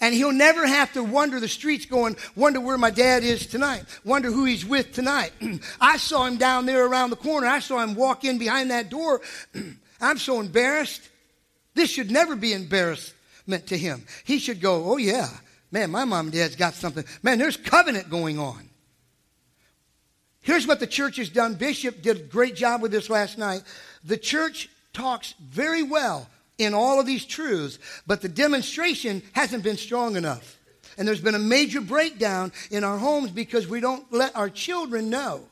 And 0.00 0.14
he'll 0.14 0.30
never 0.30 0.64
have 0.64 0.92
to 0.92 1.02
wander 1.02 1.40
the 1.40 1.48
streets 1.48 1.86
going, 1.86 2.16
wonder 2.36 2.60
where 2.60 2.78
my 2.78 2.90
dad 2.90 3.24
is 3.24 3.48
tonight, 3.48 3.82
wonder 4.04 4.30
who 4.30 4.44
he's 4.44 4.64
with 4.64 4.92
tonight. 4.92 5.32
I 5.80 5.96
saw 5.96 6.24
him 6.24 6.36
down 6.36 6.64
there 6.64 6.86
around 6.86 7.10
the 7.10 7.16
corner. 7.16 7.48
I 7.48 7.58
saw 7.58 7.82
him 7.82 7.96
walk 7.96 8.24
in 8.24 8.38
behind 8.38 8.70
that 8.70 8.90
door. 8.90 9.20
I'm 10.00 10.18
so 10.18 10.38
embarrassed. 10.38 11.02
This 11.74 11.90
should 11.90 12.12
never 12.12 12.36
be 12.36 12.52
embarrassment 12.52 13.66
to 13.66 13.76
him. 13.76 14.04
He 14.22 14.38
should 14.38 14.60
go, 14.60 14.92
oh, 14.92 14.98
yeah, 14.98 15.26
man, 15.72 15.90
my 15.90 16.04
mom 16.04 16.26
and 16.26 16.32
dad's 16.32 16.54
got 16.54 16.74
something. 16.74 17.04
Man, 17.24 17.38
there's 17.40 17.56
covenant 17.56 18.08
going 18.08 18.38
on. 18.38 18.67
Here's 20.48 20.66
what 20.66 20.80
the 20.80 20.86
church 20.86 21.16
has 21.16 21.28
done. 21.28 21.56
Bishop 21.56 22.00
did 22.00 22.16
a 22.16 22.20
great 22.20 22.56
job 22.56 22.80
with 22.80 22.90
this 22.90 23.10
last 23.10 23.36
night. 23.36 23.60
The 24.02 24.16
church 24.16 24.70
talks 24.94 25.34
very 25.42 25.82
well 25.82 26.26
in 26.56 26.72
all 26.72 26.98
of 26.98 27.04
these 27.04 27.26
truths, 27.26 27.78
but 28.06 28.22
the 28.22 28.30
demonstration 28.30 29.20
hasn't 29.34 29.62
been 29.62 29.76
strong 29.76 30.16
enough. 30.16 30.56
And 30.96 31.06
there's 31.06 31.20
been 31.20 31.34
a 31.34 31.38
major 31.38 31.82
breakdown 31.82 32.50
in 32.70 32.82
our 32.82 32.96
homes 32.96 33.30
because 33.30 33.68
we 33.68 33.80
don't 33.80 34.10
let 34.10 34.34
our 34.34 34.48
children 34.48 35.10
know. 35.10 35.42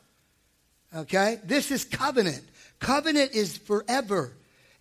Okay? 0.96 1.40
This 1.44 1.70
is 1.70 1.84
covenant. 1.84 2.44
Covenant 2.78 3.32
is 3.34 3.58
forever. 3.58 4.32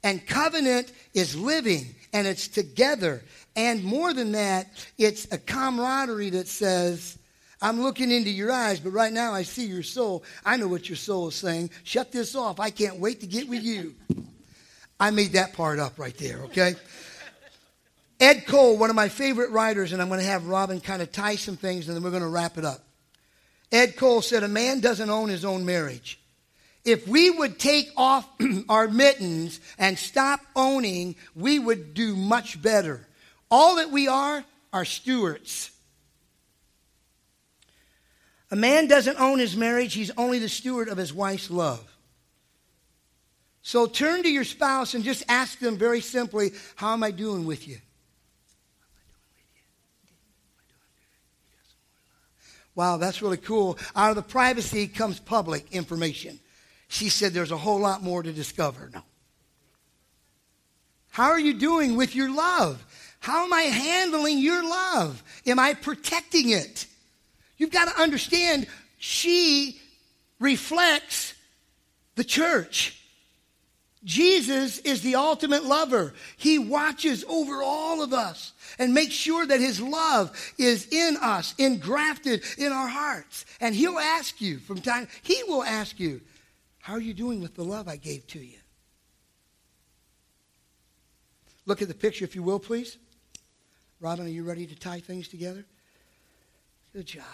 And 0.01 0.25
covenant 0.25 0.93
is 1.13 1.35
living 1.35 1.93
and 2.13 2.25
it's 2.25 2.47
together. 2.47 3.21
And 3.57 3.83
more 3.83 4.13
than 4.13 4.31
that, 4.31 4.67
it's 4.97 5.29
a 5.33 5.37
camaraderie 5.37 6.29
that 6.29 6.47
says, 6.47 7.17
I'm 7.65 7.81
looking 7.81 8.11
into 8.11 8.29
your 8.29 8.51
eyes, 8.51 8.79
but 8.79 8.91
right 8.91 9.11
now 9.11 9.33
I 9.33 9.41
see 9.41 9.65
your 9.65 9.81
soul. 9.81 10.23
I 10.45 10.55
know 10.55 10.67
what 10.67 10.87
your 10.87 10.97
soul 10.97 11.29
is 11.29 11.33
saying. 11.33 11.71
Shut 11.83 12.11
this 12.11 12.35
off. 12.35 12.59
I 12.59 12.69
can't 12.69 12.99
wait 12.99 13.21
to 13.21 13.25
get 13.25 13.49
with 13.49 13.63
you. 13.63 13.95
I 14.99 15.09
made 15.09 15.31
that 15.31 15.53
part 15.53 15.79
up 15.79 15.97
right 15.97 16.15
there, 16.15 16.43
okay? 16.43 16.75
Ed 18.19 18.45
Cole, 18.45 18.77
one 18.77 18.91
of 18.91 18.95
my 18.95 19.09
favorite 19.09 19.49
writers, 19.49 19.93
and 19.93 20.01
I'm 20.01 20.09
going 20.09 20.19
to 20.19 20.25
have 20.27 20.45
Robin 20.45 20.79
kind 20.79 21.01
of 21.01 21.11
tie 21.11 21.37
some 21.37 21.57
things 21.57 21.87
and 21.87 21.97
then 21.97 22.03
we're 22.03 22.11
going 22.11 22.21
to 22.21 22.29
wrap 22.29 22.59
it 22.59 22.65
up. 22.65 22.83
Ed 23.71 23.95
Cole 23.95 24.21
said, 24.21 24.43
A 24.43 24.47
man 24.47 24.79
doesn't 24.79 25.09
own 25.09 25.29
his 25.29 25.43
own 25.43 25.65
marriage. 25.65 26.19
If 26.83 27.07
we 27.07 27.31
would 27.31 27.57
take 27.57 27.89
off 27.97 28.29
our 28.69 28.87
mittens 28.87 29.59
and 29.79 29.97
stop 29.97 30.39
owning, 30.55 31.15
we 31.33 31.57
would 31.57 31.95
do 31.95 32.15
much 32.15 32.61
better. 32.61 33.07
All 33.49 33.77
that 33.77 33.89
we 33.89 34.07
are 34.07 34.45
are 34.71 34.85
stewards. 34.85 35.71
A 38.51 38.55
man 38.55 38.87
doesn't 38.87 39.19
own 39.19 39.39
his 39.39 39.55
marriage, 39.55 39.93
he's 39.93 40.11
only 40.17 40.39
the 40.39 40.49
steward 40.49 40.87
of 40.87 40.97
his 40.97 41.13
wife's 41.13 41.49
love. 41.49 41.91
So 43.61 43.87
turn 43.87 44.21
to 44.23 44.29
your 44.29 44.43
spouse 44.43 44.93
and 44.93 45.03
just 45.03 45.23
ask 45.27 45.57
them 45.57 45.77
very 45.77 45.99
simply, 45.99 46.51
How 46.75 46.93
am 46.93 47.03
I 47.03 47.11
doing 47.11 47.45
with 47.45 47.67
you? 47.67 47.77
Wow, 52.75 52.97
that's 52.97 53.21
really 53.21 53.37
cool. 53.37 53.79
Out 53.95 54.09
of 54.09 54.15
the 54.17 54.21
privacy 54.21 54.87
comes 54.87 55.19
public 55.19 55.71
information. 55.71 56.39
She 56.89 57.09
said 57.09 57.33
there's 57.33 57.51
a 57.51 57.57
whole 57.57 57.79
lot 57.79 58.03
more 58.03 58.21
to 58.21 58.31
discover. 58.31 58.91
No. 58.93 59.01
How 61.09 61.29
are 61.29 61.39
you 61.39 61.53
doing 61.53 61.95
with 61.95 62.13
your 62.13 62.29
love? 62.29 62.85
How 63.19 63.45
am 63.45 63.53
I 63.53 63.61
handling 63.61 64.39
your 64.39 64.61
love? 64.63 65.23
Am 65.47 65.57
I 65.57 65.73
protecting 65.73 66.49
it? 66.49 66.85
You've 67.57 67.71
got 67.71 67.93
to 67.93 68.01
understand 68.01 68.67
she 68.97 69.79
reflects 70.39 71.33
the 72.15 72.23
church. 72.23 73.01
Jesus 74.03 74.77
is 74.79 75.01
the 75.01 75.15
ultimate 75.15 75.63
lover. 75.63 76.13
He 76.37 76.59
watches 76.59 77.25
over 77.27 77.63
all 77.63 78.03
of 78.03 78.13
us 78.13 78.53
and 78.77 78.93
makes 78.93 79.13
sure 79.13 79.45
that 79.45 79.59
his 79.59 79.81
love 79.81 80.31
is 80.59 80.87
in 80.91 81.17
us, 81.21 81.55
engrafted 81.57 82.43
in 82.57 82.71
our 82.71 82.87
hearts. 82.87 83.45
And 83.59 83.73
he'll 83.73 83.97
ask 83.97 84.39
you 84.39 84.59
from 84.59 84.79
time, 84.79 85.07
he 85.23 85.41
will 85.47 85.63
ask 85.63 85.99
you, 85.99 86.21
how 86.79 86.93
are 86.93 87.01
you 87.01 87.15
doing 87.15 87.41
with 87.41 87.55
the 87.55 87.63
love 87.63 87.87
I 87.87 87.95
gave 87.95 88.27
to 88.27 88.39
you? 88.39 88.59
Look 91.65 91.81
at 91.81 91.87
the 91.87 91.95
picture, 91.95 92.25
if 92.25 92.35
you 92.35 92.43
will, 92.43 92.59
please. 92.59 92.97
Robin, 93.99 94.27
are 94.27 94.29
you 94.29 94.43
ready 94.43 94.67
to 94.67 94.75
tie 94.75 94.99
things 94.99 95.27
together? 95.27 95.65
Good 96.95 97.07
job. 97.07 97.25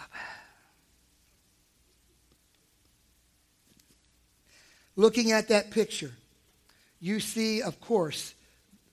Looking 4.96 5.30
at 5.30 5.46
that 5.50 5.70
picture, 5.70 6.10
you 7.00 7.20
see, 7.20 7.62
of 7.62 7.80
course, 7.80 8.34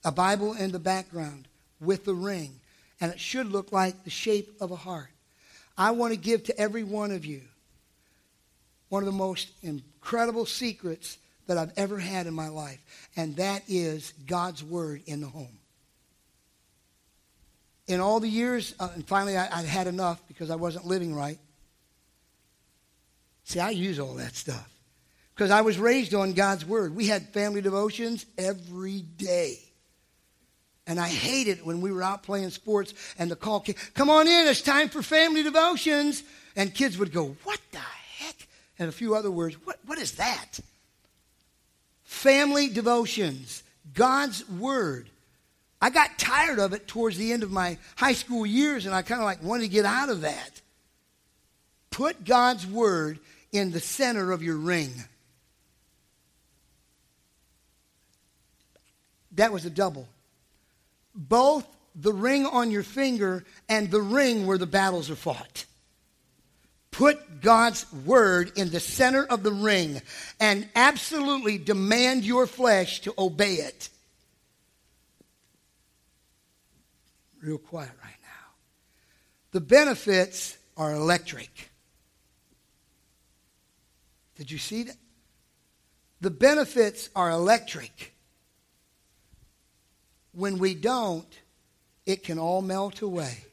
a 0.04 0.12
Bible 0.12 0.52
in 0.52 0.70
the 0.70 0.78
background 0.78 1.48
with 1.80 2.04
the 2.04 2.14
ring, 2.14 2.60
and 3.00 3.10
it 3.10 3.18
should 3.18 3.48
look 3.48 3.72
like 3.72 4.04
the 4.04 4.10
shape 4.10 4.60
of 4.60 4.70
a 4.70 4.76
heart. 4.76 5.10
I 5.76 5.90
want 5.90 6.12
to 6.12 6.16
give 6.16 6.44
to 6.44 6.56
every 6.56 6.84
one 6.84 7.10
of 7.10 7.24
you 7.24 7.40
one 8.90 9.02
of 9.02 9.06
the 9.06 9.12
most 9.12 9.50
incredible 9.64 10.46
secrets 10.46 11.18
that 11.48 11.58
I've 11.58 11.72
ever 11.76 11.98
had 11.98 12.28
in 12.28 12.34
my 12.34 12.48
life, 12.48 12.78
and 13.16 13.34
that 13.36 13.64
is 13.66 14.12
God's 14.24 14.62
Word 14.62 15.02
in 15.06 15.20
the 15.20 15.26
home. 15.26 15.59
In 17.90 17.98
all 17.98 18.20
the 18.20 18.28
years, 18.28 18.72
uh, 18.78 18.88
and 18.94 19.04
finally 19.04 19.36
I, 19.36 19.46
I 19.58 19.62
had 19.62 19.88
enough 19.88 20.22
because 20.28 20.48
I 20.48 20.54
wasn't 20.54 20.86
living 20.86 21.12
right. 21.12 21.38
See, 23.42 23.58
I 23.58 23.70
use 23.70 23.98
all 23.98 24.14
that 24.14 24.36
stuff 24.36 24.72
because 25.34 25.50
I 25.50 25.62
was 25.62 25.76
raised 25.76 26.14
on 26.14 26.34
God's 26.34 26.64
Word. 26.64 26.94
We 26.94 27.08
had 27.08 27.30
family 27.30 27.60
devotions 27.60 28.26
every 28.38 29.00
day. 29.00 29.58
And 30.86 31.00
I 31.00 31.08
hated 31.08 31.66
when 31.66 31.80
we 31.80 31.90
were 31.90 32.04
out 32.04 32.22
playing 32.22 32.50
sports 32.50 32.94
and 33.18 33.28
the 33.28 33.34
call 33.34 33.58
came, 33.58 33.74
come 33.94 34.08
on 34.08 34.28
in, 34.28 34.46
it's 34.46 34.62
time 34.62 34.88
for 34.88 35.02
family 35.02 35.42
devotions. 35.42 36.22
And 36.54 36.72
kids 36.72 36.96
would 36.96 37.12
go, 37.12 37.34
what 37.42 37.58
the 37.72 37.78
heck? 37.78 38.36
And 38.78 38.88
a 38.88 38.92
few 38.92 39.16
other 39.16 39.32
words, 39.32 39.56
what, 39.64 39.80
what 39.84 39.98
is 39.98 40.12
that? 40.12 40.60
Family 42.04 42.68
devotions, 42.68 43.64
God's 43.94 44.48
Word. 44.48 45.10
I 45.80 45.90
got 45.90 46.18
tired 46.18 46.58
of 46.58 46.72
it 46.72 46.86
towards 46.86 47.16
the 47.16 47.32
end 47.32 47.42
of 47.42 47.50
my 47.50 47.78
high 47.96 48.12
school 48.12 48.44
years, 48.44 48.86
and 48.86 48.94
I 48.94 49.02
kind 49.02 49.20
of 49.20 49.24
like 49.24 49.42
wanted 49.42 49.62
to 49.62 49.68
get 49.68 49.84
out 49.84 50.10
of 50.10 50.22
that. 50.22 50.60
Put 51.90 52.24
God's 52.24 52.66
Word 52.66 53.18
in 53.52 53.70
the 53.70 53.80
center 53.80 54.30
of 54.32 54.42
your 54.42 54.56
ring. 54.56 54.92
That 59.32 59.52
was 59.52 59.64
a 59.64 59.70
double. 59.70 60.08
Both 61.14 61.66
the 61.94 62.12
ring 62.12 62.46
on 62.46 62.70
your 62.70 62.82
finger 62.82 63.44
and 63.68 63.90
the 63.90 64.00
ring 64.00 64.46
where 64.46 64.58
the 64.58 64.66
battles 64.66 65.10
are 65.10 65.16
fought. 65.16 65.64
Put 66.90 67.40
God's 67.40 67.90
word 68.04 68.52
in 68.56 68.70
the 68.70 68.80
center 68.80 69.24
of 69.24 69.42
the 69.42 69.52
ring 69.52 70.02
and 70.38 70.68
absolutely 70.74 71.56
demand 71.56 72.24
your 72.24 72.46
flesh 72.46 73.00
to 73.02 73.14
obey 73.16 73.54
it. 73.54 73.88
Real 77.42 77.58
quiet 77.58 77.92
right 78.02 78.16
now. 78.22 78.54
The 79.52 79.60
benefits 79.60 80.58
are 80.76 80.92
electric. 80.92 81.70
Did 84.36 84.50
you 84.50 84.58
see 84.58 84.84
that? 84.84 84.96
The 86.20 86.30
benefits 86.30 87.08
are 87.16 87.30
electric. 87.30 88.14
When 90.32 90.58
we 90.58 90.74
don't, 90.74 91.26
it 92.06 92.22
can 92.22 92.38
all 92.38 92.62
melt 92.62 93.00
away. 93.00 93.44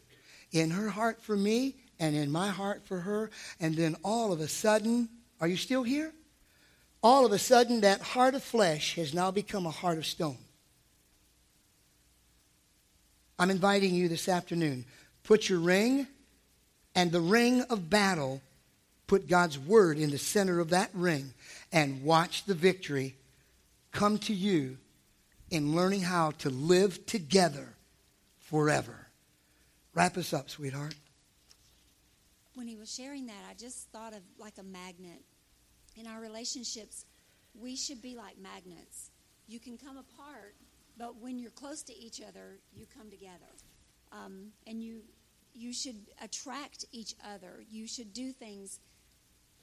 In 0.52 0.72
her 0.72 0.90
heart 0.90 1.22
for 1.22 1.36
me 1.36 1.76
and 2.00 2.16
in 2.16 2.32
my 2.32 2.50
heart 2.50 2.86
for 2.86 3.00
her. 3.00 3.32
And 3.60 3.76
then 3.76 3.96
all 4.04 4.32
of 4.32 4.40
a 4.40 4.48
sudden, 4.48 5.10
are 5.40 5.48
you 5.48 5.58
still 5.58 5.84
here? 5.84 6.14
All 7.02 7.26
of 7.26 7.32
a 7.32 7.40
sudden, 7.40 7.82
that 7.82 8.02
heart 8.02 8.36
of 8.36 8.44
flesh 8.44 8.96
has 8.96 9.14
now 9.14 9.32
become 9.32 9.66
a 9.66 9.72
heart 9.72 9.98
of 9.98 10.06
stone. 10.06 10.38
I'm 13.40 13.52
inviting 13.52 13.94
you 13.94 14.08
this 14.08 14.28
afternoon. 14.28 14.86
Put 15.24 15.50
your 15.50 15.60
ring 15.60 16.08
and 16.96 17.12
the 17.12 17.22
ring 17.22 17.62
of 17.64 17.90
battle, 17.90 18.42
put 19.06 19.28
God's 19.28 19.60
word 19.60 19.98
in 20.00 20.10
the 20.10 20.18
center 20.18 20.60
of 20.60 20.72
that 20.72 20.90
ring, 20.94 21.34
and 21.72 22.04
watch 22.04 22.46
the 22.46 22.56
victory 22.56 23.16
come 23.92 24.18
to 24.20 24.34
you 24.34 24.78
in 25.52 25.76
learning 25.76 26.02
how 26.02 26.32
to 26.32 26.50
live 26.50 27.06
together 27.06 27.70
forever. 28.40 29.08
Wrap 29.94 30.18
us 30.18 30.34
up, 30.34 30.50
sweetheart. 30.50 30.96
When 32.56 32.68
he 32.68 32.76
was 32.76 32.94
sharing 32.94 33.28
that, 33.28 33.44
I 33.50 33.54
just 33.54 33.90
thought 33.92 34.14
of 34.14 34.22
like 34.40 34.58
a 34.58 34.64
magnet. 34.64 35.22
In 35.96 36.08
our 36.08 36.20
relationships, 36.20 37.06
we 37.60 37.76
should 37.76 38.02
be 38.02 38.16
like 38.16 38.38
magnets. 38.40 39.12
You 39.48 39.60
can 39.60 39.78
come 39.78 39.98
apart, 39.98 40.56
but 40.98 41.22
when 41.22 41.40
you're 41.40 41.52
close 41.52 41.84
to 41.84 41.96
each 41.96 42.22
other, 42.22 42.60
you 42.74 42.86
come 42.98 43.10
together. 43.10 43.52
Um, 44.12 44.52
and 44.66 44.82
you, 44.82 45.02
you 45.54 45.74
should 45.74 46.08
attract 46.22 46.86
each 46.92 47.14
other. 47.26 47.64
You 47.70 47.88
should 47.88 48.14
do 48.14 48.32
things 48.32 48.80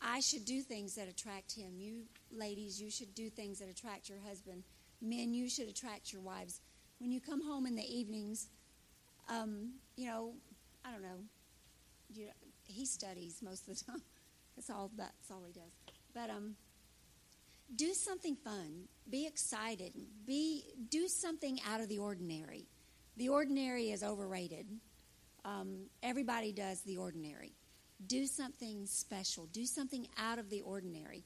I 0.05 0.20
should 0.20 0.45
do 0.45 0.61
things 0.61 0.95
that 0.97 1.09
attract 1.09 1.55
him. 1.55 1.78
You 1.78 2.03
ladies, 2.30 2.80
you 2.80 2.91
should 2.91 3.14
do 3.14 3.30
things 3.30 3.59
that 3.61 3.70
attract 3.70 4.09
your 4.09 4.18
husband. 4.18 4.62
Men, 5.01 5.32
you 5.32 5.49
should 5.49 5.68
attract 5.68 6.12
your 6.12 6.20
wives. 6.20 6.61
When 6.99 7.11
you 7.11 7.20
come 7.20 7.43
home 7.43 7.66
in 7.66 7.74
the 7.74 7.82
evenings, 7.82 8.49
um, 9.30 9.72
you 9.97 10.07
know, 10.07 10.35
I 10.85 10.93
don't 10.93 11.03
know. 11.03 11.20
You, 12.12 12.28
he 12.64 12.85
studies 12.85 13.41
most 13.43 13.66
of 13.66 13.78
the 13.78 13.85
time. 13.93 14.03
That's 14.57 14.68
all. 14.68 14.91
That's 14.97 15.30
all 15.30 15.43
he 15.47 15.53
does. 15.53 15.72
But 16.14 16.30
um, 16.30 16.55
do 17.75 17.93
something 17.95 18.37
fun. 18.37 18.89
Be 19.09 19.27
excited. 19.27 19.93
Be 20.27 20.65
do 20.89 21.09
something 21.09 21.59
out 21.69 21.81
of 21.81 21.89
the 21.89 21.99
ordinary. 21.99 22.67
The 23.17 23.29
ordinary 23.29 23.91
is 23.91 24.03
overrated. 24.03 24.67
Um, 25.45 25.87
everybody 26.03 26.53
does 26.53 26.81
the 26.83 26.97
ordinary. 26.97 27.53
Do 28.07 28.27
something 28.27 28.87
special. 28.87 29.47
Do 29.47 29.67
something 29.67 30.09
out 30.19 30.39
of 30.39 30.51
the 30.51 30.62
ordinary 30.62 31.25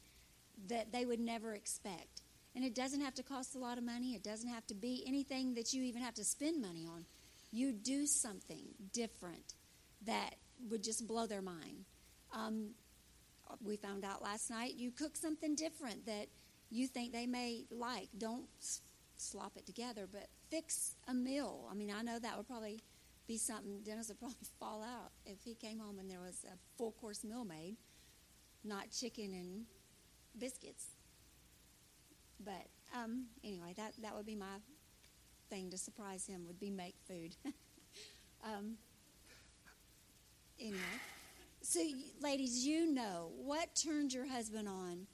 that 0.68 0.93
they 0.93 1.07
would 1.07 1.20
never 1.20 1.55
expect. 1.55 2.22
And 2.55 2.64
it 2.64 2.74
doesn't 2.74 3.01
have 3.01 3.14
to 3.14 3.22
cost 3.22 3.55
a 3.55 3.59
lot 3.59 3.78
of 3.78 3.84
money. 3.84 4.14
It 4.14 4.24
doesn't 4.24 4.49
have 4.49 4.66
to 4.66 4.74
be 4.74 5.05
anything 5.07 5.55
that 5.55 5.72
you 5.72 5.82
even 5.84 6.03
have 6.03 6.14
to 6.14 6.24
spend 6.24 6.61
money 6.61 6.86
on. 6.86 7.05
You 7.53 7.72
do 7.72 8.07
something 8.07 8.64
different 8.93 9.55
that 10.05 10.34
would 10.68 10.82
just 10.82 11.07
blow 11.07 11.26
their 11.26 11.43
mind. 11.43 11.84
Um, 12.34 12.70
we 13.62 13.76
found 13.76 14.05
out 14.05 14.22
last 14.22 14.51
night 14.51 14.74
you 14.76 14.90
cook 14.90 15.16
something 15.16 15.55
different 15.55 16.07
that 16.07 16.28
you 16.70 16.86
think 16.86 17.12
they 17.12 17.26
may 17.26 17.64
like. 17.70 18.09
Don't 18.16 18.46
slop 19.16 19.53
it 19.57 19.66
together, 19.66 20.07
but 20.11 20.28
fix 20.51 20.96
a 21.09 21.14
meal. 21.14 21.68
I 21.70 21.74
mean, 21.74 21.92
I 21.96 22.03
know 22.03 22.18
that 22.18 22.36
would 22.36 22.46
probably 22.46 22.80
be 23.26 23.36
something 23.36 23.80
Dennis 23.84 24.09
would 24.09 24.18
probably 24.20 24.36
fall 24.59 24.82
out 24.82 25.11
if 25.26 25.42
he 25.44 25.55
came 25.55 25.78
home 25.78 25.99
and 25.99 26.11
there 26.11 26.20
was 26.20 26.44
a 26.44 26.57
full 26.76 26.92
course 26.92 27.24
meal 27.24 27.44
made, 27.44 27.76
not 28.64 28.90
chicken 28.90 29.32
and 29.32 29.64
biscuits. 30.38 30.86
But 32.44 32.66
um, 32.96 33.26
anyway, 33.44 33.74
that 33.76 33.94
that 34.03 34.14
would 34.14 34.26
be 34.26 34.36
my 34.36 34.59
thing 35.51 35.70
to 35.70 35.78
surprise 35.78 36.26
him. 36.26 36.46
Would 36.46 36.61
be 36.61 36.70
make 36.70 36.94
food. 37.07 37.34
um, 38.44 38.76
anyway, 40.61 40.78
so 41.62 41.80
ladies, 42.20 42.64
you 42.66 42.92
know 42.92 43.30
what 43.36 43.74
turned 43.74 44.12
your 44.12 44.26
husband 44.26 44.68
on 44.68 45.06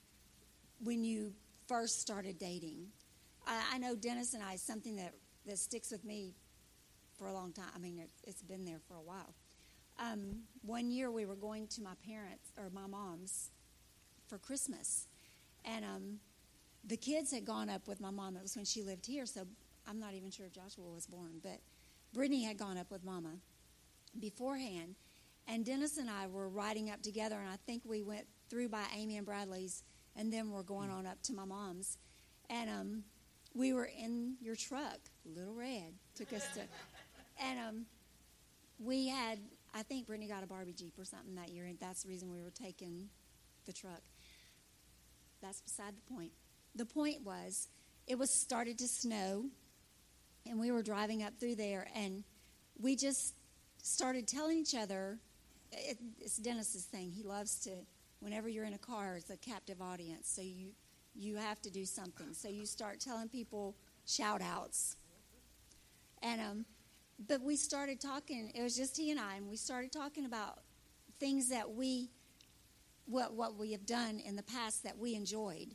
when 0.82 1.05
you 1.05 1.32
first 1.66 2.01
started 2.01 2.38
dating. 2.38 2.86
I, 3.47 3.62
I 3.74 3.78
know 3.78 3.95
Dennis 3.95 4.34
and 4.34 4.42
I 4.42 4.57
something 4.57 4.97
that 4.97 5.14
that 5.47 5.59
sticks 5.59 5.90
with 5.90 6.05
me 6.05 6.34
for 7.18 7.26
a 7.26 7.32
long 7.32 7.53
time. 7.53 7.66
I 7.74 7.78
mean, 7.78 7.99
it, 7.99 8.11
it's 8.24 8.42
been 8.42 8.64
there 8.64 8.80
for 8.88 8.95
a 8.95 9.03
while. 9.03 9.34
Um, 9.99 10.42
one 10.62 10.90
year 10.90 11.11
we 11.11 11.24
were 11.24 11.36
going 11.36 11.68
to 11.68 11.82
my 11.82 11.95
parents 12.07 12.51
or 12.59 12.70
my 12.70 12.86
mom's 12.86 13.51
for 14.26 14.38
Christmas, 14.38 15.07
and 15.64 15.84
um, 15.84 16.18
the 16.86 16.97
kids 16.97 17.32
had 17.32 17.45
gone 17.45 17.68
up 17.70 17.86
with 17.86 18.01
my 18.01 18.11
mom. 18.11 18.36
It 18.36 18.42
was 18.42 18.57
when 18.57 18.64
she 18.64 18.82
lived 18.82 19.07
here, 19.07 19.26
so 19.26 19.42
I'm 19.86 20.01
not 20.01 20.14
even 20.14 20.30
sure 20.30 20.47
if 20.47 20.53
Joshua 20.53 20.84
was 20.84 21.07
born, 21.07 21.40
but 21.42 21.61
Brittany 22.12 22.42
had 22.42 22.57
gone 22.57 22.78
up 22.78 22.90
with 22.90 23.05
Mama 23.05 23.34
beforehand, 24.18 24.95
and 25.49 25.64
Dennis 25.64 25.99
and 25.99 26.09
I 26.09 26.26
were 26.26 26.49
riding 26.49 26.90
up 26.90 27.03
together, 27.03 27.36
and 27.38 27.49
I 27.49 27.57
think 27.66 27.82
we 27.84 28.03
went 28.03 28.26
through 28.49 28.68
by 28.68 28.84
Amy 28.97 29.16
and 29.16 29.26
Bradley's, 29.26 29.82
and 30.16 30.32
then 30.32 30.51
we're 30.51 30.62
going 30.62 30.90
on 30.90 31.07
up 31.07 31.22
to 31.24 31.32
my 31.32 31.45
mom's, 31.45 31.99
and 32.49 32.70
um, 32.70 33.05
we 33.55 33.72
were 33.72 33.84
in 33.99 34.36
your 34.40 34.57
truck, 34.57 34.99
Little 35.24 35.55
Red, 35.55 35.95
took 36.14 36.32
us 36.32 36.47
to, 36.55 36.61
and 37.42 37.59
um, 37.59 37.86
we 38.78 39.09
had. 39.09 39.38
I 39.76 39.82
think 39.82 40.07
Brittany 40.07 40.28
got 40.28 40.45
a 40.45 40.47
Barbie 40.47 40.72
Jeep 40.72 40.97
or 41.01 41.05
something 41.05 41.34
that 41.34 41.49
year, 41.49 41.64
and 41.64 41.76
that's 41.80 42.05
the 42.05 42.09
reason 42.09 42.30
we 42.30 42.40
were 42.42 42.53
taking 42.53 43.09
the 43.66 43.72
truck. 43.72 44.03
That's 45.42 45.61
beside 45.61 45.95
the 45.97 46.14
point. 46.14 46.30
The 46.76 46.86
point 46.86 47.22
was, 47.24 47.68
it 48.07 48.16
was 48.16 48.30
started 48.30 48.78
to 48.78 48.86
snow, 48.86 49.47
and 50.47 50.61
we 50.61 50.70
were 50.70 50.82
driving 50.82 51.24
up 51.24 51.40
through 51.40 51.57
there, 51.57 51.88
and 51.97 52.22
we 52.80 52.95
just 52.95 53.34
started 53.82 54.28
telling 54.28 54.59
each 54.59 54.74
other. 54.74 55.18
It, 55.77 55.99
it's 56.20 56.37
Dennis's 56.37 56.85
thing. 56.85 57.11
He 57.11 57.22
loves 57.22 57.59
to. 57.61 57.70
Whenever 58.20 58.49
you're 58.49 58.64
in 58.64 58.72
a 58.72 58.79
car, 58.79 59.16
it's 59.16 59.29
a 59.29 59.37
captive 59.37 59.83
audience, 59.83 60.29
so 60.29 60.41
you 60.41 60.68
you 61.14 61.37
have 61.37 61.61
to 61.62 61.70
do 61.70 61.85
something. 61.85 62.33
So 62.33 62.49
you 62.49 62.64
start 62.64 63.01
telling 63.01 63.29
people 63.29 63.77
shout 64.07 64.41
outs, 64.41 64.97
and 66.22 66.41
um, 66.41 66.64
but 67.29 67.43
we 67.43 67.57
started 67.57 68.01
talking. 68.01 68.51
It 68.55 68.62
was 68.62 68.77
just 68.77 68.97
he 68.97 69.11
and 69.11 69.20
I, 69.20 69.37
and 69.37 69.49
we 69.49 69.57
started 69.57 69.93
talking 69.93 70.25
about 70.25 70.61
things 71.20 71.49
that 71.51 71.70
we 71.70 72.11
what 73.07 73.35
what 73.35 73.57
we 73.57 73.72
have 73.72 73.87
done 73.87 74.20
in 74.20 74.37
the 74.37 74.43
past 74.43 74.83
that 74.85 74.99
we 74.99 75.14
enjoyed. 75.14 75.75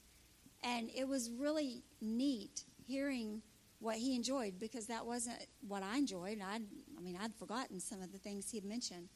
And 0.63 0.89
it 0.95 1.07
was 1.07 1.29
really 1.31 1.83
neat 2.01 2.65
hearing 2.85 3.41
what 3.79 3.95
he 3.95 4.15
enjoyed 4.15 4.59
because 4.59 4.87
that 4.87 5.05
wasn't 5.05 5.37
what 5.67 5.83
I 5.83 5.97
enjoyed. 5.97 6.39
I 6.41 6.55
I 6.55 7.01
mean, 7.01 7.17
I'd 7.21 7.33
forgotten 7.35 7.79
some 7.79 8.01
of 8.01 8.11
the 8.11 8.17
things 8.17 8.51
he'd 8.51 8.65
mentioned. 8.65 9.09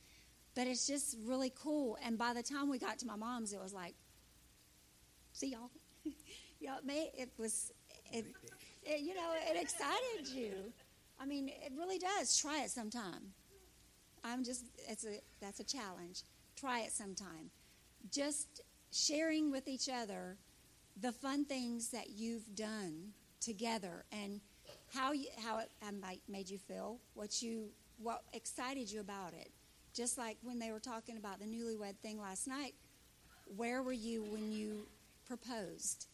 But 0.55 0.67
it's 0.67 0.85
just 0.85 1.17
really 1.23 1.51
cool. 1.55 1.97
And 2.05 2.17
by 2.17 2.33
the 2.33 2.43
time 2.43 2.69
we 2.69 2.77
got 2.77 2.99
to 2.99 3.07
my 3.07 3.15
mom's, 3.15 3.53
it 3.53 3.61
was 3.61 3.73
like, 3.73 3.95
see 5.31 5.47
y'all. 5.47 5.71
it, 6.05 7.13
it 7.17 7.29
was, 7.37 7.71
it, 8.11 8.25
it, 8.83 8.99
you 9.01 9.15
know, 9.15 9.31
it 9.49 9.59
excited 9.59 10.27
you. 10.27 10.53
I 11.19 11.25
mean, 11.25 11.49
it 11.49 11.71
really 11.77 11.97
does. 11.97 12.37
Try 12.37 12.63
it 12.63 12.69
sometime. 12.69 13.33
I'm 14.23 14.43
just, 14.43 14.65
it's 14.87 15.05
a, 15.05 15.19
that's 15.41 15.59
a 15.59 15.63
challenge. 15.63 16.21
Try 16.55 16.81
it 16.81 16.91
sometime 16.91 17.49
just 18.11 18.61
sharing 18.91 19.51
with 19.51 19.67
each 19.67 19.89
other 19.89 20.37
the 21.01 21.11
fun 21.11 21.45
things 21.45 21.89
that 21.89 22.09
you've 22.09 22.55
done 22.55 23.13
together 23.39 24.05
and 24.11 24.39
how 24.93 25.11
you, 25.11 25.27
how 25.43 25.59
it 25.59 25.71
um, 25.87 26.01
made 26.27 26.49
you 26.49 26.57
feel, 26.57 26.99
what 27.13 27.41
you 27.41 27.69
what 27.97 28.23
excited 28.33 28.91
you 28.91 28.99
about 28.99 29.33
it. 29.33 29.51
Just 29.93 30.17
like 30.17 30.37
when 30.41 30.59
they 30.59 30.71
were 30.71 30.79
talking 30.79 31.17
about 31.17 31.39
the 31.39 31.45
newlywed 31.45 31.97
thing 31.97 32.19
last 32.19 32.47
night, 32.47 32.73
where 33.55 33.83
were 33.83 33.93
you 33.93 34.23
when 34.23 34.51
you 34.51 34.87
proposed? 35.25 36.07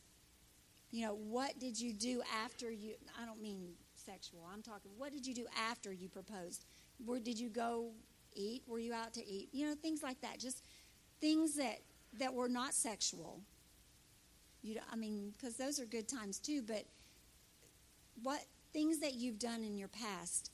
You 0.91 1.05
know, 1.05 1.15
what 1.15 1.59
did 1.59 1.79
you 1.79 1.93
do 1.93 2.21
after 2.43 2.71
you 2.71 2.95
I 3.21 3.25
don't 3.25 3.41
mean 3.41 3.69
sexual. 3.95 4.47
I'm 4.51 4.61
talking 4.61 4.91
what 4.97 5.11
did 5.11 5.25
you 5.25 5.33
do 5.33 5.45
after 5.69 5.93
you 5.93 6.09
proposed? 6.09 6.65
Where 7.05 7.19
did 7.19 7.39
you 7.39 7.49
go 7.49 7.91
eat? 8.33 8.63
Were 8.67 8.79
you 8.79 8.93
out 8.93 9.13
to 9.13 9.25
eat? 9.25 9.49
You 9.51 9.67
know, 9.67 9.75
things 9.75 10.03
like 10.03 10.19
that. 10.21 10.39
Just 10.39 10.63
things 11.21 11.55
that 11.55 11.79
that 12.19 12.33
were 12.33 12.49
not 12.49 12.73
sexual. 12.73 13.39
You 14.61 14.75
know, 14.75 14.81
I 14.91 14.97
mean, 14.97 15.33
because 15.37 15.55
those 15.55 15.79
are 15.79 15.85
good 15.85 16.07
times 16.09 16.39
too. 16.39 16.61
But 16.61 16.83
what 18.23 18.41
things 18.73 18.99
that 18.99 19.13
you've 19.13 19.39
done 19.39 19.63
in 19.63 19.77
your 19.77 19.87
past 19.87 20.51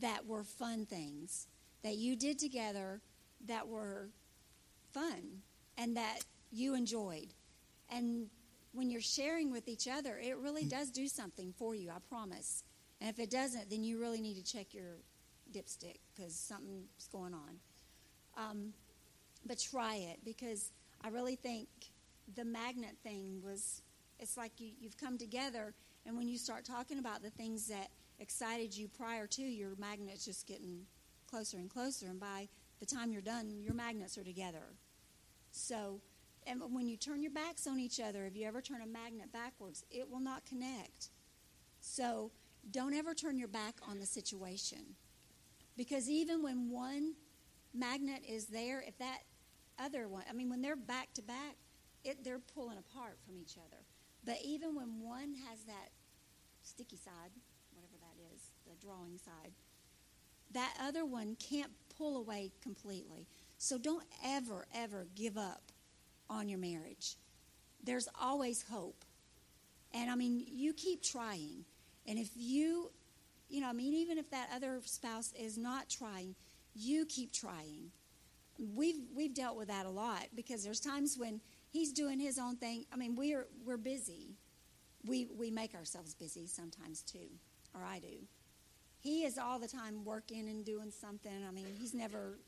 that 0.00 0.26
were 0.26 0.42
fun 0.42 0.84
things 0.84 1.46
that 1.86 1.96
you 1.96 2.16
did 2.16 2.38
together 2.38 3.00
that 3.46 3.66
were 3.66 4.08
fun 4.92 5.42
and 5.78 5.96
that 5.96 6.18
you 6.52 6.74
enjoyed, 6.74 7.28
and 7.90 8.28
when 8.72 8.90
you're 8.90 9.00
sharing 9.00 9.50
with 9.50 9.68
each 9.68 9.88
other, 9.88 10.18
it 10.18 10.36
really 10.36 10.64
does 10.64 10.90
do 10.90 11.08
something 11.08 11.54
for 11.56 11.74
you. 11.74 11.90
I 11.90 11.98
promise. 12.10 12.62
And 13.00 13.08
if 13.10 13.18
it 13.18 13.30
doesn't, 13.30 13.70
then 13.70 13.82
you 13.82 13.98
really 13.98 14.20
need 14.20 14.36
to 14.36 14.44
check 14.44 14.74
your 14.74 14.96
dipstick 15.52 15.96
because 16.14 16.34
something's 16.34 17.08
going 17.10 17.34
on. 17.34 17.58
Um, 18.36 18.72
but 19.46 19.58
try 19.58 19.96
it 19.96 20.18
because 20.24 20.72
I 21.02 21.08
really 21.08 21.36
think 21.36 21.68
the 22.34 22.44
magnet 22.44 22.96
thing 23.02 23.40
was 23.44 23.82
it's 24.18 24.36
like 24.36 24.52
you, 24.58 24.70
you've 24.80 24.96
come 24.96 25.18
together 25.18 25.72
and 26.04 26.16
when 26.16 26.28
you 26.28 26.38
start 26.38 26.64
talking 26.64 26.98
about 26.98 27.22
the 27.22 27.30
things 27.30 27.68
that 27.68 27.88
excited 28.18 28.76
you 28.76 28.88
prior 28.88 29.26
to 29.26 29.42
your 29.42 29.70
magnets 29.78 30.24
just 30.24 30.46
getting 30.46 30.80
closer 31.26 31.58
and 31.58 31.70
closer 31.70 32.06
and 32.06 32.20
by 32.20 32.48
the 32.80 32.86
time 32.86 33.12
you're 33.12 33.22
done 33.22 33.60
your 33.62 33.74
magnets 33.74 34.16
are 34.16 34.24
together 34.24 34.74
so 35.50 36.00
and 36.46 36.62
when 36.70 36.88
you 36.88 36.96
turn 36.96 37.22
your 37.22 37.32
backs 37.32 37.66
on 37.66 37.78
each 37.78 38.00
other 38.00 38.24
if 38.26 38.36
you 38.36 38.46
ever 38.46 38.60
turn 38.60 38.82
a 38.82 38.86
magnet 38.86 39.32
backwards 39.32 39.84
it 39.90 40.08
will 40.10 40.20
not 40.20 40.44
connect 40.46 41.10
so 41.80 42.30
don't 42.70 42.94
ever 42.94 43.14
turn 43.14 43.38
your 43.38 43.48
back 43.48 43.74
on 43.88 43.98
the 43.98 44.06
situation 44.06 44.96
because 45.76 46.08
even 46.08 46.42
when 46.42 46.70
one 46.70 47.14
magnet 47.74 48.22
is 48.26 48.46
there 48.46 48.82
if 48.86 48.96
that 48.98 49.20
other 49.78 50.08
one. 50.08 50.24
I 50.28 50.32
mean, 50.32 50.48
when 50.48 50.62
they're 50.62 50.76
back 50.76 51.12
to 51.14 51.22
back, 51.22 51.56
it, 52.04 52.24
they're 52.24 52.38
pulling 52.38 52.78
apart 52.78 53.18
from 53.24 53.36
each 53.38 53.56
other. 53.56 53.82
But 54.24 54.38
even 54.44 54.74
when 54.74 55.00
one 55.00 55.34
has 55.48 55.60
that 55.64 55.90
sticky 56.62 56.96
side, 56.96 57.30
whatever 57.72 57.96
that 58.00 58.34
is, 58.34 58.52
the 58.66 58.74
drawing 58.84 59.18
side, 59.18 59.52
that 60.52 60.74
other 60.80 61.04
one 61.04 61.36
can't 61.36 61.70
pull 61.96 62.16
away 62.16 62.52
completely. 62.62 63.26
So 63.58 63.78
don't 63.78 64.04
ever, 64.24 64.66
ever 64.74 65.06
give 65.14 65.36
up 65.36 65.62
on 66.28 66.48
your 66.48 66.58
marriage. 66.58 67.16
There's 67.82 68.08
always 68.20 68.64
hope. 68.70 69.04
And 69.94 70.10
I 70.10 70.14
mean, 70.14 70.44
you 70.46 70.72
keep 70.72 71.02
trying. 71.02 71.64
And 72.06 72.18
if 72.18 72.30
you, 72.34 72.90
you 73.48 73.60
know, 73.60 73.68
I 73.68 73.72
mean, 73.72 73.94
even 73.94 74.18
if 74.18 74.30
that 74.30 74.50
other 74.54 74.80
spouse 74.84 75.32
is 75.38 75.56
not 75.56 75.88
trying, 75.88 76.34
you 76.74 77.06
keep 77.06 77.32
trying 77.32 77.90
we've 78.74 78.96
we've 79.14 79.34
dealt 79.34 79.56
with 79.56 79.68
that 79.68 79.86
a 79.86 79.90
lot 79.90 80.26
because 80.34 80.64
there's 80.64 80.80
times 80.80 81.16
when 81.18 81.40
he's 81.70 81.92
doing 81.92 82.18
his 82.18 82.38
own 82.38 82.56
thing. 82.56 82.84
I 82.92 82.96
mean, 82.96 83.14
we're 83.16 83.46
we're 83.64 83.76
busy. 83.76 84.36
We 85.04 85.28
we 85.36 85.50
make 85.50 85.74
ourselves 85.74 86.14
busy 86.14 86.46
sometimes 86.46 87.02
too, 87.02 87.28
or 87.74 87.82
I 87.84 87.98
do. 87.98 88.26
He 89.06 89.22
is 89.22 89.38
all 89.38 89.60
the 89.60 89.68
time 89.68 90.04
working 90.04 90.48
and 90.48 90.64
doing 90.64 90.90
something. 90.90 91.30
I 91.48 91.52
mean, 91.52 91.66
he's 91.78 91.94
never 91.94 92.40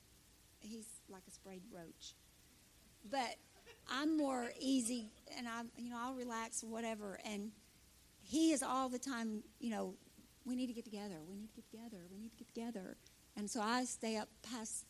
he's 0.59 0.89
like 1.09 1.23
a 1.29 1.31
sprayed 1.31 1.63
roach. 1.73 2.15
But 3.09 3.37
I'm 3.89 4.17
more 4.17 4.51
easy 4.59 5.13
and 5.37 5.47
I 5.47 5.63
you 5.77 5.91
know, 5.91 5.99
I'll 6.01 6.15
relax 6.15 6.65
whatever 6.65 7.21
and 7.25 7.53
he 8.25 8.51
is 8.51 8.65
all 8.65 8.89
the 8.89 8.99
time, 8.99 9.45
you 9.61 9.71
know, 9.71 9.95
we 10.45 10.57
need 10.57 10.67
to 10.67 10.73
get 10.73 10.85
together. 10.85 11.15
We 11.31 11.37
need 11.37 11.49
to 11.51 11.55
get 11.55 11.71
together. 11.71 11.99
We 12.11 12.19
need 12.19 12.33
to 12.33 12.45
get 12.45 12.49
together. 12.53 12.97
And 13.37 13.49
so 13.49 13.61
I 13.61 13.85
stay 13.85 14.17
up 14.17 14.29
past 14.43 14.85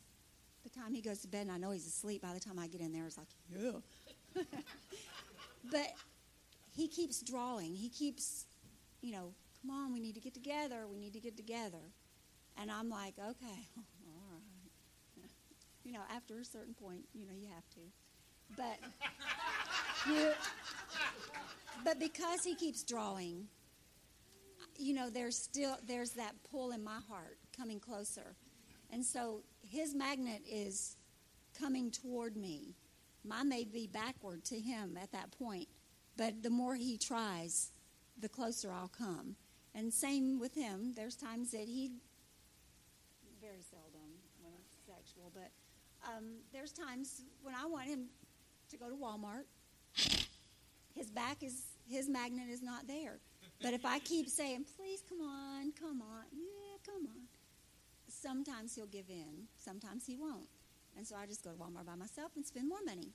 the 0.65 0.71
time 0.71 0.95
he 0.95 1.03
goes 1.03 1.21
to 1.21 1.29
bed, 1.29 1.43
and 1.43 1.53
I 1.53 1.59
know 1.59 1.71
he's 1.71 1.87
asleep. 1.87 2.23
By 2.23 2.33
the 2.33 2.41
time 2.41 2.59
I 2.59 2.67
get 2.67 2.81
in 2.81 2.93
there, 2.93 3.05
it's 3.07 3.19
like, 3.19 3.29
yeah. 3.55 4.43
but 5.71 5.93
he 6.75 6.89
keeps 6.89 7.21
drawing. 7.21 7.75
He 7.75 7.91
keeps, 7.91 8.47
you 9.03 9.13
know, 9.13 9.33
come 9.61 9.71
on, 9.71 9.93
we 9.93 10.01
need 10.01 10.15
to 10.15 10.21
get 10.21 10.35
together. 10.35 10.87
We 10.91 10.99
need 10.99 11.13
to 11.15 11.21
get 11.21 11.37
together. 11.37 11.93
And 12.61 12.71
I'm 12.71 12.89
like, 12.89 13.15
okay, 13.19 13.69
all 13.77 14.15
right. 14.31 14.43
You 15.85 15.95
know, 15.95 16.03
after 16.15 16.39
a 16.39 16.45
certain 16.45 16.75
point, 16.75 17.05
you 17.15 17.25
know, 17.25 17.33
you 17.35 17.47
have 17.55 17.67
to. 17.71 17.81
But 18.57 18.79
you, 20.13 20.33
but 21.83 21.99
because 21.99 22.45
he 22.45 22.55
keeps 22.55 22.83
drawing, 22.83 23.47
you 24.77 24.93
know, 24.93 25.09
there's 25.09 25.37
still 25.37 25.77
there's 25.87 26.11
that 26.13 26.35
pull 26.51 26.73
in 26.73 26.85
my 26.85 26.99
heart 27.09 27.39
coming 27.57 27.81
closer. 27.81 28.35
And 28.91 29.05
so 29.05 29.43
his 29.63 29.95
magnet 29.95 30.43
is 30.51 30.97
coming 31.59 31.91
toward 31.91 32.37
me. 32.37 32.75
Mine 33.25 33.49
may 33.49 33.65
be 33.65 33.87
backward 33.87 34.45
to 34.47 34.59
him 34.59 34.99
at 35.01 35.13
that 35.13 35.31
point, 35.33 35.69
but 36.17 36.43
the 36.43 36.51
more 36.51 36.75
he 36.75 36.97
tries, 36.97 37.73
the 38.21 38.29
closer 38.29 38.73
I'll 38.73 38.89
come. 38.89 39.37
And 39.75 39.93
same 39.93 40.41
with 40.41 40.55
him. 40.55 40.93
There's 40.97 41.15
times 41.15 41.53
that 41.53 41.67
he, 41.67 41.93
very 43.41 43.63
seldom 43.63 44.11
when 44.43 44.53
it's 44.59 44.77
sexual, 44.87 45.31
but 45.33 45.51
um, 46.09 46.39
there's 46.53 46.73
times 46.73 47.23
when 47.43 47.55
I 47.55 47.67
want 47.67 47.87
him 47.87 48.07
to 48.71 48.77
go 48.77 48.89
to 48.89 48.97
Walmart. 48.97 49.45
His 50.95 51.11
back 51.11 51.43
is, 51.43 51.63
his 51.89 52.09
magnet 52.09 52.49
is 52.51 52.63
not 52.63 52.89
there. 52.89 53.19
But 53.63 53.73
if 53.73 53.85
I 53.85 53.99
keep 54.01 54.29
saying, 54.29 54.67
please 54.77 55.03
come 55.09 55.21
on, 55.21 55.73
come 55.79 56.03
on, 56.03 56.25
yeah, 56.33 56.79
come 56.85 57.07
on, 57.07 57.23
sometimes 58.09 58.75
he'll 58.75 58.87
give 58.87 59.11
in, 59.11 59.47
sometimes 59.57 60.07
he 60.07 60.17
won't. 60.17 60.49
And 60.97 61.07
so 61.07 61.17
I 61.17 61.27
just 61.27 61.45
go 61.45 61.51
to 61.51 61.57
Walmart 61.57 61.87
by 61.87 61.95
myself 61.95 62.33
and 62.37 62.45
spend 62.45 62.69
more 62.69 62.83
money. 62.85 63.13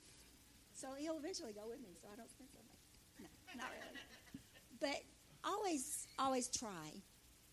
So 0.73 0.95
he'll 0.97 1.17
eventually 1.17 1.53
go 1.53 1.67
with 1.67 1.79
me, 1.79 1.89
so 2.01 2.07
I 2.11 2.15
don't 2.15 2.29
spend 2.29 2.49
so 2.51 2.59
much. 2.67 3.27
No, 3.55 3.63
not 3.63 3.71
really. 3.71 3.99
But 4.79 5.03
always, 5.43 6.07
always 6.17 6.47
try. 6.47 7.01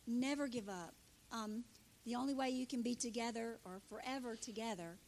Never 0.07 0.49
give 0.49 0.69
up. 0.69 0.95
Um, 1.33 1.65
the 2.05 2.15
only 2.15 2.35
way 2.35 2.51
you 2.51 2.67
can 2.67 2.83
be 2.83 2.95
together 2.95 3.59
or 3.65 3.81
forever 3.89 4.37
together 4.37 4.99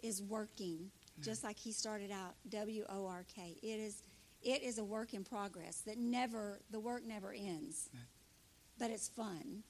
is 0.00 0.22
working, 0.22 0.90
just 1.20 1.44
like 1.44 1.58
he 1.58 1.72
started 1.72 2.10
out, 2.10 2.34
W 2.48 2.84
O 2.88 3.06
R 3.06 3.24
K. 3.34 3.56
It 3.62 3.80
is, 3.80 4.02
it 4.42 4.62
is 4.62 4.78
a 4.78 4.84
work 4.84 5.14
in 5.14 5.24
progress 5.24 5.82
that 5.86 5.98
never, 5.98 6.60
the 6.70 6.80
work 6.80 7.04
never 7.06 7.32
ends. 7.32 7.90
But 8.78 8.90
it's 8.90 9.08
fun. 9.08 9.64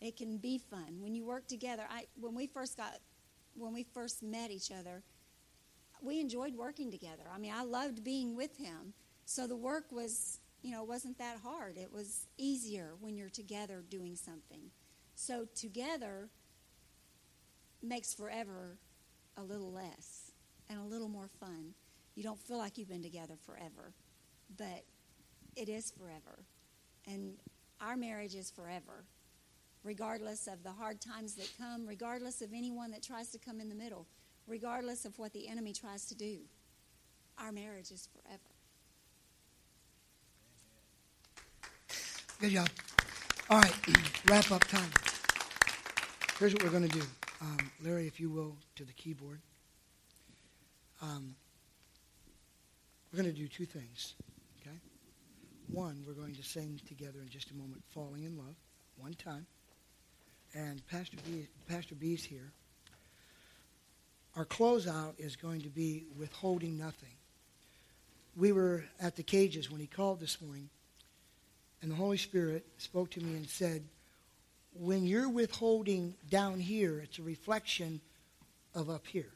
It 0.00 0.16
can 0.16 0.38
be 0.38 0.58
fun 0.58 1.00
when 1.00 1.14
you 1.14 1.24
work 1.24 1.46
together. 1.46 1.84
I 1.88 2.06
when 2.20 2.34
we 2.34 2.46
first 2.46 2.76
got 2.76 2.98
when 3.54 3.72
we 3.72 3.84
first 3.84 4.22
met 4.22 4.50
each 4.50 4.70
other, 4.70 5.02
we 6.02 6.20
enjoyed 6.20 6.54
working 6.54 6.90
together. 6.90 7.22
I 7.32 7.38
mean, 7.38 7.52
I 7.56 7.62
loved 7.62 8.02
being 8.02 8.34
with 8.36 8.58
him. 8.58 8.92
So 9.24 9.46
the 9.46 9.56
work 9.56 9.90
was, 9.90 10.40
you 10.64 10.70
know, 10.70 10.82
it 10.82 10.88
wasn't 10.88 11.18
that 11.18 11.36
hard. 11.44 11.76
It 11.76 11.92
was 11.92 12.26
easier 12.38 12.94
when 12.98 13.18
you're 13.18 13.28
together 13.28 13.84
doing 13.86 14.16
something. 14.16 14.70
So 15.14 15.46
together 15.54 16.30
makes 17.82 18.14
forever 18.14 18.78
a 19.36 19.42
little 19.42 19.70
less 19.70 20.32
and 20.70 20.80
a 20.80 20.82
little 20.82 21.10
more 21.10 21.28
fun. 21.38 21.74
You 22.14 22.22
don't 22.22 22.40
feel 22.40 22.56
like 22.56 22.78
you've 22.78 22.88
been 22.88 23.02
together 23.02 23.34
forever, 23.44 23.92
but 24.56 24.84
it 25.54 25.68
is 25.68 25.90
forever. 25.90 26.46
And 27.06 27.34
our 27.78 27.94
marriage 27.94 28.34
is 28.34 28.50
forever 28.50 29.04
regardless 29.82 30.46
of 30.46 30.62
the 30.62 30.72
hard 30.72 30.98
times 30.98 31.34
that 31.34 31.50
come, 31.58 31.86
regardless 31.86 32.40
of 32.40 32.54
anyone 32.54 32.90
that 32.90 33.02
tries 33.02 33.28
to 33.32 33.38
come 33.38 33.60
in 33.60 33.68
the 33.68 33.74
middle, 33.74 34.06
regardless 34.46 35.04
of 35.04 35.18
what 35.18 35.34
the 35.34 35.46
enemy 35.46 35.74
tries 35.74 36.06
to 36.06 36.14
do. 36.14 36.38
Our 37.36 37.52
marriage 37.52 37.90
is 37.90 38.08
forever. 38.10 38.53
Good 42.44 42.52
job. 42.52 42.68
All 43.48 43.58
right, 43.58 43.74
wrap 44.26 44.52
up 44.52 44.62
time. 44.64 44.90
Here's 46.38 46.52
what 46.52 46.62
we're 46.62 46.68
going 46.68 46.86
to 46.86 46.98
do. 46.98 47.02
Um, 47.40 47.70
Larry, 47.82 48.06
if 48.06 48.20
you 48.20 48.28
will, 48.28 48.54
to 48.76 48.84
the 48.84 48.92
keyboard. 48.92 49.40
Um, 51.00 51.34
we're 53.10 53.22
going 53.22 53.34
to 53.34 53.40
do 53.40 53.48
two 53.48 53.64
things, 53.64 54.12
okay? 54.60 54.76
One, 55.68 56.04
we're 56.06 56.12
going 56.12 56.34
to 56.34 56.42
sing 56.42 56.78
together 56.86 57.20
in 57.22 57.30
just 57.30 57.50
a 57.50 57.54
moment, 57.54 57.82
Falling 57.94 58.24
in 58.24 58.36
Love, 58.36 58.56
one 58.98 59.14
time 59.14 59.46
and 60.54 60.86
Pastor 60.88 61.16
B, 61.24 61.46
Pastor 61.66 61.94
B's 61.94 62.24
here. 62.24 62.52
Our 64.36 64.44
closeout 64.44 65.18
is 65.18 65.34
going 65.34 65.62
to 65.62 65.70
be 65.70 66.04
withholding 66.18 66.76
nothing. 66.76 67.14
We 68.36 68.52
were 68.52 68.84
at 69.00 69.16
the 69.16 69.22
cages 69.22 69.70
when 69.70 69.80
he 69.80 69.86
called 69.86 70.20
this 70.20 70.42
morning, 70.42 70.68
and 71.84 71.92
the 71.92 71.96
Holy 71.96 72.16
Spirit 72.16 72.66
spoke 72.78 73.10
to 73.10 73.20
me 73.20 73.36
and 73.36 73.48
said, 73.48 73.84
when 74.72 75.04
you're 75.04 75.28
withholding 75.28 76.14
down 76.28 76.58
here, 76.58 76.98
it's 76.98 77.20
a 77.20 77.22
reflection 77.22 78.00
of 78.74 78.90
up 78.90 79.06
here. 79.06 79.30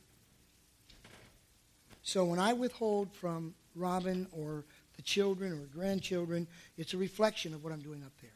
So 2.03 2.25
when 2.25 2.41
I 2.41 2.55
withhold 2.55 3.13
from 3.13 3.55
Robin 3.77 4.27
or 4.33 4.65
the 4.97 5.03
children 5.03 5.53
or 5.53 5.79
grandchildren, 5.79 6.49
it's 6.77 6.93
a 6.95 6.99
reflection 6.99 7.55
of 7.55 7.63
what 7.63 7.73
I'm 7.73 7.83
doing 7.83 8.03
up 8.03 8.13
there 8.21 8.33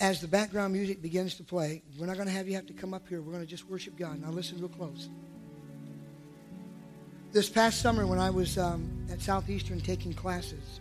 as 0.00 0.20
the 0.20 0.28
background 0.28 0.72
music 0.72 1.00
begins 1.00 1.36
to 1.36 1.44
play, 1.44 1.82
we're 1.98 2.06
not 2.06 2.16
going 2.16 2.28
to 2.28 2.34
have 2.34 2.46
you 2.48 2.54
have 2.54 2.66
to 2.66 2.74
come 2.74 2.92
up 2.92 3.08
here. 3.08 3.22
We're 3.22 3.32
going 3.32 3.44
to 3.44 3.48
just 3.48 3.68
worship 3.68 3.96
God. 3.96 4.20
Now, 4.20 4.30
listen 4.30 4.58
real 4.58 4.68
close. 4.68 5.08
This 7.32 7.48
past 7.48 7.80
summer, 7.80 8.06
when 8.06 8.18
I 8.18 8.30
was 8.30 8.58
um, 8.58 9.06
at 9.10 9.20
Southeastern 9.20 9.80
taking 9.80 10.12
classes, 10.12 10.80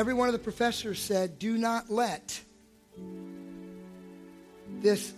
every 0.00 0.14
one 0.14 0.28
of 0.28 0.32
the 0.32 0.38
professors 0.38 0.98
said, 0.98 1.38
Do 1.38 1.58
not 1.58 1.90
let 1.90 2.40
this 4.80 5.12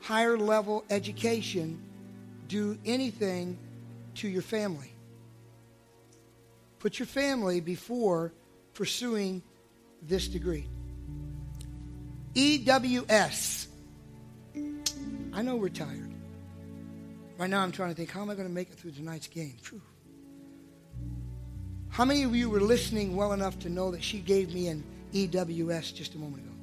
higher 0.00 0.38
level 0.38 0.86
education 0.88 1.78
do 2.48 2.78
anything 2.86 3.58
to 4.14 4.26
your 4.26 4.40
family. 4.40 4.94
Put 6.78 6.98
your 6.98 7.04
family 7.04 7.60
before 7.60 8.32
pursuing 8.72 9.42
this 10.00 10.26
degree. 10.26 10.66
EWS. 12.34 13.66
I 15.34 15.42
know 15.42 15.56
we're 15.56 15.68
tired. 15.68 16.10
Right 17.36 17.50
now, 17.50 17.60
I'm 17.60 17.70
trying 17.72 17.90
to 17.90 17.94
think 17.94 18.10
how 18.10 18.22
am 18.22 18.30
I 18.30 18.34
going 18.34 18.48
to 18.48 18.54
make 18.54 18.70
it 18.70 18.76
through 18.76 18.92
tonight's 18.92 19.26
game? 19.26 19.56
Whew. 19.68 19.82
How 22.00 22.06
many 22.06 22.22
of 22.22 22.34
you 22.34 22.48
were 22.48 22.62
listening 22.62 23.14
well 23.14 23.34
enough 23.34 23.58
to 23.58 23.68
know 23.68 23.90
that 23.90 24.02
she 24.02 24.20
gave 24.20 24.54
me 24.54 24.68
an 24.68 24.82
EWS 25.12 25.94
just 25.94 26.14
a 26.14 26.18
moment 26.18 26.44
ago? 26.44 26.54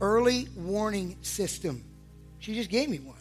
Early 0.00 0.46
warning 0.54 1.16
system. 1.22 1.82
She 2.38 2.54
just 2.54 2.70
gave 2.70 2.88
me 2.88 3.00
one. 3.00 3.16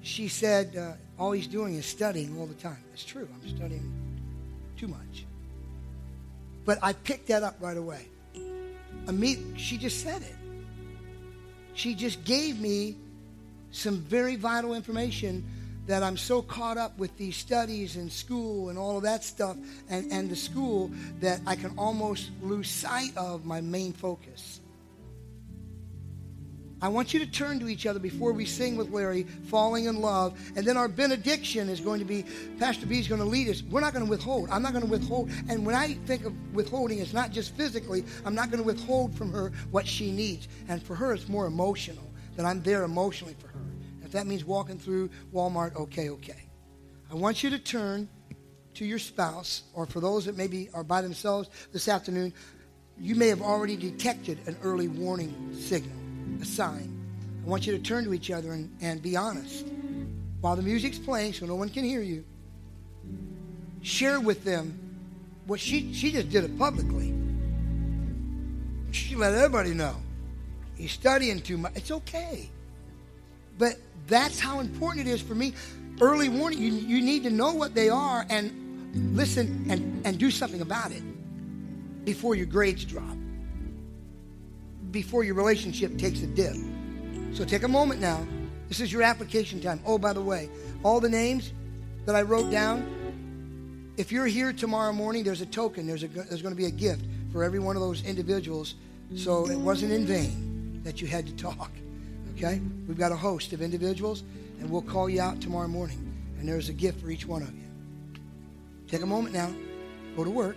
She 0.00 0.28
said, 0.28 0.76
uh, 0.76 0.92
all 1.20 1.32
he's 1.32 1.48
doing 1.48 1.74
is 1.74 1.84
studying 1.84 2.38
all 2.38 2.46
the 2.46 2.54
time. 2.54 2.84
It's 2.92 3.04
true. 3.04 3.28
I'm 3.34 3.48
studying 3.48 3.92
too 4.76 4.86
much. 4.86 5.26
But 6.64 6.78
I 6.80 6.92
picked 6.92 7.26
that 7.26 7.42
up 7.42 7.56
right 7.58 7.76
away. 7.76 8.06
She 9.56 9.76
just 9.76 10.04
said 10.04 10.22
it. 10.22 10.36
She 11.74 11.96
just 11.96 12.22
gave 12.22 12.60
me 12.60 12.96
some 13.72 14.02
very 14.02 14.36
vital 14.36 14.72
information 14.72 15.44
that 15.86 16.02
I'm 16.02 16.16
so 16.16 16.42
caught 16.42 16.78
up 16.78 16.96
with 16.98 17.16
these 17.16 17.36
studies 17.36 17.96
and 17.96 18.10
school 18.10 18.68
and 18.68 18.78
all 18.78 18.96
of 18.96 19.02
that 19.02 19.24
stuff 19.24 19.56
and, 19.88 20.10
and 20.12 20.30
the 20.30 20.36
school 20.36 20.90
that 21.20 21.40
I 21.46 21.56
can 21.56 21.76
almost 21.76 22.30
lose 22.40 22.68
sight 22.68 23.16
of 23.16 23.44
my 23.44 23.60
main 23.60 23.92
focus. 23.92 24.60
I 26.80 26.88
want 26.88 27.14
you 27.14 27.20
to 27.20 27.26
turn 27.26 27.60
to 27.60 27.68
each 27.68 27.86
other 27.86 28.00
before 28.00 28.32
we 28.32 28.44
sing 28.44 28.76
with 28.76 28.90
Larry, 28.90 29.22
Falling 29.22 29.84
in 29.84 30.00
Love. 30.00 30.36
And 30.56 30.66
then 30.66 30.76
our 30.76 30.88
benediction 30.88 31.68
is 31.68 31.80
going 31.80 32.00
to 32.00 32.04
be, 32.04 32.24
Pastor 32.58 32.86
B 32.86 32.98
is 32.98 33.06
going 33.06 33.20
to 33.20 33.26
lead 33.26 33.48
us. 33.48 33.62
We're 33.62 33.80
not 33.80 33.92
going 33.92 34.04
to 34.04 34.10
withhold. 34.10 34.50
I'm 34.50 34.62
not 34.62 34.72
going 34.72 34.84
to 34.84 34.90
withhold. 34.90 35.30
And 35.48 35.64
when 35.64 35.76
I 35.76 35.94
think 36.06 36.24
of 36.24 36.34
withholding, 36.52 36.98
it's 36.98 37.12
not 37.12 37.30
just 37.30 37.54
physically. 37.54 38.04
I'm 38.24 38.34
not 38.34 38.50
going 38.50 38.60
to 38.60 38.66
withhold 38.66 39.14
from 39.14 39.30
her 39.32 39.52
what 39.70 39.86
she 39.86 40.10
needs. 40.10 40.48
And 40.68 40.82
for 40.82 40.96
her, 40.96 41.12
it's 41.12 41.28
more 41.28 41.46
emotional. 41.46 42.10
that 42.36 42.46
I'm 42.46 42.62
there 42.62 42.82
emotionally 42.82 43.36
for 43.38 43.48
her. 43.48 43.71
If 44.12 44.16
that 44.16 44.26
means 44.26 44.44
walking 44.44 44.78
through 44.78 45.08
Walmart, 45.32 45.74
okay, 45.74 46.10
okay. 46.10 46.42
I 47.10 47.14
want 47.14 47.42
you 47.42 47.48
to 47.48 47.58
turn 47.58 48.10
to 48.74 48.84
your 48.84 48.98
spouse, 48.98 49.62
or 49.72 49.86
for 49.86 50.00
those 50.00 50.26
that 50.26 50.36
maybe 50.36 50.68
are 50.74 50.84
by 50.84 51.00
themselves 51.00 51.48
this 51.72 51.88
afternoon, 51.88 52.34
you 53.00 53.14
may 53.14 53.28
have 53.28 53.40
already 53.40 53.74
detected 53.74 54.38
an 54.46 54.58
early 54.62 54.86
warning 54.86 55.56
signal, 55.58 55.96
a 56.42 56.44
sign. 56.44 56.94
I 57.42 57.48
want 57.48 57.66
you 57.66 57.72
to 57.72 57.78
turn 57.78 58.04
to 58.04 58.12
each 58.12 58.30
other 58.30 58.52
and, 58.52 58.70
and 58.82 59.00
be 59.00 59.16
honest. 59.16 59.64
While 60.42 60.56
the 60.56 60.62
music's 60.62 60.98
playing, 60.98 61.32
so 61.32 61.46
no 61.46 61.54
one 61.54 61.70
can 61.70 61.82
hear 61.82 62.02
you, 62.02 62.22
share 63.80 64.20
with 64.20 64.44
them 64.44 64.78
what 65.46 65.58
she, 65.58 65.94
she 65.94 66.12
just 66.12 66.28
did 66.28 66.44
it 66.44 66.58
publicly. 66.58 67.14
She 68.90 69.16
let 69.16 69.32
everybody 69.32 69.72
know. 69.72 69.96
He's 70.74 70.92
studying 70.92 71.40
too 71.40 71.56
much. 71.56 71.72
It's 71.76 71.90
okay. 71.90 72.50
But 73.62 73.76
that's 74.08 74.40
how 74.40 74.58
important 74.58 75.06
it 75.06 75.10
is 75.12 75.22
for 75.22 75.36
me. 75.36 75.54
Early 76.00 76.28
warning, 76.28 76.60
you, 76.60 76.72
you 76.72 77.00
need 77.00 77.22
to 77.22 77.30
know 77.30 77.54
what 77.54 77.76
they 77.76 77.88
are 77.88 78.26
and 78.28 79.16
listen 79.16 79.66
and, 79.70 80.04
and 80.04 80.18
do 80.18 80.32
something 80.32 80.62
about 80.62 80.90
it 80.90 81.04
before 82.04 82.34
your 82.34 82.46
grades 82.46 82.84
drop, 82.84 83.16
before 84.90 85.22
your 85.22 85.36
relationship 85.36 85.96
takes 85.96 86.22
a 86.22 86.26
dip. 86.26 86.56
So 87.34 87.44
take 87.44 87.62
a 87.62 87.68
moment 87.68 88.00
now. 88.00 88.26
This 88.66 88.80
is 88.80 88.92
your 88.92 89.02
application 89.02 89.60
time. 89.60 89.78
Oh, 89.86 89.96
by 89.96 90.12
the 90.12 90.22
way, 90.22 90.48
all 90.82 90.98
the 90.98 91.08
names 91.08 91.52
that 92.04 92.16
I 92.16 92.22
wrote 92.22 92.50
down, 92.50 93.94
if 93.96 94.10
you're 94.10 94.26
here 94.26 94.52
tomorrow 94.52 94.92
morning, 94.92 95.22
there's 95.22 95.40
a 95.40 95.46
token, 95.46 95.86
there's, 95.86 96.02
a, 96.02 96.08
there's 96.08 96.42
going 96.42 96.52
to 96.52 96.60
be 96.60 96.66
a 96.66 96.70
gift 96.72 97.04
for 97.30 97.44
every 97.44 97.60
one 97.60 97.76
of 97.76 97.82
those 97.82 98.02
individuals. 98.04 98.74
So 99.14 99.48
it 99.48 99.56
wasn't 99.56 99.92
in 99.92 100.04
vain 100.04 100.80
that 100.82 101.00
you 101.00 101.06
had 101.06 101.28
to 101.28 101.36
talk. 101.36 101.70
Okay? 102.42 102.60
We've 102.88 102.98
got 102.98 103.12
a 103.12 103.16
host 103.16 103.52
of 103.52 103.62
individuals, 103.62 104.24
and 104.58 104.68
we'll 104.68 104.82
call 104.82 105.08
you 105.08 105.20
out 105.20 105.40
tomorrow 105.40 105.68
morning. 105.68 106.12
And 106.38 106.48
there's 106.48 106.68
a 106.68 106.72
gift 106.72 107.00
for 107.00 107.08
each 107.08 107.24
one 107.24 107.42
of 107.42 107.54
you. 107.54 107.68
Take 108.88 109.02
a 109.02 109.06
moment 109.06 109.32
now. 109.32 109.54
Go 110.16 110.24
to 110.24 110.30
work. 110.30 110.56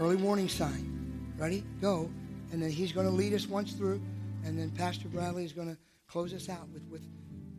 Early 0.00 0.16
warning 0.16 0.48
sign. 0.48 1.34
Ready? 1.36 1.64
Go. 1.82 2.08
And 2.50 2.62
then 2.62 2.70
he's 2.70 2.92
going 2.92 3.06
to 3.06 3.12
lead 3.12 3.34
us 3.34 3.46
once 3.46 3.74
through, 3.74 4.00
and 4.44 4.58
then 4.58 4.70
Pastor 4.70 5.08
Bradley 5.08 5.44
is 5.44 5.52
going 5.52 5.68
to 5.68 5.76
close 6.06 6.32
us 6.32 6.48
out 6.48 6.66
with, 6.72 6.82
with, 6.90 7.02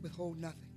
with 0.01 0.13
hold 0.13 0.39
nothing. 0.39 0.68